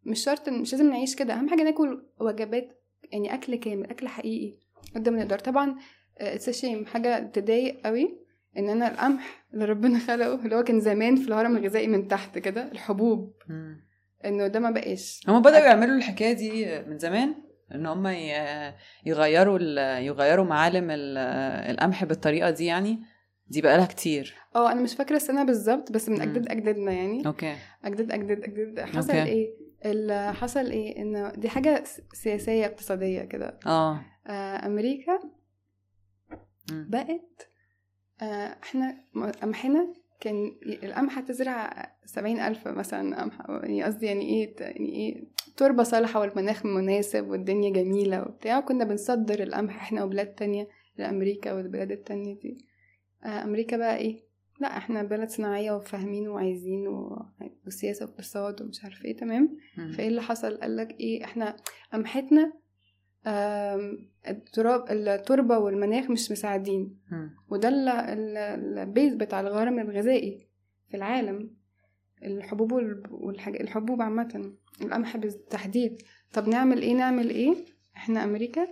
[0.03, 1.33] مش شرط مش لازم نعيش كده.
[1.33, 4.57] أهم حاجة ناكل وجبات يعني أكل كامل أكل حقيقي.
[4.95, 5.75] قد ما نقدر طبعا
[6.17, 8.19] it's shame حاجة تضايق قوي
[8.57, 12.37] إن أنا القمح اللي ربنا خلقه اللي هو كان زمان في الهرم الغذائي من تحت
[12.37, 13.33] كده الحبوب.
[14.25, 15.21] إنه ده ما بقاش.
[15.27, 15.65] هما بدأوا أكل.
[15.67, 17.35] يعملوا الحكاية دي من زمان
[17.75, 18.73] إن هما ي-
[19.05, 19.59] يغيروا
[19.99, 21.17] يغيروا معالم ال-
[21.71, 22.99] القمح بالطريقة دي يعني.
[23.49, 24.35] دي بقالها كتير.
[24.55, 26.21] آه أنا مش فاكرة السنة بالظبط بس من.
[26.21, 27.25] اجداد أجدادنا يعني.
[27.27, 27.55] okay.
[27.85, 29.23] اجداد اجداد اجداد حصل أوكي.
[29.31, 29.49] إيه؟
[29.85, 31.83] اللي حصل إيه؟ إن دي حاجة
[32.13, 33.59] سياسية اقتصادية كده.
[33.65, 34.01] آه.
[34.27, 35.19] آه أمريكا.
[36.71, 37.49] بقت
[38.21, 38.97] آه إحنا
[39.41, 45.23] قمحنا كان القمحة تزرع سبعين ألف مثلا قمحة يعني قصدي يعني إيه يعني إيه
[45.57, 48.59] تربة صالحة والمناخ مناسب والدنيا جميلة وبتاع.
[48.59, 52.68] كنا بنصدر القمح إحنا وبلاد تانية لأمريكا والبلاد التانية دي.
[53.23, 54.29] آه أمريكا بقى إيه؟
[54.61, 56.87] لا إحنا بلد صناعية وفاهمين وعايزين
[57.67, 59.57] وسياسة واقتصاد ومش عارف إيه تمام.
[59.93, 61.55] فإيه اللي حصل؟ قالك إيه إحنا
[61.93, 62.53] قمحتنا
[64.27, 66.97] التراب التربة والمناخ مش مساعدين.
[67.49, 68.37] وده ال- ال-
[68.77, 70.47] البيز بتاع الغرام الغذائي
[70.89, 71.55] في العالم.
[72.23, 72.71] الحبوب
[73.11, 73.55] والحاج...
[73.61, 76.01] الحبوب عامة القمح بالتحديد.
[76.33, 77.55] طب نعمل إيه؟ نعمل إيه؟
[77.95, 78.67] إحنا أمريكا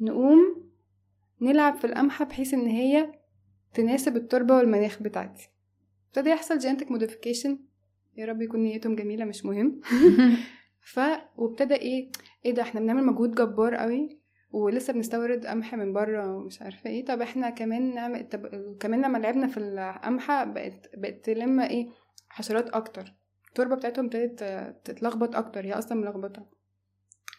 [0.00, 0.66] نقوم
[1.40, 3.12] نلعب في القمحة بحيث إن هي
[3.74, 5.48] تناسب التربة والمناخ بتاعتي.
[6.06, 7.58] ابتدى يحصل جينتك موديفيكيشن
[8.16, 9.80] يا رب يكون نيتهم جميلة مش مهم.
[10.92, 11.00] ف
[11.36, 12.10] وابتدى إيه
[12.44, 14.20] إيه ده إحنا بنعمل مجهود جبار قوي
[14.50, 17.04] ولسه بنستورد قمح من بره ومش عارفة إيه.
[17.04, 18.46] طب إحنا كمان نعمل طب
[18.80, 21.88] كمان لما لعبنا في القمحة بقت بقت تلم إيه
[22.28, 23.14] حشرات أكتر.
[23.48, 24.44] التربة بتاعتهم ابتدت
[24.84, 26.46] تتلخبط أكتر هي أصلا ملخبطة.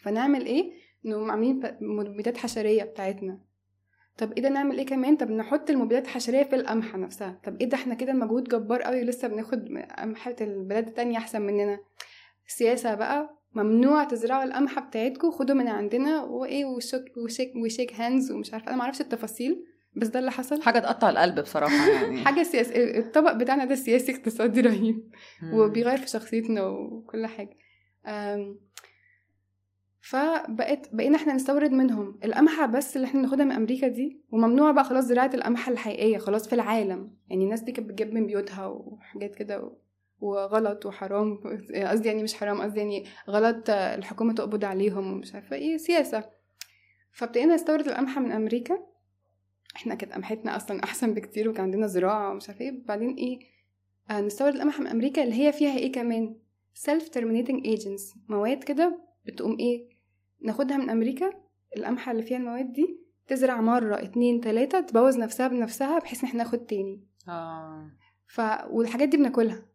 [0.01, 0.71] فنعمل إيه
[1.05, 3.39] انهم عاملين مبيدات حشرية بتاعتنا.
[4.17, 7.39] طب إيه ده نعمل إيه كمان؟ طب نحط المبيدات الحشرية في القمحة نفسها.
[7.43, 11.79] طب إيه ده إحنا كده المجهود جبار قوي ولسه بناخد قمحة البلاد التانية أحسن مننا.
[12.47, 17.61] سياسة بقى ممنوع تزرعوا القمحة بتاعتكم خدوا من عندنا وإيه و shake و shake و
[17.61, 19.65] shake hands ومش عارفة أنا معرفش التفاصيل
[19.95, 20.61] بس ده اللي حصل.
[20.61, 22.17] حاجة تقطع القلب بصراحة يعني.
[22.25, 25.11] حاجة سياسي الطبق بتاعنا ده سياسي اقتصادي رهيب.
[25.53, 27.57] وبيغير في شخصيتنا وكل حاجة.
[30.09, 32.19] فبقت بقينا إحنا نستورد منهم.
[32.23, 36.47] القمحة بس اللي إحنا ناخدها من أمريكا دي وممنوع بقى خلاص زراعة القمحة الحقيقية خلاص
[36.47, 37.17] في العالم.
[37.29, 39.71] يعني الناس دي كانت بتجيب من بيوتها وحاجات كده
[40.19, 41.39] وغلط وحرام.
[41.91, 46.29] قصدي يعني مش حرام قصدي يعني غلط الحكومة تقبض عليهم ومش عارفة إيه سياسة.
[47.11, 48.79] فابتدينا نستورد القمحة من أمريكا.
[49.75, 52.85] إحنا كانت قمحتنا أصلا أحسن بكتير وكان عندنا زراعة ومش عارفة إيه.
[52.85, 53.39] بعدين إيه
[54.11, 56.35] آه نستورد القمحة من أمريكا اللي هي فيها إيه كمان؟
[56.87, 58.17] self terminating agents.
[58.29, 59.96] مواد كده بتقوم إيه
[60.41, 61.29] ناخدها من أمريكا
[61.77, 66.43] القمحة اللي فيها المواد دي تزرع مرة اتنين تلاتة تبوظ نفسها بنفسها بحيث إن إحنا
[66.43, 67.03] ناخد تاني.
[67.29, 67.91] آه.
[68.27, 69.65] ف والحاجات دي بناكلها.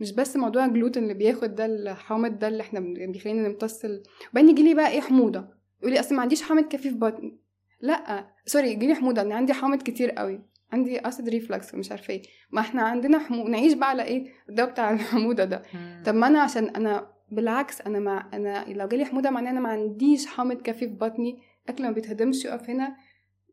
[0.00, 4.62] مش بس موضوع الجلوتين اللي بياخد ده الحامض ده اللي إحنا بيخلينا نمتص وبعدين يجي
[4.62, 5.48] لي بقى إيه حموضة؟
[5.80, 7.38] يقول لي أصل ما عنديش حامض كافي في بطني.
[7.80, 10.40] لأ sorry يجي لي حموضة ان عندي حامض كتير قوي.
[10.72, 12.22] عندي acid reflux ومش عارفة إيه.
[12.50, 15.62] ما إحنا عندنا حموضه نعيش بقى على إيه؟ الدواء بتاع الحموضة ده.
[16.06, 19.68] طب ما أنا عشان أنا بالعكس أنا مع أنا لو جالي حموضة معناه أنا ما
[19.68, 21.38] عنديش حامض كافي في بطني.
[21.68, 22.96] أكل ما بيتهضمش يقف هنا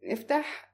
[0.05, 0.71] افتح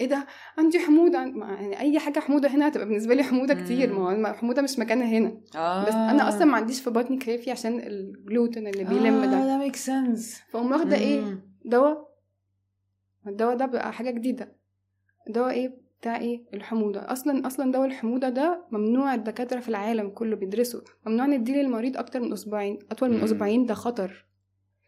[0.00, 0.26] إيه ده؟
[0.58, 3.92] عندي حموضة يعني أي حاجة حموضة هنا هتبقى بالنسبة لي حموضة كتير.
[3.92, 5.40] ما هو حموضة مش مكانها هنا.
[5.56, 5.84] آه.
[5.86, 9.58] بس أنا أصلا ما عنديش في بطني كافي عشان الجلوتين اللي بيلم آه ده ده
[9.58, 12.08] make sense فأقوم واخدة إيه؟ دواء.
[13.26, 14.56] الدواء ده بقى حاجة جديدة.
[15.28, 17.00] دواء إيه؟ بتاع إيه؟ الحموضة.
[17.00, 22.20] أصلا أصلا دواء الحموضة ده ممنوع الدكاترة في العالم كله بيدرسوا ممنوع نديه للمريض أكتر
[22.20, 22.78] من أسبوعين.
[22.90, 24.27] أطول من أسبوعين ده خطر.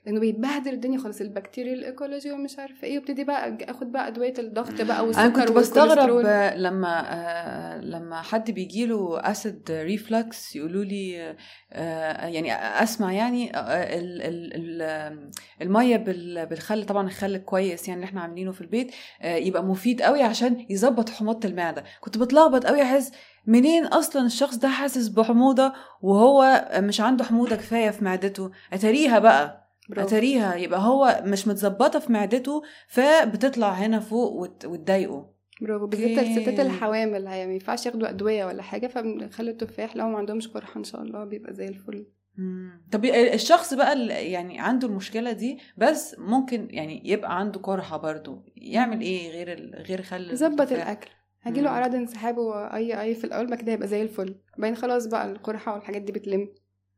[0.07, 2.99] لأنه بيتبهدل الدنيا خالص البكتيريا ال ecology ومش عارفة إيه.
[2.99, 6.27] وابتدي بقى أخد بقى أدوية الضغط بقى والسكر أنا كنت بستغرب
[6.57, 11.37] لما آه لما حد بيجيله acid reflux يقولوا لي
[11.73, 13.61] آه يعني أسمع يعني آه
[13.99, 15.31] ال ال ال
[15.63, 15.97] المية
[16.45, 18.93] بالخل طبعا الخل كويس يعني اللي إحنا عاملينه في البيت
[19.25, 21.85] يبقى مفيد قوي عشان يظبط حموضة المعدة.
[22.01, 23.13] كنت بتلخبط قوي أحس
[23.47, 25.73] منين أصلا الشخص ده حاسس بحموضة
[26.03, 29.60] وهو مش عنده حموضة كفاية في معدته؟ أتاريها بقى.
[29.99, 30.55] أتاريها.
[30.55, 35.31] يبقى هو مش متظبطة في معدته فبتطلع هنا فوق وتضايقه.
[35.61, 35.87] برافو.
[35.87, 40.49] بالذات الستات الحوامل هي ما ينفعش ياخدوا أدوية ولا حاجة فبنخلي التفاح لو ما عندهمش
[40.49, 42.07] قرحه إن شاء الله بيبقى زي الفل.
[42.39, 42.83] مم.
[42.93, 48.45] طب الشخص بقى اللي يعني عنده المشكلة دي بس ممكن يعني يبقى عنده قرحه برضو.
[48.57, 49.77] يعمل إيه غير.
[49.89, 51.11] غير خل ظبط الأكل.
[51.43, 54.35] هجيله أعراض انسحاب واي أي في الأول بعد كده هيبقى زي الفل.
[54.59, 56.49] بعدين خلاص بقى القرحه والحاجات دي بتلم.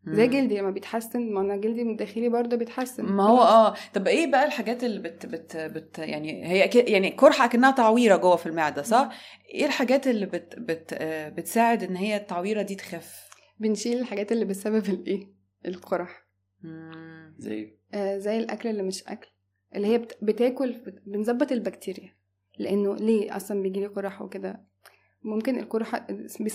[0.06, 3.04] زي جلدي لما بيتحسن ما أنا جلدي من داخلي برضه بيتحسن.
[3.04, 3.74] ما هو آه.
[3.94, 8.36] طب إيه بقى الحاجات اللي بت بت بت يعني هي يعني قرحه كانها تعويرة جوه
[8.36, 9.08] في المعدة صح؟
[9.54, 10.94] إيه الحاجات اللي بت بت
[11.36, 13.28] بتساعد إن هي التعويرة دي تخف؟
[13.58, 15.32] بنشيل الحاجات اللي بسبب الايه؟
[15.66, 16.26] القرح.
[17.38, 19.28] زي؟ آه زي الأكل اللي مش أكل
[19.74, 20.18] اللي هي بت...
[20.22, 22.16] بتاكل بنظبط البكتيريا.
[22.58, 24.71] لأنه ليه أصلا بيجي لي قرح وكده؟
[25.24, 26.06] ممكن القرحة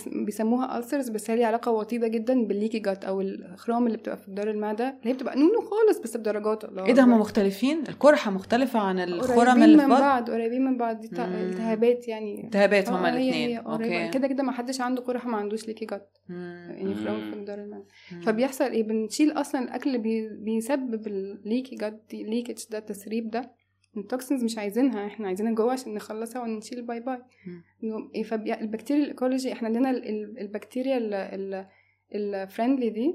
[0.06, 4.30] بيسموها ألسرز بس هي ليها علاقة وطيدة جدا بالليكي جات أو الخرام اللي بتبقى في
[4.30, 8.30] جدار المعدة اللي هي بتبقى نونو خالص بس بدرجات الله إيه ده هما مختلفين؟ القرحة
[8.30, 12.44] مختلفة عن الخرم اللي في من بعض قريبين من بعض دي التهابات يعني.
[12.44, 14.08] التهابات هما الاثنين okay.
[14.08, 17.84] كده كده ما حدش عنده قرحة ما عندوش leaky gut يعني خرام في جدار المعدة.
[18.26, 23.50] فبيحصل إيه؟ بنشيل أصلا الأكل اللي بيسبب ال leaky gut leakage ده التسريب ده
[23.96, 27.22] ال toxins مش عايزينها إحنا عايزينها جوه عشان نخلصها ونشيل bye bye
[28.24, 29.90] فالبكتيريا ال ecology إحنا عندنا
[30.40, 30.98] البكتيريا
[32.14, 33.14] ال friendly دي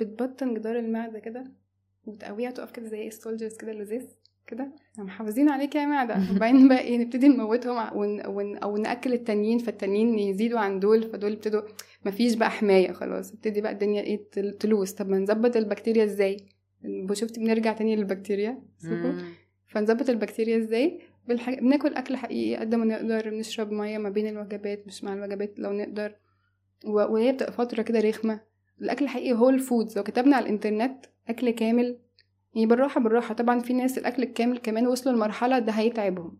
[0.00, 1.52] بتبطن جدار المعدة كده
[2.04, 4.06] وتقويها تقف كده زي السولجرز كده اللذيذ
[4.46, 4.72] كده.
[4.98, 6.14] محافظين عليك يا معدة.
[6.36, 8.26] وبعدين بقى إيه نبتدي نموتهم ون...
[8.26, 8.56] ون...
[8.56, 11.62] أو نأكل التانيين فالتانيين يزيدوا عن دول فدول ابتدوا
[12.06, 13.32] مفيش بقى حماية خلاص.
[13.32, 14.92] ابتدي بقى الدنيا إيه تلوث.
[14.92, 16.36] طب ما نظبط البكتيريا إزاي؟
[17.12, 18.62] شفتي بنرجع تاني للبكتيريا
[19.66, 24.86] فنظبط البكتيريا إزاي؟ بالحاجة بناكل أكل حقيقي قد ما نقدر بنشرب مية ما بين الوجبات
[24.86, 26.14] مش مع الوجبات لو نقدر.
[26.84, 28.40] وهي بتبقى فترة كده رخمة.
[28.80, 31.98] الأكل الحقيقي هو الفودز لو كتبنا على الإنترنت أكل كامل
[32.54, 33.34] يعني بالراحة بالراحة.
[33.34, 36.38] طبعا في ناس الأكل الكامل كمان وصلوا لمرحلة ده هيتعبهم.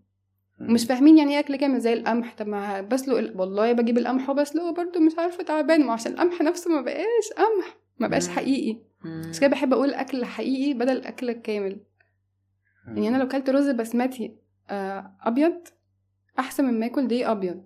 [0.60, 2.34] مش فاهمين يعني إيه أكل كامل زي القمح.
[2.34, 5.86] طب ما بسلق ال- والله بجيب القمح وبسلقه برضه مش عارفة تعبان.
[5.86, 8.28] ما عشان القمح نفسه ما بقاش قمح ما بقاش.
[8.28, 8.78] حقيقي.
[9.04, 11.80] بس كده بحب أقول أكل حقيقي بدل الاكل الكامل
[12.86, 14.36] يعني أنا لو كلت رز بسمتي
[14.70, 15.68] آه، أبيض
[16.38, 17.64] أحسن من ما اكل دقيق أبيض.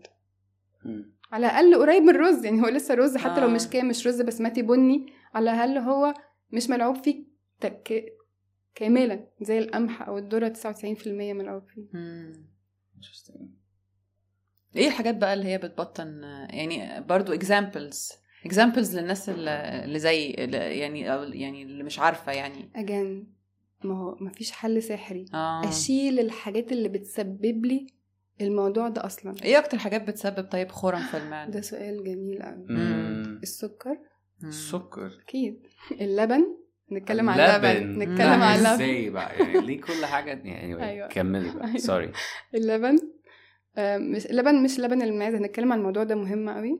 [0.84, 1.14] مم.
[1.32, 3.50] على الأقل قريب من الرز يعني هو لسه رز حتى لو آه.
[3.50, 6.14] مش كام مش رز بسمتي بني على الأقل هو
[6.52, 7.24] مش ملعوب فيه
[7.60, 8.04] تك...
[8.74, 11.88] كاملا زي القمح أو الذرة 99% ملعوب فيه.
[11.92, 12.32] مم.
[14.76, 18.23] إيه الحاجات بقى اللي هي بتبطن؟ يعني برضو examples.
[18.48, 22.70] Examples للناس اللي زي اللي يعني أو يعني اللي مش عارفة يعني.
[22.76, 23.26] اجان
[23.84, 25.24] ما هو ما فيش حل سحري.
[25.34, 25.68] آه.
[25.68, 27.86] أشيل الحاجات اللي بتسبب لي
[28.40, 29.34] الموضوع ده أصلا.
[29.44, 32.66] إيه أكتر حاجات بتسبب؟ طيب خرم في المعده ده سؤال جميل قوي.
[33.42, 33.96] السكر.
[34.42, 34.48] مم.
[34.48, 35.10] السكر.
[35.28, 35.66] أكيد.
[36.00, 36.56] اللبن.
[36.92, 37.98] نتكلم عن اللبن.
[37.98, 38.66] نتكلم عن اللبن.
[38.66, 41.08] إزاي بقى؟ يعني ليه كل حاجة؟ يعني أيوة.
[41.08, 41.66] كملي بقى.
[41.66, 41.76] أيوة.
[41.78, 42.12] سوري
[42.54, 42.98] اللبن.
[43.76, 46.78] آه، مش اللبن مش لبن المعزة هنتكلم عن الموضوع ده مهم قوي آه،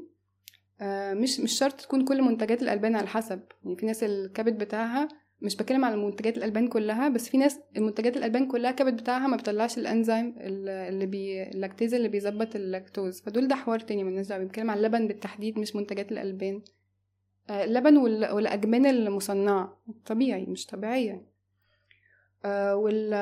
[1.14, 3.40] مش مش شرط تكون كل منتجات الألبان على حسب.
[3.64, 5.08] يعني في ناس الكبد بتاعها
[5.42, 9.36] مش بتكلم على منتجات الألبان كلها بس في ناس المنتجات الألبان كلها الكبد بتاعها ما
[9.36, 13.20] بيطلعش الأنزيم اللي بي اللاكتيز اللي بيظبط اللاكتوز.
[13.20, 16.62] فدول ده حوار تاني من دعوة بنتكلم عن اللبن بالتحديد مش منتجات الألبان.
[17.50, 21.22] آه، اللبن وال- والأجبان المصنعة طبيعي مش طبيعية.
[22.44, 23.14] آه، وال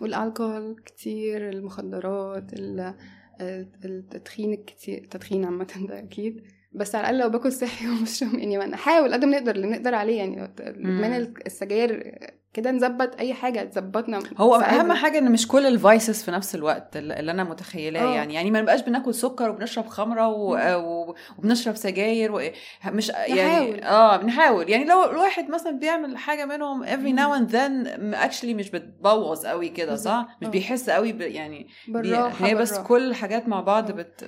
[0.00, 2.94] والالكول كتير المخدرات ال-
[3.40, 6.42] التدخين الكتير التدخين عامة ده أكيد.
[6.72, 9.94] بس على الأقل لو باكل صحي ومش يعني أنا أحاول قد ما نقدر اللي نقدر
[9.94, 10.44] عليه يعني.
[10.58, 12.18] إدمان السجاير
[12.56, 14.54] كده نظبط أي حاجة تظبطنا هو.
[14.54, 18.14] أهم حاجة إن مش كل ال vices في نفس الوقت اللي أنا متخيلاه آه.
[18.14, 20.56] يعني يعني ما نبقاش بناكل سكر وبنشرب خمرة و...
[20.76, 21.14] و...
[21.38, 22.40] وبنشرب سجاير و...
[22.86, 23.38] مش نحاول.
[23.38, 27.16] يعني آه بنحاول يعني لو الواحد مثلا بيعمل حاجة منهم every مم.
[27.18, 30.36] now and then actually مش بتبوظ قوي كده صح.
[30.40, 30.50] مش آه.
[30.50, 31.20] بيحس قوي ب...
[31.20, 31.92] يعني بي...
[31.92, 32.88] بالراحة هي بس بالراحة.
[32.88, 33.94] كل الحاجات مع بعض آه.
[33.94, 34.24] بت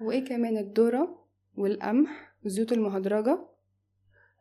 [0.00, 1.24] وإيه كمان الذرة
[1.56, 3.38] والقمح والزيوت المهدرجة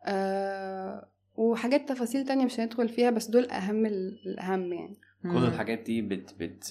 [0.05, 4.97] آه وحاجات تفاصيل تانية مش هندخل فيها بس دول أهم ال- الأهم يعني.
[5.23, 6.63] كل الحاجات دي بت بت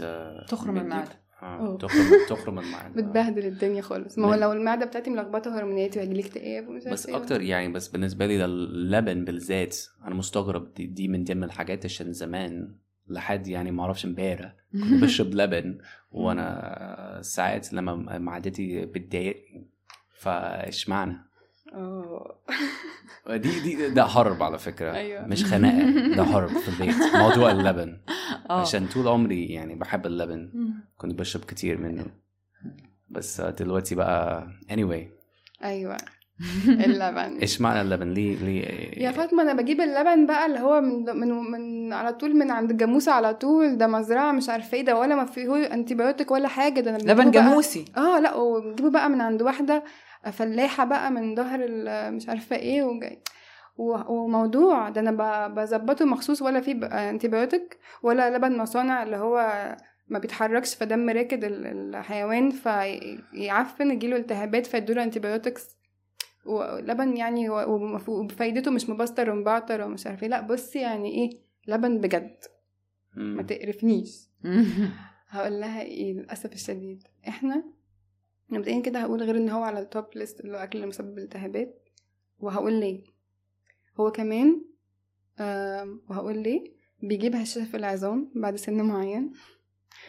[0.48, 1.20] تخرم المعدة.
[1.42, 1.78] آه،.
[1.78, 3.02] تخرم تخرم المعدة.
[3.02, 4.18] بتبهدل الدنيا خالص.
[4.18, 7.16] ما هو لو المعدة بتاعتي ملخبطة هرموناتي وهيجيلي اكتئاب ومش بس إيه.
[7.16, 11.84] أكتر يعني بس بالنسبة لي ده اللبن بالذات أنا مستغرب دي, دي من ضمن الحاجات
[11.84, 12.74] عشان زمان
[13.08, 15.78] لحد يعني ما أعرفش امبارح كنت بشرب لبن
[16.12, 19.66] وأنا ساعات لما معدتي بتضايقني.
[20.18, 21.16] فاشمعنى؟
[23.36, 24.92] دي دي ده حرب على فكرة.
[24.92, 25.26] أيوة.
[25.26, 27.14] مش خناقة ده حرب في البيت.
[27.14, 28.00] موضوع اللبن.
[28.50, 28.60] آه.
[28.60, 30.50] عشان طول عمري يعني بحب اللبن.
[30.96, 32.06] كنت بشرب كتير منه.
[33.08, 35.20] بس دلوقتي بقى anyway.
[35.64, 35.96] أيوه.
[36.86, 37.38] اللبن.
[37.38, 38.64] إيش معنى اللبن؟ ليه ليه؟
[39.04, 42.70] يا فاطمة أنا بجيب اللبن بقى اللي هو من من من على طول من عند
[42.70, 43.78] الجاموسه على طول.
[43.78, 45.96] ده مزرعة مش عارفة إيه ده ولا ما فيه انتي
[46.30, 46.80] ولا حاجة.
[46.80, 47.84] ده لبن جاموسي.
[47.96, 49.84] آه لا وبنجيبه بقى من عند واحدة.
[50.32, 53.22] فلاحة بقى من ظهر ال- مش عارفة إيه وجاي
[54.08, 59.66] وموضوع ده أنا بظبطه مخصوص ولا فيه antibiotic ولا لبن مصانع اللي هو
[60.08, 61.66] ما بيتحركش فدم راكد ال-
[61.96, 65.76] الحيوان فيعفن يجيله التهابات فيدوله antibiotics
[66.46, 67.48] ولبن يعني
[68.08, 70.28] وفايدته مش مبستر ومبعتر ومش عارفة إيه.
[70.28, 71.30] لا بصي يعني إيه
[71.68, 72.36] لبن بجد.
[73.16, 73.42] ما.
[73.42, 74.28] تقرفنيش.
[75.30, 77.02] هقول لها إيه للأسف الشديد.
[77.28, 77.64] إحنا
[78.50, 81.82] مبدئيا كده هقول غير إن هو على التوب ليست اللي هو أكل اللي مسبب الالتهابات
[82.38, 83.04] وهقول ليه.
[84.00, 84.64] هو كمان
[85.40, 86.64] آم، وهقول ليه.
[87.02, 89.32] بيجيب هشاشة في العظام بعد سن معين.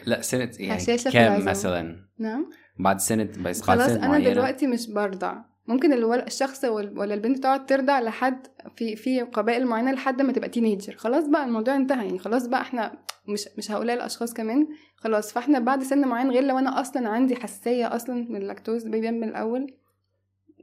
[0.06, 1.46] لا سنة يعني كام.
[1.46, 2.50] مثلا؟ نعم.
[2.80, 4.30] بعد سنة بس خلاص أنا معينة.
[4.30, 5.42] دلوقتي مش برضع.
[5.72, 5.94] ممكن.
[6.14, 11.28] الشخص ولا البنت تقعد ترضع لحد في في قبائل معينة لحد ما تبقى teenager خلاص
[11.28, 14.68] بقى الموضوع انتهى يعني خلاص بقى إحنا مش مش هقولها للأشخاص كمان.
[14.96, 19.20] خلاص فاحنا بعد سن معين غير لو أنا أصلا عندي حساسية أصلا من اللاكتوز بيبان
[19.20, 19.74] من الأول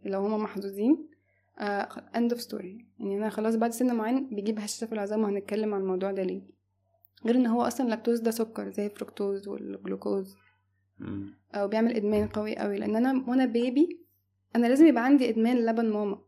[0.05, 1.09] لو هما محظوظين
[2.17, 5.81] end of story يعني أنا خلاص بعد سن معين بيجيب هشاشة في العظام وهنتكلم عن
[5.81, 6.43] الموضوع ده ليه.
[7.27, 10.37] غير إن هو أصلا اللاكتوز ده سكر زي الفركتوز والجلوكوز.
[11.55, 14.01] أو بيعمل إدمان قوي قوي لأن أنا وأنا baby
[14.57, 16.19] أنا لازم يبقى عندي إدمان لبن ماما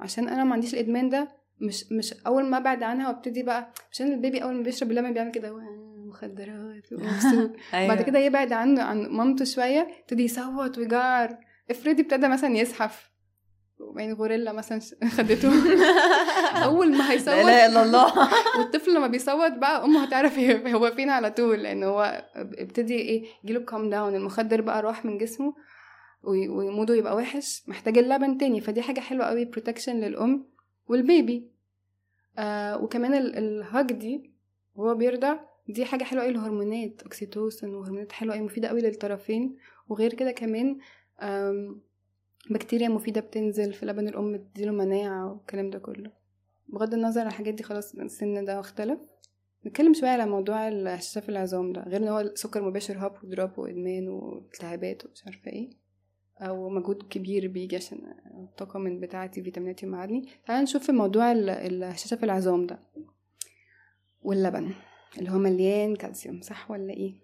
[0.00, 1.28] عشان أنا ما عنديش الإدمان ده
[1.60, 5.30] مش مش أول ما أبعد عنها وأبتدي بقى عشان البيبي أول ما بيشرب اللبن بيعمل
[5.30, 5.56] كده
[6.08, 7.88] مخدرات ومبسوط أيوة.
[7.94, 11.36] بعد كده يبعد عنه عن مامته شوية يبتدي يصوت ويجعر.
[11.70, 13.10] افرضي ابتدى مثلا يزحف.
[13.80, 15.50] وبعدين غوريلا مثلا خدته.
[16.64, 17.28] أول ما لا هيصوت.
[17.34, 18.28] إله إلا الله.
[18.58, 23.24] والطفل لما بيصوت بقى أمه هتعرف هي- هو فين على طول لأن هو ابتدي إيه
[23.44, 25.54] يجيله كام داون المخدر بقى راح من جسمه.
[26.24, 28.60] وموده يبقى وحش محتاج اللبن تاني.
[28.60, 30.46] فدي حاجة حلوة قوي protection للأم
[30.88, 31.50] وال baby.
[32.38, 34.30] آه وكمان ال- الهاج دي
[34.74, 39.56] وهو بيرضع دي حاجة حلوة قوي الهرمونات oxytocin وهرمونات حلوة قوي مفيدة قوي للطرفين.
[39.88, 40.78] وغير كده كمان
[42.50, 46.12] بكتيريا مفيدة بتنزل في لبن الأم تديله مناعة والكلام ده كله.
[46.68, 48.98] بغض النظر عن الحاجات دي خلاص السن ده اختلف.
[49.66, 53.58] نتكلم شوية على موضوع في العظام ده غير إن هو سكر مباشر up و drop
[53.58, 55.70] وإدمان والتهابات ومش عارفة إيه.
[56.40, 57.98] أو مجهود كبير بيجي عشان
[58.40, 62.78] الطاقة من بتاعتي فيتاميناتي ومعادني تعالى نشوف في موضوع ال- الهشاشة في العظام ده
[64.22, 64.74] واللبن
[65.18, 67.14] اللي هو مليان كالسيوم صح ولا إيه.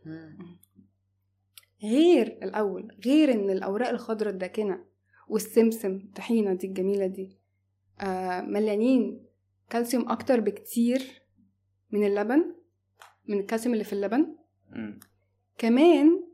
[1.82, 4.84] غير الأول غير إن الأوراق الخضراء الداكنة
[5.28, 7.38] والسمسم طحينة دي الجميلة دي
[8.00, 9.26] آه مليانين
[9.70, 11.22] كالسيوم أكتر بكتير
[11.90, 12.54] من اللبن
[13.28, 14.36] من الكالسيوم اللي في اللبن
[14.70, 15.00] مم.
[15.58, 16.24] كمان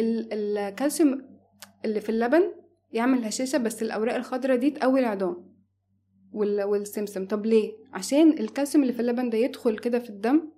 [0.00, 1.35] ال- الكالسيوم
[1.86, 2.42] اللي في اللبن
[2.92, 5.56] يعمل هشاشة بس الأوراق الخضراء دي تقوي العظام
[6.32, 7.26] وال- والسمسم.
[7.26, 10.48] طب ليه؟ عشان الكالسيوم اللي في اللبن ده يدخل كده في الدم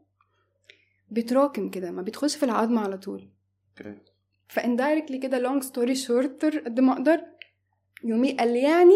[1.10, 3.28] بيتراكم كده ما بيدخلش في العظم على طول.
[4.48, 7.20] ف indirectly كده long story shorter قد ما أقدر
[8.04, 8.94] يومي قال يعني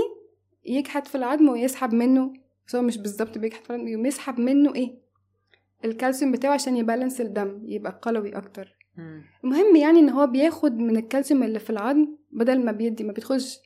[0.64, 2.32] يكحت في العظم ويسحب منه
[2.66, 4.94] بس هو مش بالظبط بيكحت في العظم يقوم يسحب منه إيه؟
[5.84, 8.76] الكالسيوم بتاعه عشان ي balance الدم يبقى قلوي أكتر.
[9.44, 13.58] المهم يعني إن هو بياخد من الكالسيوم اللي في العظم بدل ما بيدي ما بيدخلش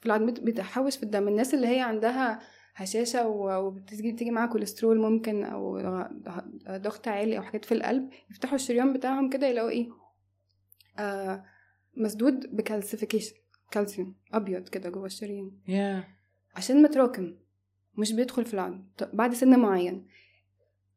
[0.00, 1.28] في العظم بيت- بيتحوش في الدم.
[1.28, 2.40] الناس اللي هي عندها
[2.74, 5.80] هشاشة و- وبتيجي تيجي معاها كوليسترول ممكن أو
[6.70, 9.88] ضغط عالي أو حاجات في القلب يفتحوا الشريان بتاعهم كده يلاقوا إيه؟
[10.98, 11.44] آه
[11.96, 13.34] مسدود ب calcification
[13.70, 15.50] كالسيوم أبيض كده جوه الشريان.
[15.68, 16.04] يا
[16.56, 17.34] عشان متراكم
[17.94, 18.84] مش بيدخل في العظم.
[19.12, 20.06] بعد سن معين.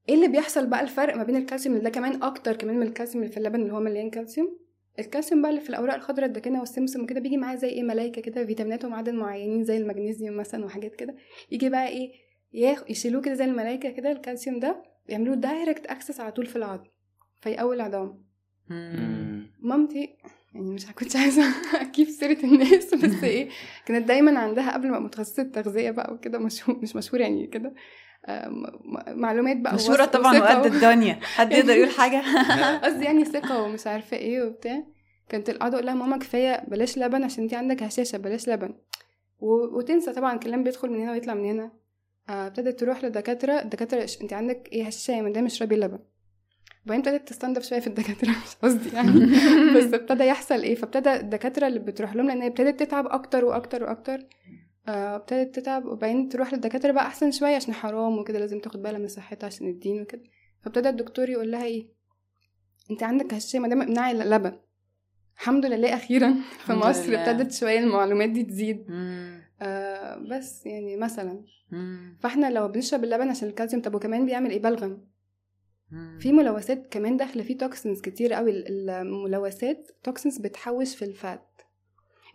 [0.10, 3.24] إيه اللي بيحصل بقى الفرق ما بين الكالسيوم اللي ده كمان أكتر كمان من الكالسيوم
[3.24, 4.60] اللي في اللبن اللي هو مليان كالسيوم؟
[5.00, 8.46] الكالسيوم بقى اللي في الأوراق الخضراء الداكنه والسمسم وكده بيجي معاه زي إيه؟ ملايكة كده
[8.46, 11.16] فيتامينات ومعادن معينين زي المغنيسيوم مثلا وحاجات كده.
[11.52, 12.12] يجي بقى إيه؟
[12.90, 16.86] يشيلوه كده زي الملايكة كده الكالسيوم ده يعملوه direct access على طول في العظم
[17.42, 18.26] فيقوي العظام.
[19.60, 20.10] مامتي
[20.54, 21.44] يعني مش كنتش عايزة
[21.82, 23.50] أجيب سيرة الناس بس إيه؟
[23.86, 27.74] كانت دايما عندها قبل ما متخصصة تغذيه بقى وكده مش مشهور يعني كده.
[29.08, 31.20] معلومات بقى مشهورة طبعا وقد الدنيا.
[31.24, 32.22] حد يقدر يقول حاجة؟
[32.78, 34.84] قصدي يعني ثقة ومش عارفه إيه وبتاع.
[35.32, 38.74] كنت قاعدة أقول لها ماما كفاية بلاش لبن عشان انت عندك هشاشة بلاش لبن.
[39.40, 39.78] و...
[39.78, 41.72] وتنسى طبعا الكلام بيدخل من هنا ويطلع من هنا.
[42.30, 43.54] آه، ابتدت تروح لدكاترة.
[43.62, 46.00] الدكاترة "إيش- انت عندك إيه هشاشة يا مدام؟ اشربي لبن
[46.86, 49.12] وبعدين ابتدت تستنضف شوية في الدكاترة مش قصدي يعني.
[49.78, 53.84] بس ابتدى يحصل إيه فابتدى الدكاترة اللي بتروح لهم لأن هي ابتدت تتعب أكتر وأكتر
[53.84, 54.20] وأكتر.
[54.88, 59.08] ابتدت تتعب وبعدين تروح للدكاترة بقى أحسن شوية عشان حرام وكده لازم تاخد بالها من
[59.08, 60.24] صحتها عشان الدين وكده
[60.64, 61.88] فابتدى الدكتور يقول لها إيه
[62.92, 64.60] أنت عندك هشاشه ما دام امنعي اللبن
[65.36, 66.36] الحمد لله أخيرا
[66.66, 67.16] في مصر.
[67.16, 68.86] ابتدت شوية المعلومات دي تزيد.
[69.62, 72.18] آه بس يعني مثلا مم.
[72.22, 75.08] فإحنا لو بنشرب اللبن عشان الكالسيوم طب وكمان بيعمل إيه بلغم.
[76.20, 81.48] في ملوثات كمان داخلة فيه toxins كتير قوي ال- الملوثات toxins بتحوش في ال fat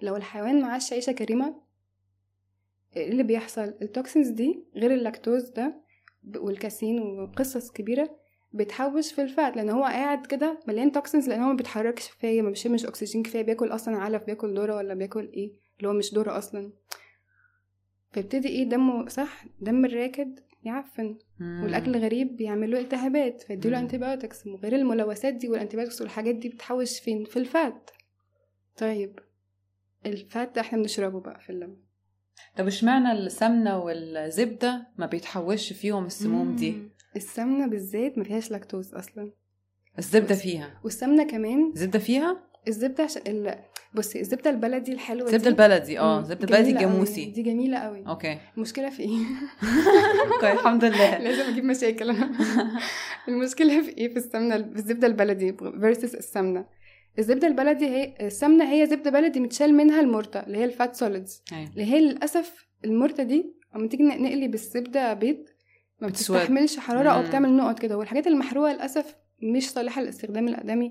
[0.02, 1.55] لو الحيوان مش عايش عيشة كريمة
[2.97, 5.75] إيه اللي بيحصل ال toxins دي غير اللاكتوز ده
[6.37, 8.17] والكاسين وقصص كبيرة
[8.53, 12.43] بتحوش في ال fat لأن هو قاعد كده مليان toxins لأن هو ما بيتحركش كفاية
[12.43, 16.15] ما بيشمش اكسجين كفاية بياكل أصلا علف بياكل ذرة ولا بياكل إيه اللي هو مش
[16.15, 16.73] ذرة أصلا.
[18.12, 21.19] فيبتدي إيه دمه صح دم الراكد يعفن.
[21.41, 21.62] مم.
[21.65, 23.83] والأكل غريب بيعمل له التهابات فيديله مم.
[23.82, 27.91] antibiotics وغير الملوثات دي وال antibiotics والحاجات دي بتحوش فين؟ في ال fat.
[28.77, 29.19] طيب
[30.07, 31.77] ال fat ده إحنا بنشربه بقى في اللبن
[32.57, 36.91] طب اشمعنى السمنة والزبدة ما بيتحوش فيهم السموم دي؟ مم.
[37.17, 39.33] السمنة بالذات ما فيهاش لاكتوز أصلا.
[39.99, 40.81] الزبدة فيها.
[40.85, 42.37] والسمنة كمان زبدة فيها؟
[42.69, 43.55] الزبدة عشان ال...
[43.95, 46.81] بصي الزبدة البلدي الحلوة زبدة دي البلدي آه مم، زبدة البلدي جميلة.
[46.89, 48.39] الجاموسي دي جميلة قوي okay.
[48.57, 49.19] المشكلة في إيه؟
[50.35, 51.19] okay الحمد لله.
[51.25, 52.11] لازم أجيب مشاكل.
[52.11, 52.31] أنا
[53.29, 56.65] المشكلة في إيه في السمنة؟ في الزبدة البلدي versus السمنة.
[57.19, 61.43] الزبدة البلدي هي السمنة هي زبدة بلدي متشال منها المرتة اللي هي ال fat solids
[61.53, 61.70] أيوة.
[61.70, 65.37] اللي هي للأسف المرتة دي اما تيجي نقلي بالزبدة بيض
[66.01, 66.09] ما.
[66.09, 67.28] بتستحملش حرارة أو مم.
[67.28, 70.91] بتعمل نقط كده والحاجات المحروقة للأسف مش صالحة للاستخدام الأدمي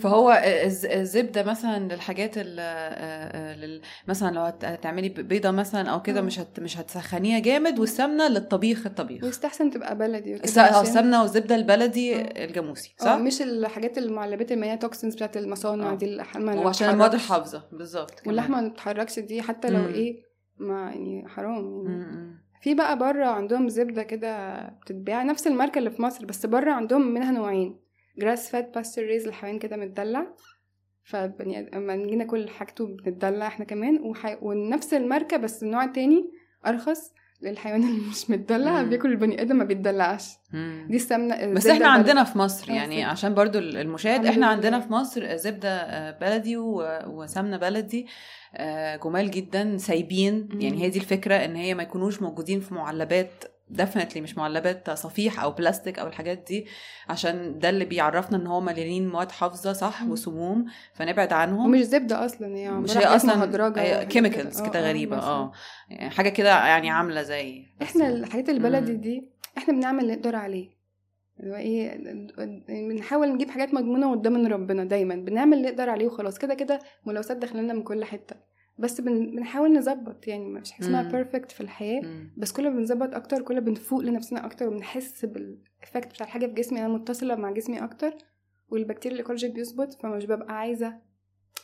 [0.00, 6.20] فهو الز- الزبده مثلا للحاجات آه، آه، مثلا لو هت- هتعملي بيضة مثلا أو كده
[6.20, 6.22] آه.
[6.22, 11.54] مش هت مش هتسخنيها جامد والسمنة للطبيخ الطبيخ ويستحسن تبقى بلدي آه، عشان- السمنة والزبدة
[11.54, 12.44] البلدي آه.
[12.44, 15.94] الجاموسي آه صح؟ مش الحاجات المعلبات المياه toxins بتاعت المصانع آه.
[15.94, 17.14] دي اللحمة اللي وعشان المواد.
[17.14, 18.26] الحافظة بالظبط.
[18.26, 19.86] واللحمة ما بتتحركش دي حتى لو مم.
[19.94, 20.22] إيه
[20.58, 22.42] ما يعني حرام يعني.
[22.62, 27.14] في بقى برة عندهم زبدة كده بتتباع نفس الماركة اللي في مصر بس برة عندهم
[27.14, 27.81] منها نوعين
[28.18, 30.26] grass fed pasture raised الحيوان كده متدلع
[31.04, 34.38] فبني أما نيجي ناكل حاجته بنتدلع إحنا كمان وح...
[34.42, 36.30] ونفس الماركة بس النوع التاني
[36.66, 37.12] أرخص
[37.46, 38.82] الحيوان اللي مش متدلع.
[38.82, 40.28] بياكل البني آدم ما بيتدلعش.
[40.88, 41.88] دي السمنة بس إحنا.
[41.88, 43.04] عندنا في مصر آه، يعني.
[43.04, 44.46] عشان برضو المشاهد إحنا.
[44.46, 48.06] عندنا في مصر زبدة آه، بلدي و- وسمنة بلدي
[48.54, 50.48] آه، جمال جدا سايبين.
[50.60, 55.42] يعني هي دي الفكرة إن هي ما يكونوش موجودين في معلبات definitely مش معلبات صفيح
[55.42, 56.66] أو بلاستيك أو الحاجات دي
[57.08, 60.02] عشان ده اللي بيعرفنا إن هو مليانين مواد حافظة صح.
[60.02, 60.64] وسموم
[60.94, 61.66] فنبعد عنهم.
[61.66, 64.78] ومش زبدة أصلا هي مش هي أصلا chemicals آه، كده.
[64.78, 65.28] آه، غريبة مثلاً.
[65.28, 65.52] آه.
[65.90, 68.96] يعني حاجة كده يعني عاملة زي إحنا الحاجات البلدي.
[68.96, 69.28] دي
[69.58, 70.82] إحنا بنعمل اللي نقدر عليه.
[71.40, 71.98] اللي هو إيه
[72.68, 76.38] بنحاول نجيب حاجات مضمونه قدام من ربنا دايما بنعمل اللي نقدر عليه وخلاص.
[76.38, 78.36] كده كده ملوثات داخلنا من كل حتة.
[78.78, 79.30] بس بن...
[79.36, 81.02] بنحاول نظبط يعني مفيش حاجة اسمها.
[81.02, 82.30] perfect في الحياة مم.
[82.36, 86.46] بس كل ما بنظبط أكتر كل ما بنفوق لنفسنا أكتر وبنحس بال effect بتاع الحاجة
[86.46, 88.14] في جسمي أنا متصلة مع جسمي أكتر
[88.70, 90.94] والبكتيريا ال ecology بيظبط فمش ببقى عايزة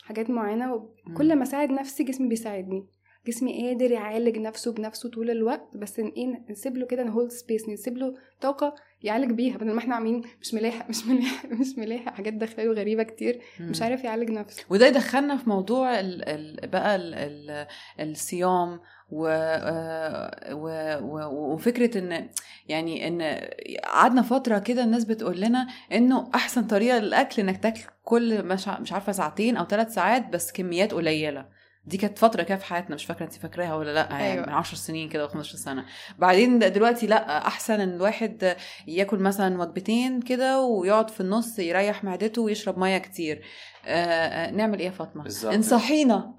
[0.02, 2.86] حاجات معينة وكل ما أساعد نفسي جسمي بيساعدني
[3.26, 7.68] جسمي قادر يعالج نفسه بنفسه طول الوقت بس إيه نسيب له كده ن hold space
[7.68, 12.14] نسيب له طاقة يعالج بيها بدل ما إحنا عاملين مش ملاحق مش ملاحق مش ملاحق
[12.14, 13.82] حاجات داخله غريبة كتير مش.
[13.82, 17.66] عارف يعالج نفسه وده يدخلنا في موضوع ال ال بقى ال ال
[18.00, 18.80] الصيام
[19.10, 20.68] و آه، و
[21.02, 22.28] و وفكرة إن
[22.68, 23.40] يعني إن
[23.84, 29.12] قعدنا فترة كده الناس بتقول لنا إنه أحسن طريقة للأكل إنك تاكل كل مش عارفة
[29.12, 31.57] ساعتين أو ثلاث ساعات بس كميات قليلة
[31.88, 34.46] دي كانت فترة كده في حياتنا مش فاكرة انت فاكراها ولا لأ يعني أيوة.
[34.46, 35.86] من 10 سنين كده و 15 سنة.
[36.18, 38.56] بعدين دلوقتي لأ أحسن إن الواحد
[38.86, 43.42] ياكل مثلا وجبتين كده ويقعد في النص يريح معدته ويشرب مية كتير.
[43.84, 45.54] آه آه نعمل إيه يا فاطمة؟ بالظبط.
[45.54, 46.34] انصحينا.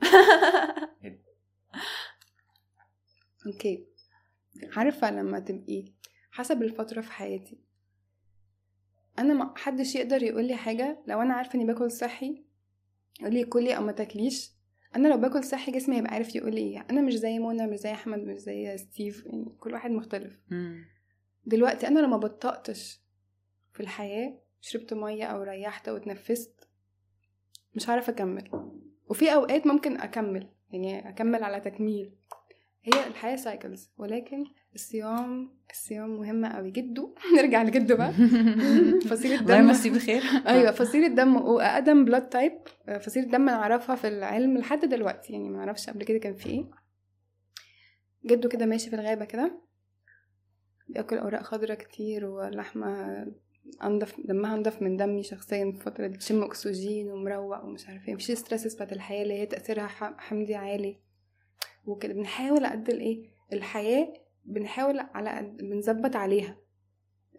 [3.48, 3.86] Okay.
[4.78, 5.86] عارفة لما تبقي
[6.32, 7.58] حسب الفترة في حياتي
[9.20, 12.44] أنا ما حدش يقدر يقول لي حاجة لو أنا عارفة إني باكل صحي
[13.22, 14.52] يقول لي كلي أو ما تاكليش
[14.96, 16.86] أنا لو باكل صحي جسمي هيبقى عارف يقول لي إيه.
[16.90, 20.34] أنا مش زي منى مش زي أحمد مش زي ستيف يعني كل واحد مختلف.
[20.50, 20.86] مم.
[21.46, 23.02] دلوقتي أنا لما بطقتش
[23.74, 26.68] في الحياة شربت مية أو ريحت أو اتنفست
[27.76, 28.50] مش هعرف أكمل.
[29.10, 32.16] وفي أوقات ممكن أكمل يعني أكمل على تكميل.
[32.84, 34.46] هي الحياة cycles ولكن
[34.76, 36.72] الصيام الصيام مهم قوي.
[36.72, 38.14] جده نرجع لجده بقى.
[39.10, 39.68] فصيلة ال O دم.
[39.68, 42.52] يمسيه بخير أيوه فصيلة دم واقدم blood type
[43.02, 45.34] فصيلة دم نعرفها في العلم لحد دلوقتي.
[45.34, 46.66] يعني ما نعرفش قبل كده كان في إيه.
[48.26, 49.62] جده كده ماشي في الغابة كده.
[50.88, 53.26] بياكل أوراق خضرا كتير ولحمة
[53.84, 58.14] أنضف دمها أنضف من دمي شخصيا في الفترة دي تشم أكسجين ومروق ومش عارفه إيه.
[58.14, 61.00] مفيش stresses بتاعت الحياة اللي هي تأثيرها ح- حمضي عالي.
[61.86, 62.14] وكده.
[62.14, 64.14] بنحاول قد الإيه الحياة
[64.46, 66.58] بنحاول على قد بنظبط عليها.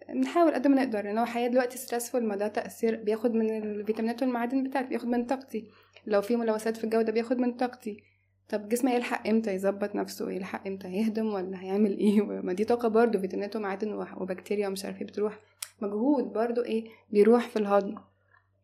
[0.08, 4.22] بنحاول قد ما نقدر لأن هو الحياة دلوقتي stressful ما ده تأثير بياخد من الفيتامينات
[4.22, 5.68] والمعادن بتاعتي بياخد من طاقتي.
[6.06, 8.02] لو في ملوثات في الجو ده بياخد من طاقتي.
[8.48, 12.88] طب جسمي يلحق إمتى يظبط نفسه؟ يلحق إمتى يهدم ولا هيعمل إيه؟ ما دي طاقة
[12.88, 15.38] برضو فيتامينات ومعادن وبكتيريا ومش عارف إيه بتروح.
[15.80, 17.94] مجهود برضو إيه؟ بيروح في الهضم.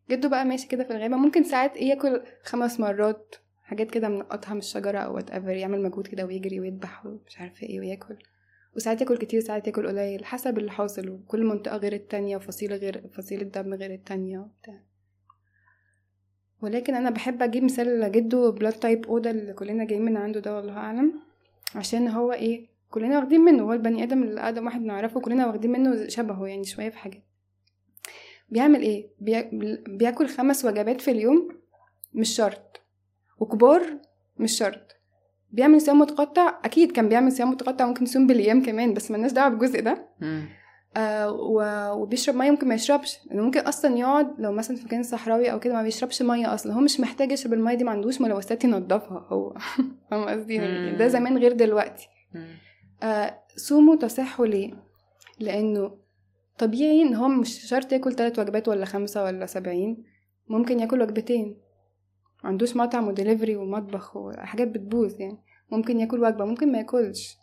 [0.09, 3.35] جده بقى ماشي كده في الغابة ممكن ساعات إيه ياكل خمس مرات
[3.67, 7.79] حاجات كده منقطها من الشجرة أو whatever يعمل مجهود كده ويجري ويذبح ومش عارفة إيه
[7.79, 8.15] وياكل.
[8.75, 11.09] وساعات ياكل كتير ساعات ياكل قليل حسب اللي حاصل.
[11.09, 14.79] وكل منطقة غير التانية وفصيلة غير فصيلة دم غير التانية وبتاع.
[16.61, 20.39] ولكن أنا بحب أجيب مثال جده blood type O ده اللي كلنا جايين من عنده
[20.39, 21.13] ده والله أعلم.
[21.75, 23.63] عشان هو إيه كلنا واخدين منه.
[23.63, 27.23] هو البني آدم اللي أقدم واحد نعرفه كلنا واخدين منه شبهه يعني شوية في حاجات.
[28.49, 29.49] بيعمل بيا-
[29.87, 31.49] بياكل خمس وجبات في اليوم
[32.13, 32.76] مش شرط.
[33.39, 33.81] وكبار
[34.37, 34.95] مش شرط.
[35.51, 39.49] بيعمل صيام متقطع أكيد كان بيعمل صيام متقطع ممكن يصوم بالأيام كمان بس ملناش دعوة
[39.49, 40.07] بالجزء ده.
[40.97, 43.17] آه و- وبيشرب مية ممكن ما يشربش.
[43.25, 46.73] لأنه ممكن أصلا يقعد لو مثلا في مكان صحراوي أو كده ما بيشربش مية أصلا.
[46.73, 49.53] هو مش محتاج يشرب المية دي ما عندوش ملوثات ينضفها هو.
[50.11, 51.07] فاهم قصدي؟ يعني ده.
[51.07, 52.07] زمان غير دلوقتي.
[53.03, 54.73] آه صوموا تصحوا ليه؟
[55.39, 55.91] لأنه
[56.57, 60.03] طبيعي إن هو مش شرط ياكل تلات وجبات ولا خمسة ولا سبعين.
[60.49, 61.57] ممكن ياكل وجبتين.
[62.43, 65.37] معندوش مطعم ودليفري ومطبخ وحاجات بتبوظ يعني.
[65.71, 67.37] ممكن ياكل وجبة ممكن ما ياكلش.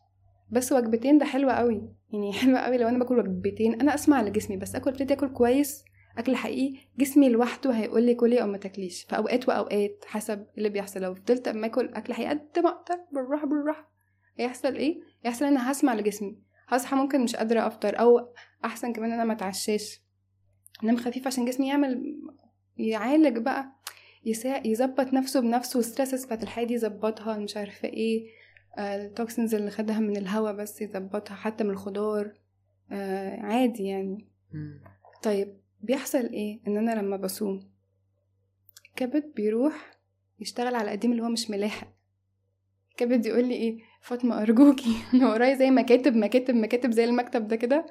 [0.50, 1.88] بس وجبتين ده حلو قوي.
[2.12, 3.80] يعني حلو قوي لو أنا باكل وجبتين.
[3.80, 5.84] أنا أسمع لجسمي بس أكل ابتدي اكل كويس
[6.18, 6.78] أكل حقيقي.
[6.98, 9.02] جسمي لوحده هيقول لي كلي أو ما تاكليش.
[9.02, 11.00] في أوقات وأوقات حسب اللي بيحصل.
[11.00, 13.90] لو فضلت أما آكل أكل حقيقي قد ما أقدر بالراحة بالراحة.
[14.38, 16.38] هيحصل إيه؟ يحصل إن أنا هسمع لجسمي
[16.68, 18.28] هصحى ممكن مش قادرة أفطر أو
[18.64, 20.00] أحسن كمان أنا ما أتعشاش.
[20.84, 22.18] أنام خفيف عشان جسمي يعمل
[22.76, 23.72] يعالج بقى.
[24.64, 28.26] يظبط نفسه بنفسه وال stresses بتاعت الحياة دي يظبطها مش عارفة إيه.
[28.78, 32.32] آه، ال toxins اللي خدها من الهواء بس يظبطها حتى من الخضار.
[32.92, 34.28] آه عادي يعني.
[34.52, 34.80] مم.
[35.22, 37.70] طيب بيحصل إيه؟ إن أنا لما بصوم
[38.88, 39.98] الكبد بيروح
[40.40, 41.88] يشتغل على القديم اللي هو مش ملاحق.
[42.96, 44.96] كبد يقول لي إيه؟ فاطمة أرجوكي.
[45.14, 47.86] أنا ورايا زي مكاتب مكاتب مكاتب زي المكتب ده كده.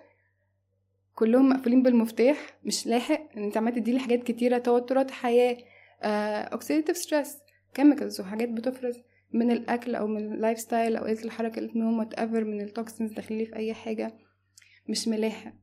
[1.15, 3.37] كلهم مقفولين بالمفتاح مش لاحق.
[3.37, 5.57] ان أنت عمال تديلي حاجات كتيرة توترات حياة.
[6.03, 7.37] oxidative stress
[7.73, 8.97] chemicals وحاجات بتفرز
[9.33, 13.45] من الأكل أو من ال lifestyle أو قله الحركة النوم whatever من ال toxins داخلين
[13.45, 14.17] في أي حاجة
[14.89, 15.53] مش ملاحق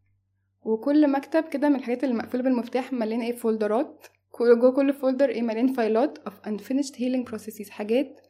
[0.63, 4.07] وكل مكتب كده من الحاجات اللي مقفولة بالمفتاح مليان إيه؟ فولدرات
[4.41, 8.21] جوه كل folder إيه؟ مليان فايلات of unfinished healing processes حاجات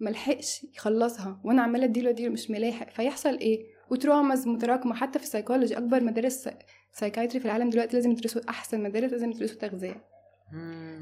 [0.00, 1.40] ملحقش يخلصها.
[1.44, 2.90] وأنا عمالة أديله أديله مش ملاحق.
[2.90, 4.94] فيحصل إيه؟ و traumas متراكمة.
[4.94, 6.48] حتى في السايكولوجي أكبر مدارس
[6.92, 10.04] psychiatry في العالم دلوقتي لازم يدرسوا أحسن مدارس لازم يدرسوا تغذية.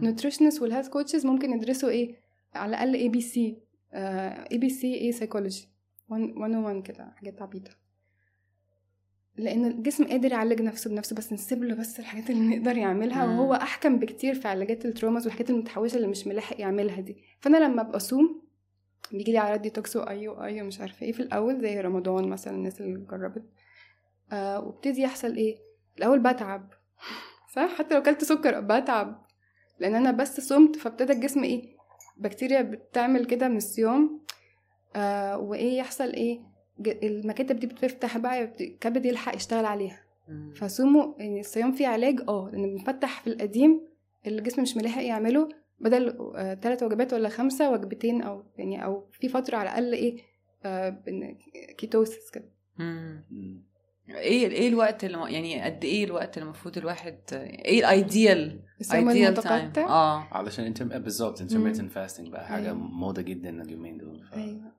[0.03, 2.17] nutritionist وال health coaches ممكن يدرسوا إيه؟
[2.55, 3.59] على الأقل اي بي سي
[3.93, 5.69] اي بي سي إيه سايكولوجي
[6.09, 7.71] 101 كده حاجات عبيطة.
[9.37, 13.39] لأن الجسم قادر يعالج نفسه بنفسه بس نسيب له بس الحاجات اللي نقدر يعملها مم.
[13.39, 17.17] وهو أحكم بكتير في علاجات ال traumas والحاجات المتحوشة اللي مش ملاحق يعملها دي.
[17.41, 18.43] فأنا لما أبقى أصوم
[19.13, 22.81] بيجي لي أعراض ديتوكس واي واي ومش عارفة إيه في الأول زي رمضان مثلا الناس
[22.81, 23.45] اللي جربت.
[24.33, 25.57] آه وابتدي يحصل إيه؟
[25.99, 26.73] الأول بتعب.
[27.55, 29.28] صح؟ حتى لو كلت سكر بتعب.
[29.81, 31.77] لأن أنا بس صمت فابتدى الجسم إيه؟
[32.17, 34.21] بكتيريا بتعمل كده من الصيام.
[34.97, 36.41] آه وإيه يحصل إيه؟
[36.87, 40.01] المكاتب دي بتفتح بقى الكبد يلحق يشتغل عليها.
[40.55, 43.81] فصوموا يعني الصيام فيه علاج آه لأن بنفتح في القديم
[44.27, 45.49] اللي الجسم مش ملاحق يعمله
[45.81, 50.17] بدل آه تلات وجبات ولا خمسة وجبتين أو يعني أو في فترة على الأقل إيه؟
[50.65, 51.37] آه بن-
[51.79, 52.49] ketosis كده.
[54.11, 58.61] إيه إيه الوقت اللي يعني قد إيه الوقت اللي المفروض الواحد إيه ال ideal
[58.93, 60.29] ideal time آه.
[60.33, 62.75] علشان انت بالظبط intermittent fasting بقى حاجة أيوة.
[62.75, 64.35] موضة جدا اليومين دول ف...
[64.35, 64.73] أيوه.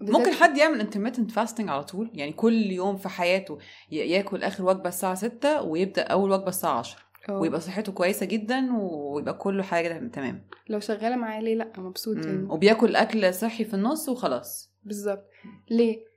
[0.00, 3.58] ممكن حد يعمل intermittent fasting على طول يعني كل يوم في حياته
[3.90, 7.38] ي- ياكل آخر وجبة الساعة 6 ويبدأ أول وجبة الساعة 10 آه.
[7.38, 10.46] ويبقى صحته كويسة جدا ويبقى كله حاجة تمام.
[10.68, 12.26] لو شغالة معاه ليه لأ؟ مبسوط.
[12.26, 12.46] يعني.
[12.50, 14.70] وبياكل أكل صحي في النص وخلاص.
[14.84, 15.24] بالظبط.
[15.70, 16.13] ليه؟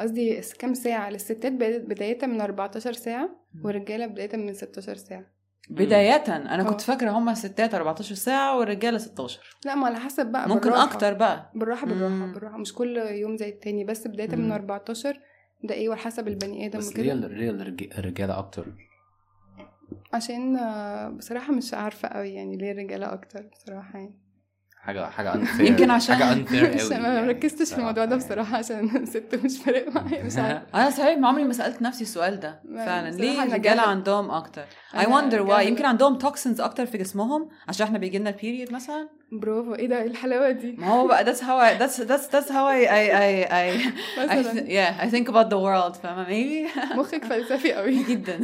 [0.00, 3.30] قصدي س- كام ساعة؟ للستات بداية- من 14 ساعة
[3.64, 5.24] والرجالة بداية من 16 ساعة.
[5.70, 6.84] بداية أنا كنت آه.
[6.84, 10.84] فاكرة هم الستات 14 ساعة والرجالة 16 لا ما على حسب بقى ممكن بالراحة.
[10.84, 11.50] أكتر بقى.
[11.54, 12.32] بالراحة بالراحة مم.
[12.32, 12.56] بالراحة.
[12.58, 13.84] مش كل يوم زي التاني.
[13.84, 14.40] بس بداية مم.
[14.44, 15.20] من 14
[15.64, 18.66] ده إيه وعلى حسب البني آدم بس ليه وكده ال- ليه الرج- الرجالة أكتر؟
[20.12, 24.14] عشان آه، بصراحة مش عارفة قوي يعني ليه الرجالة أكتر بصراحة يعني.
[24.82, 25.60] حاجة حاجة unfair.
[25.60, 27.28] يمكن عشان- حاجة unfair مش قوي ما يعني.
[27.28, 30.62] ركزتش في الموضوع ده بصراحة بصراحة عشان ست مش فارق معايا مش عارفة.
[30.74, 33.10] أنا صحيح ما عمري ما سألت نفسي السؤال ده فعلا.
[33.10, 33.82] ليه الرجالة.
[33.82, 35.48] عندهم أكتر؟ Wonder why.
[35.48, 35.60] جاهلة.
[35.62, 39.74] يمكن عندهم توكسنز أكتر في جسمهم عشان إحنا بيجي لنا البيريد مثلا؟ برافو.
[39.74, 42.64] إيه ده؟ إيه الحلاوة دي؟ ما هو بقى that's how I that's that's that's how
[42.66, 46.78] I I I I, yeah I think about the world فاهمة؟ Maybe.
[46.96, 48.02] مخك فلسفي قوي.
[48.10, 48.40] جدا.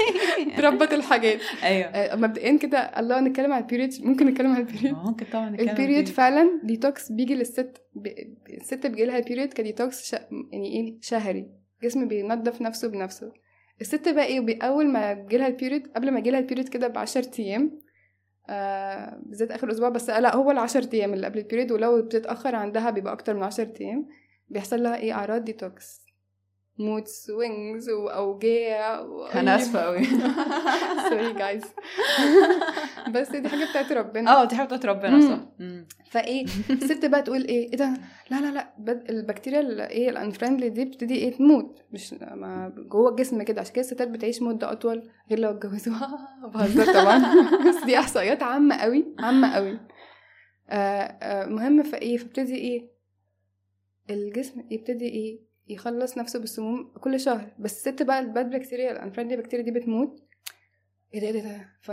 [0.56, 1.40] تربط الحاجات.
[1.62, 1.86] أيوه.
[1.86, 5.50] آه، مبدئيا كده الله نتكلم على ال period ممكن نتكلم على ال period ممكن طبعا
[5.50, 6.08] نتكلم ال period.
[6.08, 7.82] فعلا ديتوكس بيجي للست.
[8.60, 10.12] الست بيجي لها ال period ك detox ش...
[10.52, 11.46] يعني إيه؟ شهري.
[11.82, 13.32] الجسم بينظف نفسه بنفسه.
[13.80, 16.68] الست بقى إيه؟ أول ما يجي لها ال period قبل ما يجي لها ال period
[16.68, 17.83] كده ب 10 أيام
[18.48, 22.02] آه بالذات آخر أسبوع بس لا هو ال 10 أيام اللي قبل ال period ولو
[22.02, 24.08] بتتأخر عندها بيبقى أكتر من 10 أيام.
[24.48, 26.03] بيحصل لها إيه؟ أعراض detox.
[26.78, 29.24] mood swings واوجاع و...
[29.26, 30.04] أنا آسفة قوي
[31.08, 31.62] sorry guys
[33.10, 34.30] بس دي حاجة بتاعت ربنا.
[34.42, 35.20] آه دي حاجة بتاعت ربنا.
[35.20, 35.40] صح.
[36.10, 37.94] فإيه الست بقى تقول إيه؟ إيه ده؟
[38.30, 38.74] لا لا لا.
[39.10, 41.82] البكتيريا اللي إيه ال unfriendly دي بتبتدي إيه؟ تموت.
[41.92, 43.60] مش ما جوه الجسم كده.
[43.60, 45.94] عشان كده الستات بتعيش مدة أطول غير لو اتجوزوا
[46.54, 47.18] بهزر طبعا.
[47.68, 49.78] بس دي إحصائيات عامة قوي عامة قوي
[50.68, 52.90] آه آه مهم فإيه؟ فابتدي إيه؟
[54.10, 57.50] الجسم يبتدي إيه؟ يخلص نفسه بالسموم كل شهر.
[57.58, 60.20] بس الست بقى ال bad bacteria ال unfriendly bacteria دي بتموت.
[61.14, 61.90] إيه ده إيه ده ده؟ ف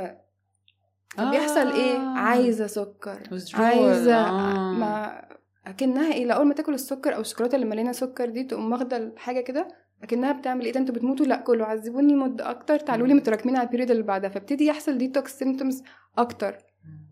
[1.72, 2.18] إيه؟ آه.
[2.18, 3.20] عايزة سكر.
[3.54, 4.74] عايزة آه.
[4.74, 5.22] ما
[5.68, 8.98] أكنها إيه لا اول ما تاكل السكر أو الشوكولاتة اللي مليانه سكر دي تقوم واخدة
[8.98, 9.68] الحاجة كده
[10.04, 12.80] أكنها بتعمل إيه ده؟ أنتوا بتموتوا؟ لأ كله عذبوني مدة أكتر.
[12.80, 13.14] تعالوا لي.
[13.14, 14.30] متراكمين على ال period اللي بعدها.
[14.30, 15.84] فابتدي يحصل detox symptoms
[16.18, 16.58] أكتر.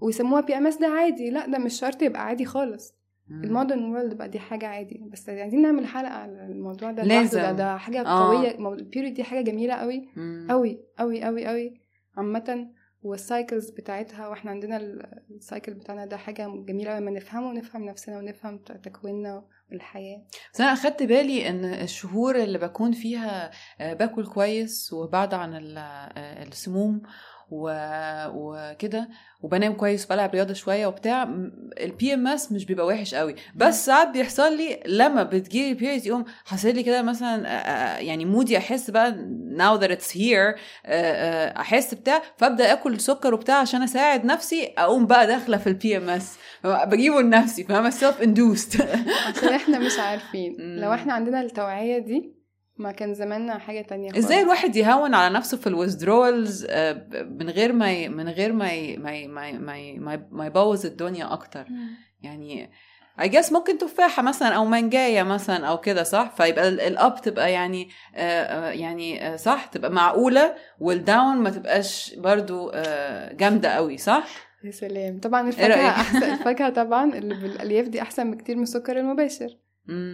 [0.02, 1.30] ويسموها PMS ده عادي.
[1.30, 2.99] لأ ده مش شرط يبقى عادي خالص.
[3.32, 5.02] ال modern world بقى دي حاجة عادي.
[5.12, 7.40] بس عايزين نعمل حلقة على الموضوع ده لازم.
[7.40, 8.28] ده, ده حاجة آه.
[8.36, 9.10] قوية.
[9.10, 10.10] دي حاجة جميلة قوي.
[10.50, 11.82] قوي قوي قوي قوي.
[12.18, 12.68] عامة
[13.04, 17.84] وال cycles بتاعتها وإحنا عندنا ال- ال cycle بتاعنا ده حاجة جميلة لما نفهمه ونفهم
[17.86, 20.22] نفسنا ونفهم تكويننا والحياة.
[20.54, 23.52] بس أنا أخدت بالي إن الشهور اللي بكون فيها
[23.82, 27.02] آه، باكل كويس وبعد عن آه، السموم
[27.52, 29.10] و- وكده
[29.42, 31.24] وبنام كويس وبلعب رياضة شوية وبتاع
[31.80, 33.36] ال PMS مش بيبقى وحش قوي.
[33.56, 37.48] بس ساعات بيحصل لي لما بتجيلي ال period يقوم حاصل لي كده مثلا
[38.00, 39.12] يعني mood ي أحس بقى
[39.58, 44.74] now that it's here آه، آه، أحس بتاع فأبدأ آكل سكر وبتاع عشان أساعد نفسي
[44.78, 48.82] أقوم بقى داخلة في ال PMS بجيبه لنفسي فاهمة؟ self-induced
[49.28, 50.56] عشان إحنا مش عارفين.
[50.82, 52.39] لو إحنا عندنا التوعية دي
[52.80, 54.26] ما كان زماننا حاجة تانية خالص.
[54.26, 56.66] إزاي الواحد يهون على نفسه في ال withdrawals
[57.30, 58.10] من غير ما ي...
[58.10, 58.98] من غير ما ي...
[58.98, 59.28] ما ي...
[59.28, 59.48] ما
[59.78, 60.00] ي...
[60.00, 60.28] ما.
[60.32, 61.66] ما, يبوظ الدنيا أكتر.
[62.22, 62.70] يعني
[63.20, 67.22] I guess ممكن تفاحة مثلا أو مانجاية مثلا أو كده صح فيبقى ال- ال up
[67.22, 73.34] تبقى يعني آه، آه، يعني آه، صح تبقى معقولة وال down ما تبقاش برضو آه،
[73.34, 74.28] جامدة قوي صح؟
[74.64, 79.00] يا سلام طبعا رأيك؟ الفاكهة أحسن الفاكهة طبعا اللي بالألياف دي أحسن بكتير من السكر
[79.00, 79.58] المباشر.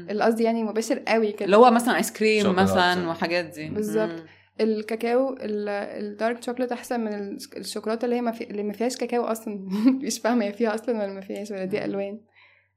[0.09, 1.45] القصدي يعني مباشر قوي كده.
[1.45, 2.55] اللي هو مثلا ice cream.
[2.55, 3.69] مثلا وحاجات دي.
[3.69, 4.23] بالظبط.
[4.61, 8.73] الكاكاو ال- ال dark chocolate أحسن من ال- الشوكولاتة اللي هي ما في اللي ما
[8.73, 9.67] فيهاش كاكاو أصلا.
[10.05, 12.19] مش فاهمة هي فيها أصلا ولا ما فيهاش ولا دي ألوان.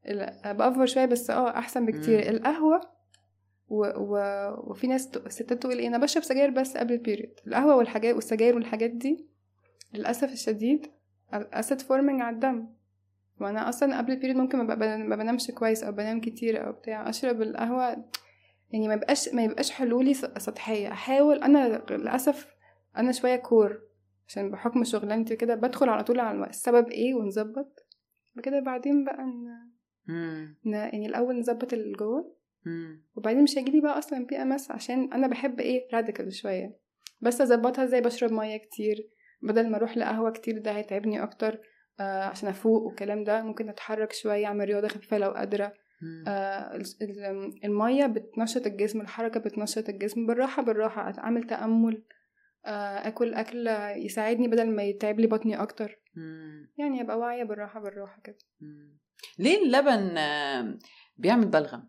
[0.08, 2.30] ال- بأفور شوية بس آه أحسن بكتير.
[2.30, 2.36] مم.
[2.36, 2.80] القهوة
[3.68, 3.84] و...
[3.96, 4.18] و...
[4.70, 7.32] وفي ناس ت- ستات تقول إيه أنا بشرب سجاير بس قبل ال period.
[7.46, 9.26] القهوة والحاجات والسجاير والحاجات دي
[9.94, 10.86] للأسف الشديد
[11.32, 12.66] acid forming على الدم.
[13.40, 17.08] وأنا أصلا قبل ال period ممكن ما بنامش كويس أو بنام كتير أو بتاع.
[17.08, 18.04] أشرب القهوة
[18.70, 20.88] يعني ما يبقاش ما يبقاش حلول ي سطحية.
[20.92, 22.46] أحاول أنا للأسف
[22.96, 23.80] أنا شوية core
[24.28, 27.86] عشان بحكم شغلانتي كده بدخل على طول على السبب إيه ونظبط.
[28.42, 29.44] كده بعدين بقى ن...
[30.06, 30.56] مم.
[30.64, 30.72] ن...
[30.72, 32.38] يعني الأول نظبط اللي جوه.
[33.16, 36.76] وبعدين مش هيجيلي بقى أصلا PMS عشان أنا بحب إيه؟ radical شوية.
[37.20, 39.08] بس أظبطها إزاي؟ بشرب مية كتير.
[39.42, 41.60] بدل ما أروح لقهوة كتير ده هيتعبني أكتر.
[42.00, 45.74] آه عشان أفوق والكلام ده ممكن أتحرك شوية أعمل رياضة خفيفة لو قادرة.
[46.28, 52.02] آه ال- ال- المية بتنشط الجسم الحركة بتنشط الجسم بالراحة بالراحة أعمل تأمل
[52.66, 53.66] آه آكل أكل
[53.96, 56.70] يساعدني بدل ما يتعب لي بطني أكتر مم.
[56.78, 58.98] يعني أبقى واعية بالراحة بالراحة كده مم.
[59.38, 60.78] ليه اللبن آه،
[61.16, 61.88] بيعمل بلغم؟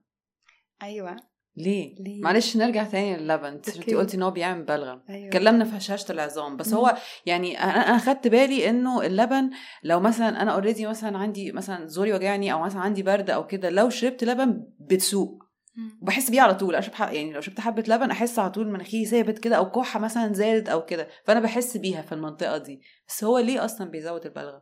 [0.83, 1.17] أيوه
[1.59, 3.45] ليه؟ ليه؟ معلش نرجع تاني للبن.
[3.45, 3.93] انت.
[3.93, 5.01] قلتي إن هو بيعمل بلغم.
[5.09, 5.27] أيوه.
[5.27, 6.57] اتكلمنا في هشاشة العظام.
[6.57, 6.77] بس مم.
[6.77, 6.95] هو
[7.25, 9.49] يعني أنا خدت بالي إنه اللبن
[9.83, 13.69] لو مثلا أنا already مثلا عندي مثلا زوري وجعني أو مثلا عندي برد أو كده
[13.69, 15.43] لو شربت لبن بتسوق.
[15.75, 15.99] مم.
[16.01, 16.75] وبحس بيه على طول.
[16.75, 20.33] أشرب يعني لو شربت حبة لبن أحس على طول مناخيري ثابت كده أو كحة مثلا
[20.33, 21.07] زادت أو كده.
[21.25, 22.81] فأنا بحس بيها في المنطقة دي.
[23.07, 24.61] بس هو ليه أصلا بيزود البلغم؟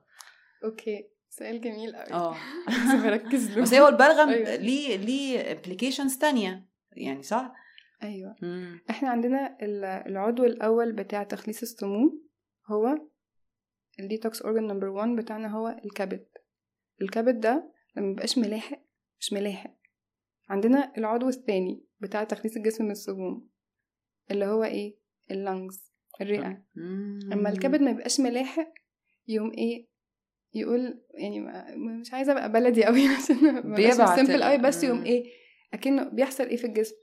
[0.64, 1.10] okay.
[1.30, 2.36] سؤال جميل قوي آه.
[3.56, 3.62] له.
[3.62, 4.56] بس هو البلغم أيوة.
[4.56, 6.67] ليه ليه implications تانية.
[6.92, 7.54] يعني صح؟
[8.04, 8.82] أيوه مم.
[8.90, 12.28] إحنا عندنا ال- العضو الأول بتاع تخليص السموم
[12.72, 12.98] هو
[14.00, 16.26] ال detox organ number 1 بتاعنا هو الكبد
[17.02, 18.80] الكبد ده لما مبقاش ملاحق
[19.20, 19.74] مش ملاحق
[20.50, 23.50] عندنا العضو الثاني بتاع تخليص الجسم من السموم
[24.32, 24.98] اللي هو إيه
[25.32, 25.92] ال lungs
[26.22, 26.64] الرئة.
[27.34, 28.74] اما الكبد ما يبقاش ملاحق
[29.28, 29.88] يقوم إيه
[30.54, 31.40] يقول يعني
[31.78, 35.04] مش عايزة أبقى بلدي قوي عشان بيبعت قوي بس يقوم.
[35.06, 35.32] إيه
[35.74, 36.96] أكنه بيحصل إيه في الجسم؟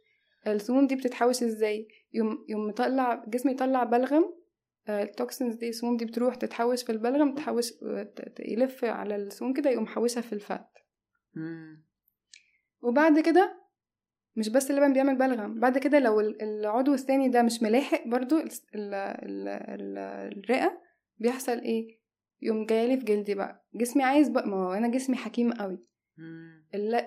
[0.47, 4.35] السموم دي بتتحوش إزاي؟ يقوم يقوم مطلع الجسم يطلع بلغم
[4.89, 9.53] آه، ال toxins دي السموم دي بتروح تتحوش في البلغم تحوش آه، يلف على السموم
[9.53, 10.69] كده يقوم محوشها في ال fat.
[12.83, 13.61] وبعد كده
[14.37, 18.37] مش بس اللبن بيعمل بلغم بعد كده لو ال- العضو الثاني ده مش ملاحق برضو
[18.39, 19.99] ال ال ال ال
[20.39, 20.81] الرئة
[21.19, 21.99] بيحصل إيه؟
[22.43, 23.67] يقوم جايلي في جلدي بقى.
[23.75, 25.79] جسمي عايز بقى ما هو أنا جسمي حكيم قوي.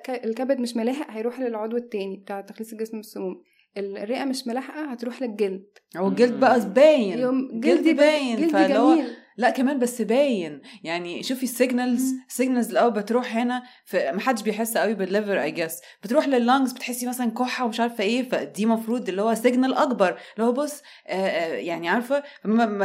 [0.07, 3.43] الكبد مش ملاحق هيروح للعضو التاني بتاع تخليص الجسم من السموم.
[3.77, 5.67] الرئة مش ملاحقة هتروح للجلد.
[5.97, 7.19] هو الجلد بقى باين.
[7.19, 9.09] يوم جلدي جلدي باين جلدي فاللي هو جميل.
[9.37, 10.61] لا كمان بس باين.
[10.83, 12.13] يعني شوفي ال signals.
[12.29, 16.40] ال signals الأول بتروح هنا ما حدش بيحس قوي بال liver I guess بتروح لل
[16.40, 20.07] lungs بتحسي مثلا كحة ومش عارفة إيه فدي مفروض اللي هو signal أكبر.
[20.35, 22.23] اللي هو بص آه آه يعني عارفة؟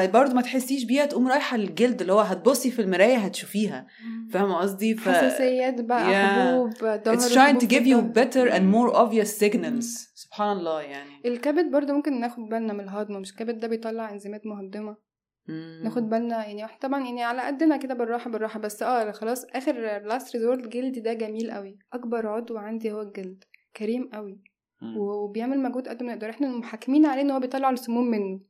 [0.06, 3.86] برضه ما تحسيش بيها تقوم رايحة للجلد اللي هو هتبصي في المراية هتشوفيها.
[4.32, 6.38] فاهمة قصدي؟ ف حساسيات بقى Yeah.
[6.38, 6.72] حبوب
[7.04, 10.12] ظهر it's trying to give you better and more obvious signals.
[10.14, 11.10] سبحان الله يعني.
[11.24, 15.11] الكبد برضو ممكن ناخد بالنا من الهضم مش الكبد ده بيطلع إنزيمات مهضمة؟
[15.48, 15.80] مم.
[15.84, 19.72] ناخد بالنا يعني طبعا يعني على قدنا كده بالراحة بالراحة بس آه خلاص آخر
[20.06, 23.44] last resort جلدي ده جميل قوي أكبر عضو عندي هو الجلد
[23.76, 24.40] كريم قوي
[24.82, 24.96] مم.
[24.98, 28.40] وبيعمل مجهود قد ما يقدر إحنا محاكمين عليه إن هو بيطلع السموم منه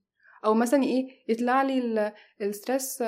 [0.44, 3.02] أو مثلا إيه يطلع لي ال- ال stress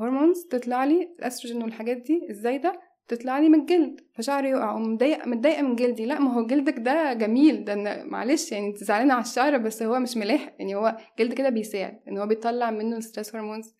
[0.00, 5.62] hormones تطلع لي الأستروجين والحاجات دي الزايدة تطلع لي من الجلد فشعري يقع ومضايقه متضايقة
[5.62, 6.06] من جلدي.
[6.06, 9.82] لا ما هو جلدك ده جميل ده أنا- معلش يعني أنت زعلانة على الشعر بس
[9.82, 13.74] هو مش ملاحق يعني هو جلد كده بيساعد إن هو بيطلع منه ال stress hormones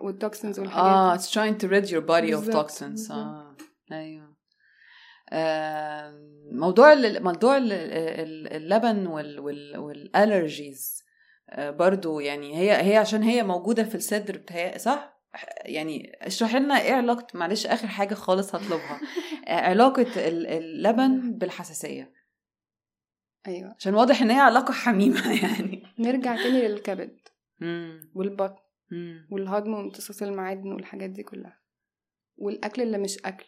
[0.00, 3.10] وال toxins والحاجات آه it's trying to rid your body of toxins.
[3.10, 3.56] آه
[3.92, 4.32] أيوه.
[6.52, 11.02] موضوع موضوع ال- ال- اللبن وال وال والالرجيز
[11.50, 14.42] آه، برضو يعني هي هي عشان هي موجودة في الصدر
[14.76, 15.21] صح؟
[15.64, 19.00] يعني اشرح لنا إيه علاقة معلش آخر حاجة خالص هطلبها.
[19.68, 22.12] علاقة ال- اللبن بالحساسية.
[23.46, 23.74] أيوه.
[23.78, 25.82] عشان واضح إن هي علاقة حميمة يعني.
[25.98, 27.18] نرجع تاني للكبد.
[28.14, 28.62] والبطن.
[29.30, 31.60] والهضم وامتصاص المعادن والحاجات دي كلها.
[32.36, 33.46] والأكل اللي مش أكل.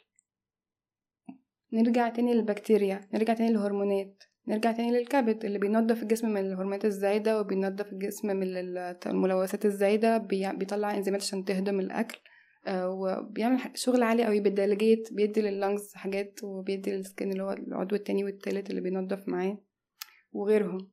[1.72, 3.08] نرجع تاني للبكتيريا.
[3.14, 4.22] نرجع تاني للهرمونات.
[4.48, 10.18] نرجع تاني للكبد اللي بينظف الجسم من الهرمونات الزايدة وبينظف الجسم من ال- الملوثات الزايدة
[10.18, 12.18] بي- بيطلع إنزيمات عشان تهضم الأكل
[12.66, 17.42] آه، وبيعمل شغل عالي قوي بي delegate بيدي لل lungs حاجات وبيدي لل skin اللي
[17.42, 19.58] هو العضو التاني والتالت اللي بينظف معاه
[20.32, 20.90] وغيرهم.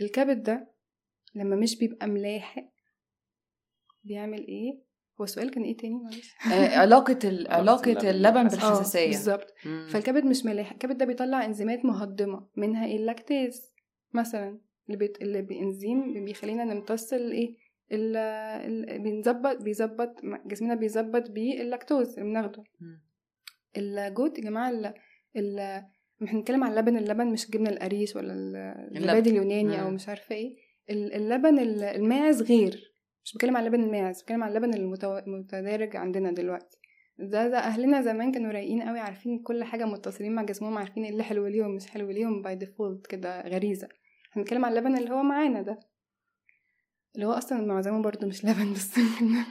[0.00, 0.74] الكبد ده
[1.34, 2.68] لما مش بيبقى ملاحق
[4.04, 4.87] بيعمل إيه؟
[5.20, 6.34] هو السؤال كان إيه تاني؟ معلش.
[6.52, 8.36] آه، علاقة ال- علاقة علاقة اللبن.
[8.36, 9.06] آه، بالحساسية.
[9.06, 9.54] بالظبط.
[9.90, 13.72] فالكبد مش ملاحق الكبد ده بيطلع إنزيمات مهضمة منها إيه؟ ال lactase
[14.12, 15.22] مثلا اللي بيت...
[15.22, 17.56] اللي بانزيم بيخلينا نمتص الايه
[17.92, 18.16] ال...
[18.16, 18.98] ال...
[18.98, 20.14] بنظبط بيظبط
[20.46, 22.64] جسمنا بيظبط بيه اللاكتوز اللي بناخده.
[23.76, 24.94] الجوت يا جماعة ال...
[25.36, 25.58] ال...
[26.24, 28.56] إحنا بنتكلم عن اللبن اللبن مش الجبنه القريش ولا ال-
[28.96, 29.90] الزبادي اليوناني أو.
[29.90, 30.56] مش عارفة إيه.
[30.90, 32.87] ال- اللبن ال- الماعز غير.
[33.28, 36.78] مش بتكلم عن اللبن الماعز بتكلم عن اللبن المتدارج عندنا دلوقتي.
[37.18, 41.10] ده, ده أهلنا زمان كانوا رايقين قوي عارفين كل حاجة متصلين مع جسمهم عارفين إيه
[41.10, 43.88] اللي حلو ليهم مش حلو ليهم by default كده غريزة.
[44.30, 45.78] إحنا بنتكلم عن اللبن اللي هو معانا ده.
[47.14, 48.94] اللي هو أصلا معظمه برضو مش لبن بس.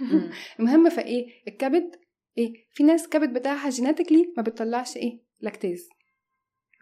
[0.60, 1.95] المهم فإيه الكبد
[2.38, 5.89] إيه في ناس كبد بتاعها genetically ما بتطلعش إيه lactase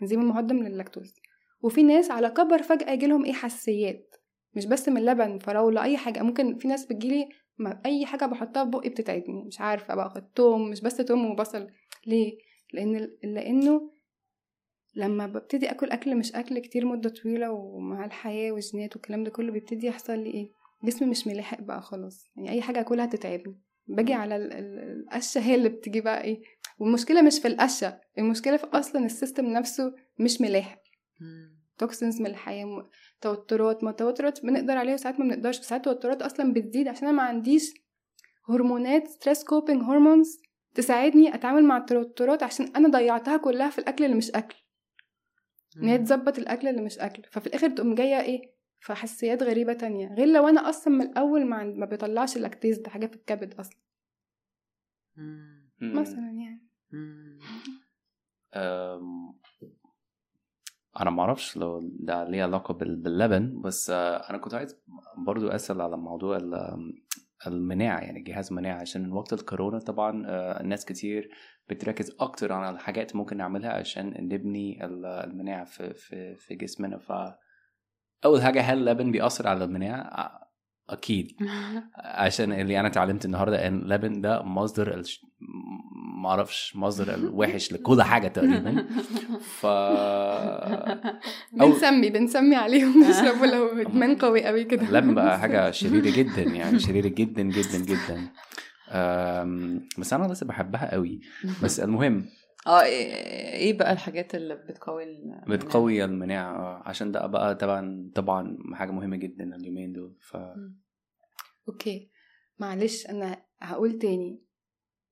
[0.01, 1.13] انزيم مهضم لللاكتوز
[1.61, 4.04] وفي ناس على كبر فجأة يجيلهم إيه حساسيات.
[4.55, 6.23] مش بس من اللبن فراولة أي حاجة.
[6.23, 9.43] ممكن في ناس بتجيلي ما أي حاجة بحطها في بقي بتتعبني.
[9.43, 10.69] مش عارفة باخد توم.
[10.69, 11.67] مش بس توم وبصل.
[12.07, 12.37] ليه؟
[12.73, 13.91] لأن لأنه
[14.95, 19.51] لما ببتدي أكل أكل مش أكل كتير مدة طويلة ومع الحياة والجينات والكلام ده كله
[19.51, 20.51] بيبتدي يحصل لي إيه؟
[20.83, 22.25] جسمي مش ملاحق بقى خلاص.
[22.35, 23.61] يعني أي حاجة أكلها تتعبني.
[23.87, 24.79] باجي على ال- ال-
[25.09, 26.41] القشة هي اللي بتيجي بقى إيه؟
[26.79, 27.99] والمشكلة مش في القشة.
[28.17, 30.79] المشكلة في أصلا ال system نفسه مش ملاحق.
[31.75, 31.87] مم.
[31.87, 32.89] toxins من الحياة م-
[33.21, 37.23] توترات ما التوترات بنقدر عليها وساعات ما بنقدرش وساعات التوترات أصلا بتزيد عشان أنا ما
[37.23, 37.73] عنديش
[38.49, 40.37] هرمونات stress coping hormones
[40.73, 44.55] تساعدني أتعامل مع التوترات عشان أنا ضيعتها كلها في الأكل اللي مش أكل.
[45.77, 47.23] إن هي تظبط الأكل اللي مش أكل.
[47.31, 50.13] ففي الآخر تقوم جاية إيه؟ في حساسيات غريبة تانية.
[50.13, 51.75] غير لو أنا أصلا من الأول ما, عند...
[51.77, 53.67] ما بيطلعش ال lactase ده حاجة في الكبد.
[55.81, 55.99] مم.
[55.99, 56.67] مثلا يعني.
[60.99, 64.75] أنا ما أعرفش لو ده ليه علاقة بال- باللبن بس أنا كنت عايز
[65.17, 66.93] برضو أسأل على موضوع ال-
[67.47, 71.29] المناعة يعني جهاز المناعه عشان وقت الكورونا طبعا آه، الناس كتير
[71.69, 76.97] بتركز أكتر على الحاجات ممكن نعملها عشان نبني ال- المناعة في في في جسمنا.
[76.97, 77.11] ف
[78.25, 80.44] أول حاجة هل اللبن بيأثر على المناعة؟
[80.89, 81.31] أكيد.
[81.95, 85.25] عشان اللي أنا اتعلمت النهارده إن اللبن ده مصدر الش...
[86.21, 88.85] ما أعرفش مصدر الوحش لكل حاجة تقريبا.
[89.41, 89.65] ف
[91.53, 94.81] بنسمي بنسمي عليهم بيشربوا لو ادمان قوي قوي كده.
[94.87, 98.27] اللبن بقى حاجة شريرة جدا يعني شريرة جدا جدا جدا.
[98.89, 101.21] أم، بس أنا لسه بحبها قوي.
[101.63, 102.25] بس المهم
[102.67, 103.13] آه إيه
[103.53, 108.91] إيه بقى الحاجات اللي بتقوي ال- بتقوي المناعة آه، عشان ده بقى طبعا طبعا حاجة
[108.91, 110.37] مهمة جدا اليومين دول ف
[111.69, 112.11] okay.
[112.59, 114.41] معلش أنا هقول تاني.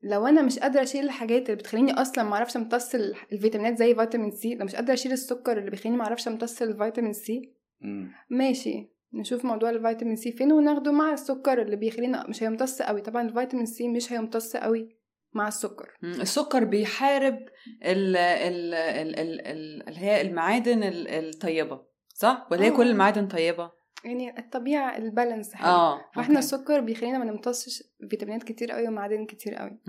[0.04, 3.96] لو أنا مش قادرة أشيل الحاجات اللي بتخليني أصلا ما أعرفش أمتص ال- الفيتامينات زي
[3.96, 8.12] فيتامين سي لو مش قادرة أشيل السكر اللي بيخليني ما أعرفش أمتص الفيتامين سي مم.
[8.30, 8.90] ماشي.
[9.14, 13.02] نشوف موضوع الفيتامين سي فين وناخده مع السكر اللي بيخلينا مش هيمتص قوي.
[13.02, 14.90] طبعا الفيتامين سي مش هيمتص قوي.
[15.36, 15.98] مع السكر.
[16.04, 17.38] السكر بيحارب
[17.84, 21.82] ال ال ال ال ال اللي هي المعادن ال- الطيبة
[22.16, 22.78] صح؟ ولا هي آه.
[22.78, 23.72] كل المعادن طيبة؟
[24.06, 25.68] يعني الطبيعة ال balance حلو.
[25.70, 26.40] آه فإحنا okay.
[26.40, 29.80] السكر بيخلينا ما نمتصش فيتامينات كتير قوي ومعادن كتير قوي.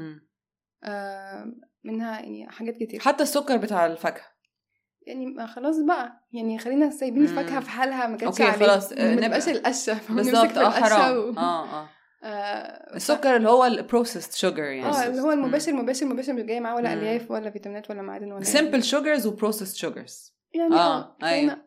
[0.84, 1.44] آه
[1.84, 3.00] منها يعني حاجات كتير.
[3.00, 4.34] حتى السكر بتاع الفاكهة.
[5.06, 6.12] يعني ما خلاص بقى.
[6.32, 7.22] يعني خلينا سايبين.
[7.22, 11.16] الفاكهة في حالها ما okay، عليه خلاص، آه، ما نبقاش القشة بالظبط آه حرام.
[11.16, 11.38] و...
[11.38, 11.88] آه آه.
[12.24, 16.42] آه السكر اللي هو ال processed sugar يعني آه اللي هو المباشر مباشر مباشر مش
[16.42, 16.92] جاي معاه ولا.
[16.92, 21.40] ألياف ولا فيتامينات ولا معادن ولا simple sugars و processed sugars يعني آه، آه أيوة.
[21.40, 21.64] خلينا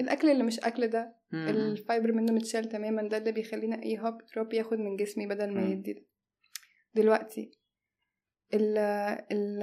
[0.00, 1.16] الأكل اللي مش أكل ده.
[1.32, 5.54] ال fiber منه متشال تماما ده اللي بيخلينا إيه هوب دروب ياخد من جسمي بدل
[5.54, 5.62] ما.
[5.62, 6.02] يدي ده.
[6.94, 7.50] دلوقتي
[8.54, 8.78] ال
[9.32, 9.62] ال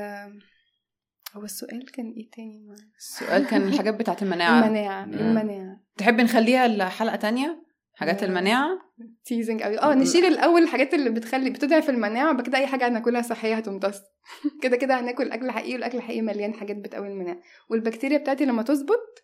[1.36, 5.14] هو السؤال كان إيه تاني السؤال كان الحاجات بتاعت المناعة المناعة مم.
[5.14, 7.67] المناعة تحب نخليها لحلقة تانية
[7.98, 8.24] حاجات.
[8.24, 8.80] المناعة؟
[9.26, 9.80] teasing قوي.
[9.80, 14.02] آه نشيل الأول الحاجات اللي بتخلي بتضعف المناعة وبعد كده أي حاجة هناكلها صحية هتمتص
[14.64, 17.40] كده كده هناكل أكل حقيقي والأكل الحقيقي مليان حاجات بتقوي المناعة.
[17.70, 19.24] والبكتيريا بتاعتي لما تظبط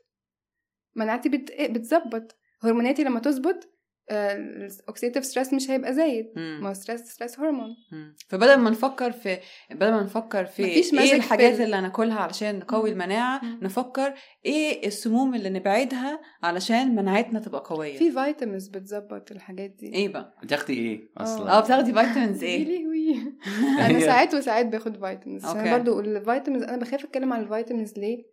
[0.95, 1.51] مناعتي بت...
[1.61, 2.35] بتظبط.
[2.63, 3.69] هرموناتي لما تظبط
[4.11, 7.75] ال oxidative stress مش هيبقى زايد ما هو stress stress hormone.
[8.27, 9.37] فبدل ما نفكر في
[9.71, 11.59] بدل ما نفكر في مفيش إيه الحاجات.
[11.59, 13.01] اللي ناكلها علشان نقوي مم.
[13.01, 13.59] المناعة مم.
[13.61, 14.13] نفكر
[14.45, 20.37] إيه السموم اللي نبعدها علشان مناعتنا تبقى قوية في vitamins بتظبط الحاجات دي إيه بقى
[20.43, 22.83] بتاخدي إيه أصلا آه بتاخدي vitamins إيه
[23.85, 25.71] أنا ساعات وساعات باخد vitamins عشان.
[25.71, 28.32] برضو ال vitamins أنا بخاف أتكلم عن ال vitamins ليه آه،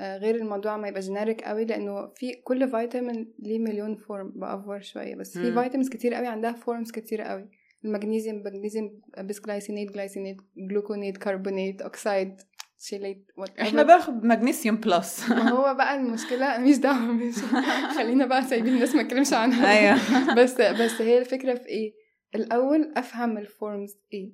[0.00, 5.14] غير الموضوع ما يبقى generic قوي لأنه في كل فيتامين ليه مليون form بافور شوية
[5.16, 5.52] بس في.
[5.52, 7.48] vitamins كتير قوي عندها forms كتير قوي.
[7.84, 12.40] المغنيسيوم مغنيسيوم bisglycinate glycinate gluconate carbonate oxide
[12.78, 13.30] chelate.
[13.60, 17.34] إحنا باخد مغنيسيوم plus ما هو بقى المشكلة مش دعوه مش
[17.98, 19.78] خلينا بقى سايبين الناس ما تتكلمش عنها.
[19.78, 19.98] أيوه.
[20.42, 21.94] بس بس هي الفكرة في إيه؟
[22.34, 24.32] الأول أفهم ال forms إيه.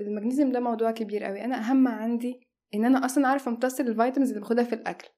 [0.00, 1.44] المغنيسيوم ده موضوع كبير قوي.
[1.44, 5.08] أنا أهم عندي إن أنا أصلا عارفة أمتص ال vitamins اللي باخدها في الأكل.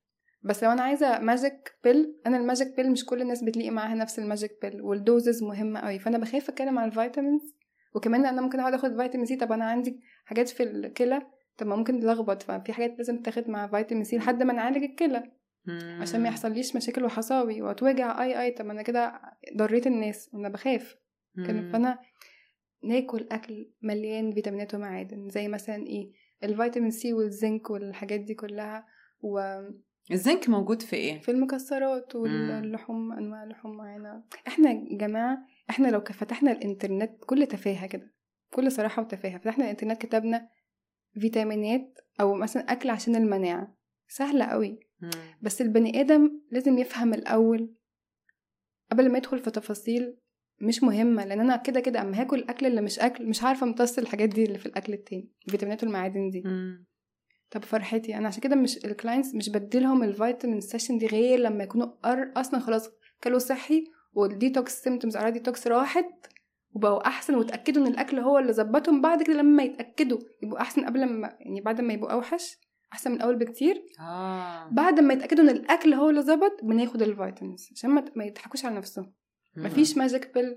[0.43, 3.95] بس لو أنا عايزة magic pill أنا ال magic pill مش كل الناس بتلاقي معاها
[3.95, 7.55] نفس ال magic pill وال doses مهمة قوي فأنا بخاف أتكلم عن ال vitamins
[7.95, 11.23] وكمان أنا ممكن أقعد أخد فيتامين سي طب أنا عندي حاجات في الكلى
[11.57, 12.43] طب ما ممكن تلخبط.
[12.43, 15.33] ففي حاجات لازم تاخد مع فيتامين سي لحد ما نعالج الكلى.
[16.01, 18.51] عشان ما يحصليش مشاكل وحصاوي واتوجع آي آي.
[18.51, 19.21] طب أنا كده
[19.57, 20.97] ضريت الناس وأنا بخاف.
[21.73, 21.99] فأنا
[22.85, 26.13] ناكل أكل مليان فيتامينات ومعادن زي مثلا إيه؟
[26.43, 28.87] الفيتامين سي والزنك والحاجات دي كلها
[29.21, 29.75] وفي
[30.13, 35.39] الزنك موجود في إيه؟ المكسرات واللحوم أنواع اللحوم معانا إحنا يا جماعة
[35.71, 38.15] إحنا لو فتحنا الإنترنت بكل تفاهة كده
[38.53, 40.49] بكل صراحة وتفاهة فتحنا الإنترنت كتبنا
[41.21, 43.77] فيتامينات أو مثلا أكل عشان المناعة.
[44.09, 44.81] سهلة قوي.
[45.01, 45.11] مم.
[45.43, 47.75] بس البني آدم لازم يفهم الأول
[48.93, 50.17] قبل ما يدخل في تفاصيل
[50.61, 53.99] مش مهمة لأن أنا كده كده أما هاكل الأكل اللي مش أكل مش عارفة أمتص
[53.99, 56.43] الحاجات دي اللي في الأكل التاني الفيتامينات والمعادن دي.
[56.45, 56.87] مم.
[57.51, 61.39] طب فرحتي أنا عشان كده مش ال clients مش بديلهم ال vitamin session دي غير
[61.39, 62.91] لما يكونوا أر أصلا خلاص
[63.25, 66.27] كلوا صحي وال detox symptoms على ديتوكس راحت
[66.75, 71.05] وبقوا أحسن وتأكدوا إن الأكل هو اللي ظبطهم بعد كده لما يتأكدوا يبقوا أحسن قبل
[71.05, 72.57] ما يعني بعد ما يبقوا أوحش
[72.93, 73.83] أحسن من الأول بكتير.
[74.01, 74.69] آه.
[74.73, 78.77] بعد ما يتأكدوا إن الأكل هو اللي ظبط بناخد ال vitamins عشان ما يضحكوش على
[78.77, 79.13] نفسهم.
[79.57, 80.57] مفيش magic pill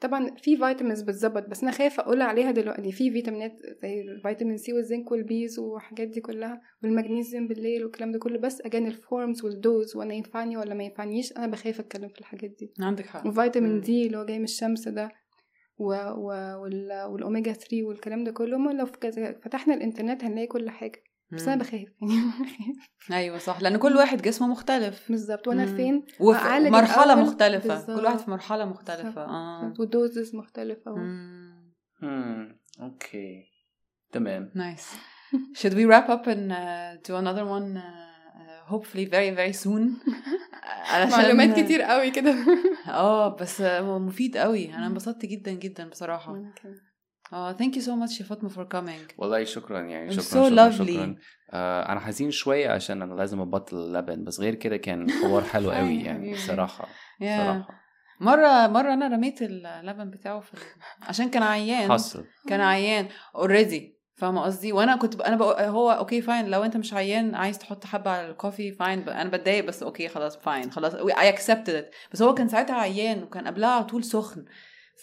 [0.00, 2.92] طبعا في vitamins بتظبط بس أنا خايفة أقول عليها دلوقتي.
[2.92, 8.18] في فيتامينات زي الفيتامين سي والزنك وال B's والحاجات دي كلها والمغنيسيوم بالليل والكلام ده
[8.18, 8.38] كله.
[8.38, 12.20] بس again ال forms وال dose وأنا ينفعني ولا ما ينفعنيش أنا بخاف أتكلم في
[12.20, 12.72] الحاجات دي.
[12.80, 13.26] عندك حق.
[13.26, 13.80] وفيتامين.
[13.80, 15.10] دي اللي هو جاي من الشمس ده
[15.78, 15.92] و...
[15.94, 16.26] و...
[16.62, 17.06] وال...
[17.08, 18.58] والاوميجا 3 والكلام ده كله.
[18.58, 18.86] ما لو
[19.42, 21.02] فتحنا الإنترنت هنلاقي كل حاجة.
[21.32, 21.56] بس أنا.
[21.56, 25.66] بخاف يعني بخاف أيوه صح لأن كل واحد جسمه مختلف بالظبط وأنا.
[25.66, 27.14] فين وفي مرحلة.
[27.14, 27.98] مختلفة بالظبط.
[28.00, 29.28] كل واحد في مرحلة مختلفة بالظبط.
[29.28, 30.96] آه و doses مختلفة و...
[30.96, 31.72] مم.
[32.02, 32.60] مم.
[32.80, 33.44] أوكي
[34.12, 34.84] تمام Nice.
[35.60, 39.82] Should we wrap up and uh, do another one uh, uh, hopefully very very soon?
[40.92, 42.34] علشان- معلومات كتير قوي كده
[42.88, 46.32] آه بس مفيد قوي أنا انبسطت جدا جدا بصراحة.
[47.32, 50.70] آه thank you so much يا فاطمة for coming والله شكرا يعني شكرا so شكرا,
[50.70, 50.90] lovely.
[50.90, 51.16] شكرا.
[51.50, 55.70] آه أنا حزين شوية عشان أنا لازم أبطل اللبن بس غير كده كان حوار حلو
[55.76, 56.34] قوي Fine, يعني حبيبي.
[56.34, 57.22] بصراحة Yeah.
[57.22, 57.80] بصراحة
[58.20, 60.52] مرة مرة أنا رميت اللبن بتاعه في.
[61.02, 65.22] عشان كان عيان حصل كان عيان already فاهمة قصدي وأنا كنت ب...
[65.22, 65.60] أنا بق...
[65.62, 69.08] هو okay fine لو أنت مش عيان عايز تحط حبة على ال coffee fine ب...
[69.08, 73.46] أنا بتضايق بس okay خلاص fine خلاص I accepted بس هو كان ساعتها عيان وكان
[73.46, 74.44] قبلها على طول سخن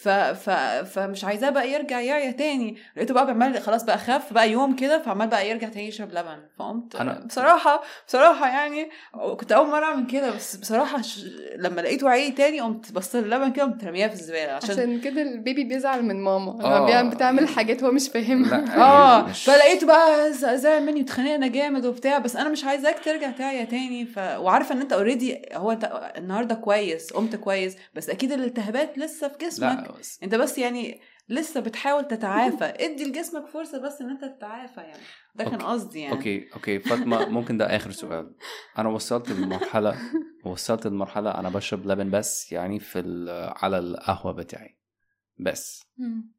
[0.01, 0.09] ف...
[0.09, 0.49] ف...
[0.93, 2.77] فمش عايزاه بقى يرجع يعيا تاني.
[2.95, 6.37] لقيته بقى بيعمل خلاص بقى خف بقى يوم كده فعمال بقى يرجع تاني يشرب لبن.
[6.59, 8.89] فقمت أنا- بصراحة بصراحة يعني
[9.37, 11.25] كنت أول مرة أعمل كده بس بصراحة ش...
[11.55, 14.51] لما لقيته عيا تاني قمت بصيت اللبن كده قمت رميها في الزبالة.
[14.51, 16.51] عشان عشان كده ال baby بيزعل من ماما.
[16.51, 16.85] لما آه.
[16.85, 18.65] بيعمل- بتعمل حاجات هو مش فاهمها.
[18.83, 19.27] آه.
[19.29, 24.05] مش- فلقيته بقى زعل مني واتخانقنا جامد وبتاع بس أنا مش عايزاك ترجع تعيا تاني.
[24.05, 24.17] ف...
[24.19, 29.45] وعارفة إن أنت already هو أنت النهارده كويس قمت كويس بس أكيد الالتهابات لسه في
[29.45, 29.86] جسمك.
[29.99, 32.65] بس انت بس يعني لسه بتحاول تتعافى.
[32.85, 35.03] ادي لجسمك فرصة بس ان انت تتعافى يعني.
[35.35, 35.55] ده كان.
[35.61, 36.15] قصدي يعني.
[36.15, 36.80] أوكي أوكي.
[36.80, 38.35] فاطمة ممكن ده آخر سؤال.
[38.77, 39.95] أنا وصلت لمرحلة
[40.45, 44.77] وصلت لمرحلة أنا بشرب لبن بس يعني في ال- على القهوة بتاعي.
[45.39, 45.81] بس.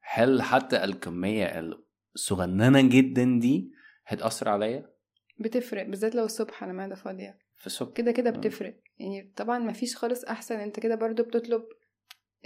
[0.03, 1.73] هل حتى الكمية
[2.16, 3.73] الصغننة جدا دي
[4.07, 4.91] هتأثر عليا؟
[5.41, 7.39] بتفرق بالذات لو الصبح على معدة فاضية.
[7.57, 8.37] في السكر كده كده مم.
[8.41, 8.77] بتفرق.
[8.99, 10.55] يعني طبعا ما فيش خالص أحسن.
[10.61, 11.62] أنت كده برضو بتطلب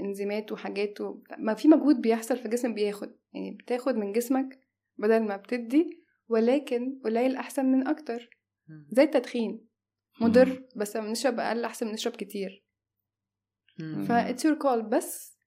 [0.00, 1.22] إنزيمات وحاجات و...
[1.38, 4.60] ما في مجهود بيحصل في الجسم بياخد يعني بتاخد من جسمك
[4.98, 8.30] بدل ما بتدي ولكن قليل أحسن من أكتر.
[8.88, 9.68] زي التدخين.
[10.20, 12.64] مضر بس لما نشرب أقل أحسن من نشرب كتير.
[13.78, 14.80] ف it's your call.
[14.88, 15.38] بس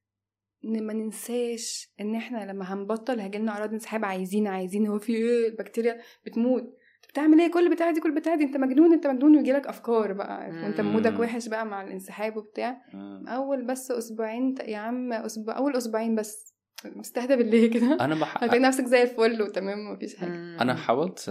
[0.65, 5.47] ان ما ننساش إن إحنا لما هنبطل هيجيلنا أعراض انسحاب عايزين عايزين هو في إيه؟
[5.47, 6.77] البكتيريا بتموت.
[7.15, 10.13] بتعمل إيه كل بتاع دي كل بتاع دي انت مجنون انت مجنون ويجي لك افكار
[10.13, 10.81] بقى وانت.
[10.81, 12.81] مودك وحش بقى مع الانسحاب وبتاع.
[13.27, 16.55] اول بس أسبوعين يا عم أسبوع اول أسبوعين بس
[16.95, 18.43] مستهدى بالله كده أنا بح...
[18.43, 20.57] هتلاقي نفسك زي الفل وتمام ومفيش حاجة مم.
[20.61, 21.29] أنا حاولت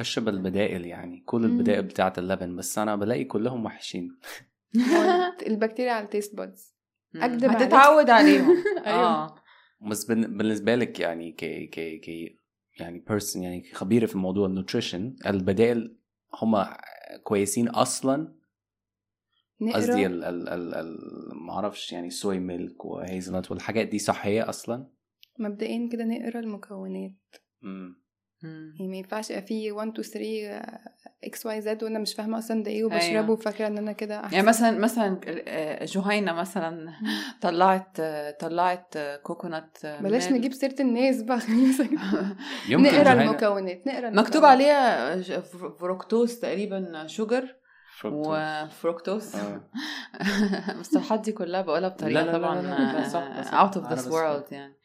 [0.00, 1.44] اشرب البدائل يعني كل.
[1.44, 4.18] البدائل بتاعة اللبن بس أنا بلاقي كلهم وحشين
[5.46, 6.74] البكتيريا على ال taste buds
[7.16, 7.44] عليك.
[7.44, 9.04] هتتعود عليهم أيوة.
[9.24, 9.34] آه
[9.80, 12.37] بس بن- بالنسبة لك يعني ك ك ك
[12.80, 15.96] يعني person يعني خبيرة في موضوع ال nutrition البدائل
[16.42, 16.64] هم
[17.24, 18.34] كويسين أصلا؟
[19.74, 20.98] قصدي ال ال ال ال
[21.46, 24.86] ما أعرفش يعني soy milk و hazelnut والحاجات دي صحية أصلا؟
[25.38, 27.12] مبدئيا كده نقرأ المكونات.
[27.62, 28.02] مم.
[28.42, 30.78] يعني ما ينفعش يبقى في 1 2 3
[31.24, 33.30] X Y Z وأنا مش فاهمه أصلا ده إيه وبشربه أيوة.
[33.30, 36.92] وفاكره ان أنا كده احسن يعني مثلا مثلا آه، جهينة مثلا
[37.40, 40.28] طلعت آه، طلعت آه، coconut آه، بلاش.
[40.28, 41.40] نجيب سيره الناس بقى
[42.70, 44.44] نقرا المكونات نقرا مكتوب.
[44.44, 45.16] عليها
[45.80, 47.54] فروكتوز تقريبا sugar
[49.34, 49.60] آه.
[50.72, 52.72] المصطلحات دي كلها بقولها بطريقه لا، طبعا.
[53.60, 54.77] out of this world يعني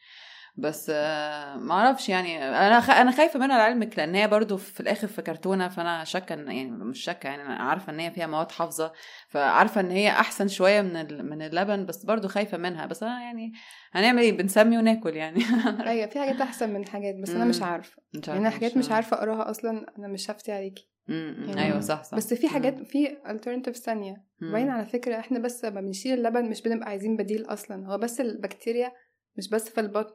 [0.56, 2.90] بس آه، ما أعرفش يعني أنا خ...
[2.90, 7.00] أنا خايفة منها لعلمك لأن هي برضو في الآخر في كرتونة فأنا شاكة يعني مش
[7.04, 8.92] شاكة يعني أنا عارفة إن هي فيها مواد حافظة
[9.28, 11.30] فعارفة إن هي أحسن شوية من ال...
[11.30, 13.52] من اللبن بس برضو خايفة منها بس أنا يعني
[13.92, 15.40] هنعمل إيه؟ بنسمي وناكل يعني.
[15.90, 17.62] أيوه في حاجات أحسن من حاجات بس أنا مش.
[17.62, 18.02] عارفة.
[18.28, 19.16] يعني أنا حاجات مش عارفة.
[19.16, 20.90] أقراها أصلا أنا مش هفتي عليكي.
[21.08, 22.16] يعني- أيوه صح صح.
[22.16, 22.82] بس في حاجات.
[22.82, 24.24] في alternatives ثانية.
[24.40, 28.20] باين على فكرة إحنا بس لما بنشيل اللبن مش بنبقى عايزين بديل أصلا هو بس
[28.20, 28.92] البكتيريا
[29.36, 30.14] مش بس في البطن.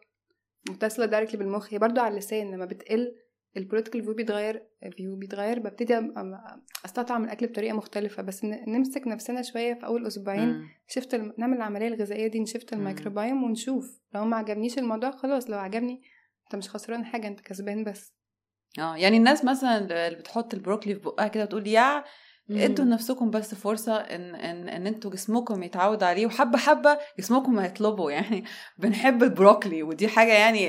[0.70, 3.16] متصلة directly بالمخ هي برضو على اللسان لما بتقل
[3.58, 4.64] البوليتيكال view بيتغير
[4.98, 6.12] view بيتغير ببتدي
[6.86, 10.70] أستطعم الأكل بطريقة مختلفة بس نمسك نفسنا شوية في أول أسبوعين.
[10.88, 11.34] شفت الم...
[11.38, 12.74] نعمل العملية الغذائية دي نشفت.
[12.74, 16.02] الميكروبايوم ونشوف لو ما عجبنيش الموضوع خلاص لو عجبني
[16.44, 18.14] انت مش خسران حاجة انت كسبان بس
[18.80, 19.78] آه يعني الناس مثلا
[20.08, 22.04] اللي بتحط البروكلي في بقها كده وتقول يا
[22.52, 28.10] ادوا لنفسكم بس فرصة إن إن إن أنتوا جسمكم يتعود عليه وحبة حبة جسمكم هيطلبه
[28.10, 28.44] يعني
[28.78, 30.64] بنحب البروكلي ودي حاجة يعني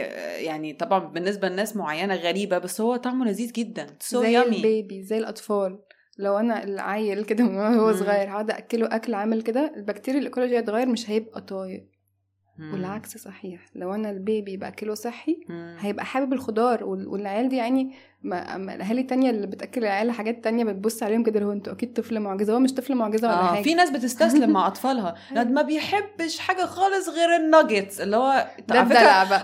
[0.44, 3.86] يعني طبعا بالنسبة لناس معينة غريبة بس هو طعمه لذيذ جدا.
[4.01, 5.78] so زي yummy ال baby زي الأطفال.
[6.19, 7.93] لو أنا العيل كده وهو.
[7.93, 11.86] صغير هقعد أكله أكل عامل كده البكتيريا ال ecology هيتغير مش هيبقى طايق.
[12.73, 13.66] والعكس صحيح.
[13.74, 15.36] لو أنا البيبي باكله صحي
[15.78, 16.85] هيبقى حابب الخضار.
[16.85, 17.93] وال- والعيال دي يعني
[18.23, 21.93] ما الأهالي التانية اللي بتأكل العيال حاجات تانية بتبص عليهم كده اللي هو أنتوا أكيد
[21.93, 23.63] طفل معجزة هو مش طفل معجزة ولا آه حاجة.
[23.63, 25.15] في ناس بتستسلم مع أطفالها.
[25.33, 28.99] لا ما بيحبش حاجة خالص غير الناجتس اللي هو على فكره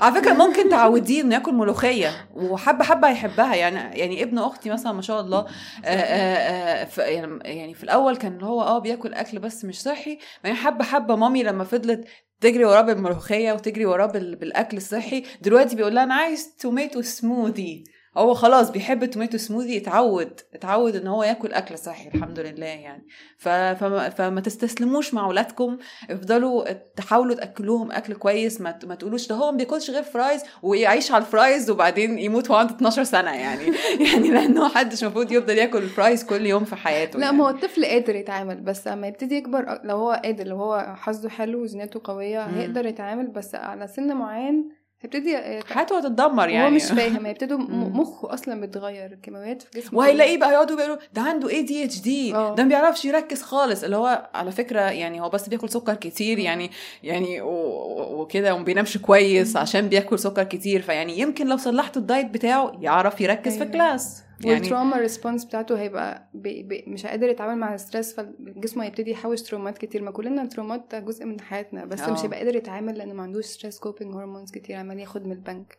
[0.04, 4.92] على فكرة ممكن تعوديه انه ياكل ملوخية وحبة حبة هيحبها يعني يعني ابن أختي مثلا
[4.92, 5.46] ما شاء الله آه،
[5.84, 10.18] آه، آه، ف- يعني يعني في الأول كان هو آه بياكل أكل بس مش صحي.
[10.44, 12.04] بعدين حبة حبة mommy لما فضلت
[12.40, 17.84] تجري وراه بالملوخية وتجري وراه بال- بالأكل الصحي دلوقتي بيقول لها أنا عايز tomato smoothie
[18.16, 22.66] هو خلاص بيحب ال tomato smoothie اتعود اتعود ان هو ياكل اكل صحي الحمد لله
[22.66, 23.06] يعني
[23.38, 23.48] ف...
[23.48, 24.08] فما...
[24.08, 25.78] فما تستسلموش مع اولادكم
[26.10, 28.84] افضلوا تحاولوا تأكلوهم أكل كويس ما, ت...
[28.84, 32.58] ما تقولوش ده هو ما بياكلش غير fries ويعيش على ال fries وبعدين يموت وهو
[32.58, 33.64] عنده 12 سنة يعني
[34.12, 37.36] يعني لأنه محدش المفروض يفضل ياكل ال fries كل يوم في حياته لا يعني.
[37.36, 41.28] ما هو الطفل قادر يتعامل بس لما يبتدي يكبر لو هو قادر لو هو حظه
[41.28, 42.54] حلو وجيناته قوية مم.
[42.54, 47.58] هيقدر يتعامل بس على سن معين هيبتدي يت- حياته هتتدمر يعني وهو مش فاهم هيبتدوا
[48.00, 49.98] مخه أصلا بيتغير الكيماويات في جسمه.
[49.98, 52.32] وهيلاقيه بقى يقعدوا بيقولوا ده عنده ADHD.
[52.32, 53.84] ده ما بيعرفش يركز خالص.
[53.84, 56.70] اللي هو على فكرة يعني هو بس بياكل سكر كتير يعني
[57.02, 60.82] يعني وكده وما بينامش كويس عشان بياكل سكر كتير.
[60.82, 63.72] فيعني يمكن لو صلحتوا ال diet بتاعه يعرف يركز في أيوة.
[63.72, 68.84] class يعني وال trauma response بتاعته هيبقى baby مش قادر يتعامل مع ال stress فجسمه
[68.84, 72.00] هيبتدي يحوش trauma ات كتير ما كلنا ال trauma ات ده جزء من حياتنا بس
[72.00, 72.12] آه.
[72.12, 75.78] مش هيبقى قادر يتعامل لأنه ما عندوش stress coping hormones كتير عمال ياخد من البنك.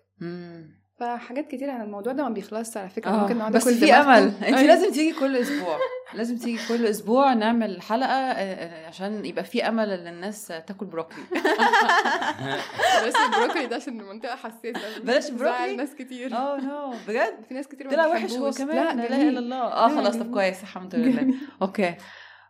[0.99, 3.94] فحاجات كتير عن الموضوع ده ما بيخلصش على فكرة آه، ممكن نقعد بس في.
[3.94, 4.61] أمل انت أيوة.
[4.61, 5.78] لازم تيجي كل أسبوع
[6.14, 10.86] لازم تيجي كل أسبوع نعمل حلقة آه، آه، عشان يبقى في أمل إن الناس تاكل
[10.86, 11.24] بروكلي
[13.02, 17.68] بلاش البروكلي ده عشان المنطقة حساسة بلاش البروكلي؟ ناس كتير آه no بجد في ناس
[17.68, 18.52] كتير طلع وحش هو.
[18.52, 19.30] كمان لا لا إله.
[19.30, 20.32] إلا الله آه لا، خلاص طب.
[20.34, 21.34] كويس الحمد لله.
[21.61, 21.95] أوكي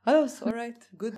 [0.06, 1.14] خلاص alright good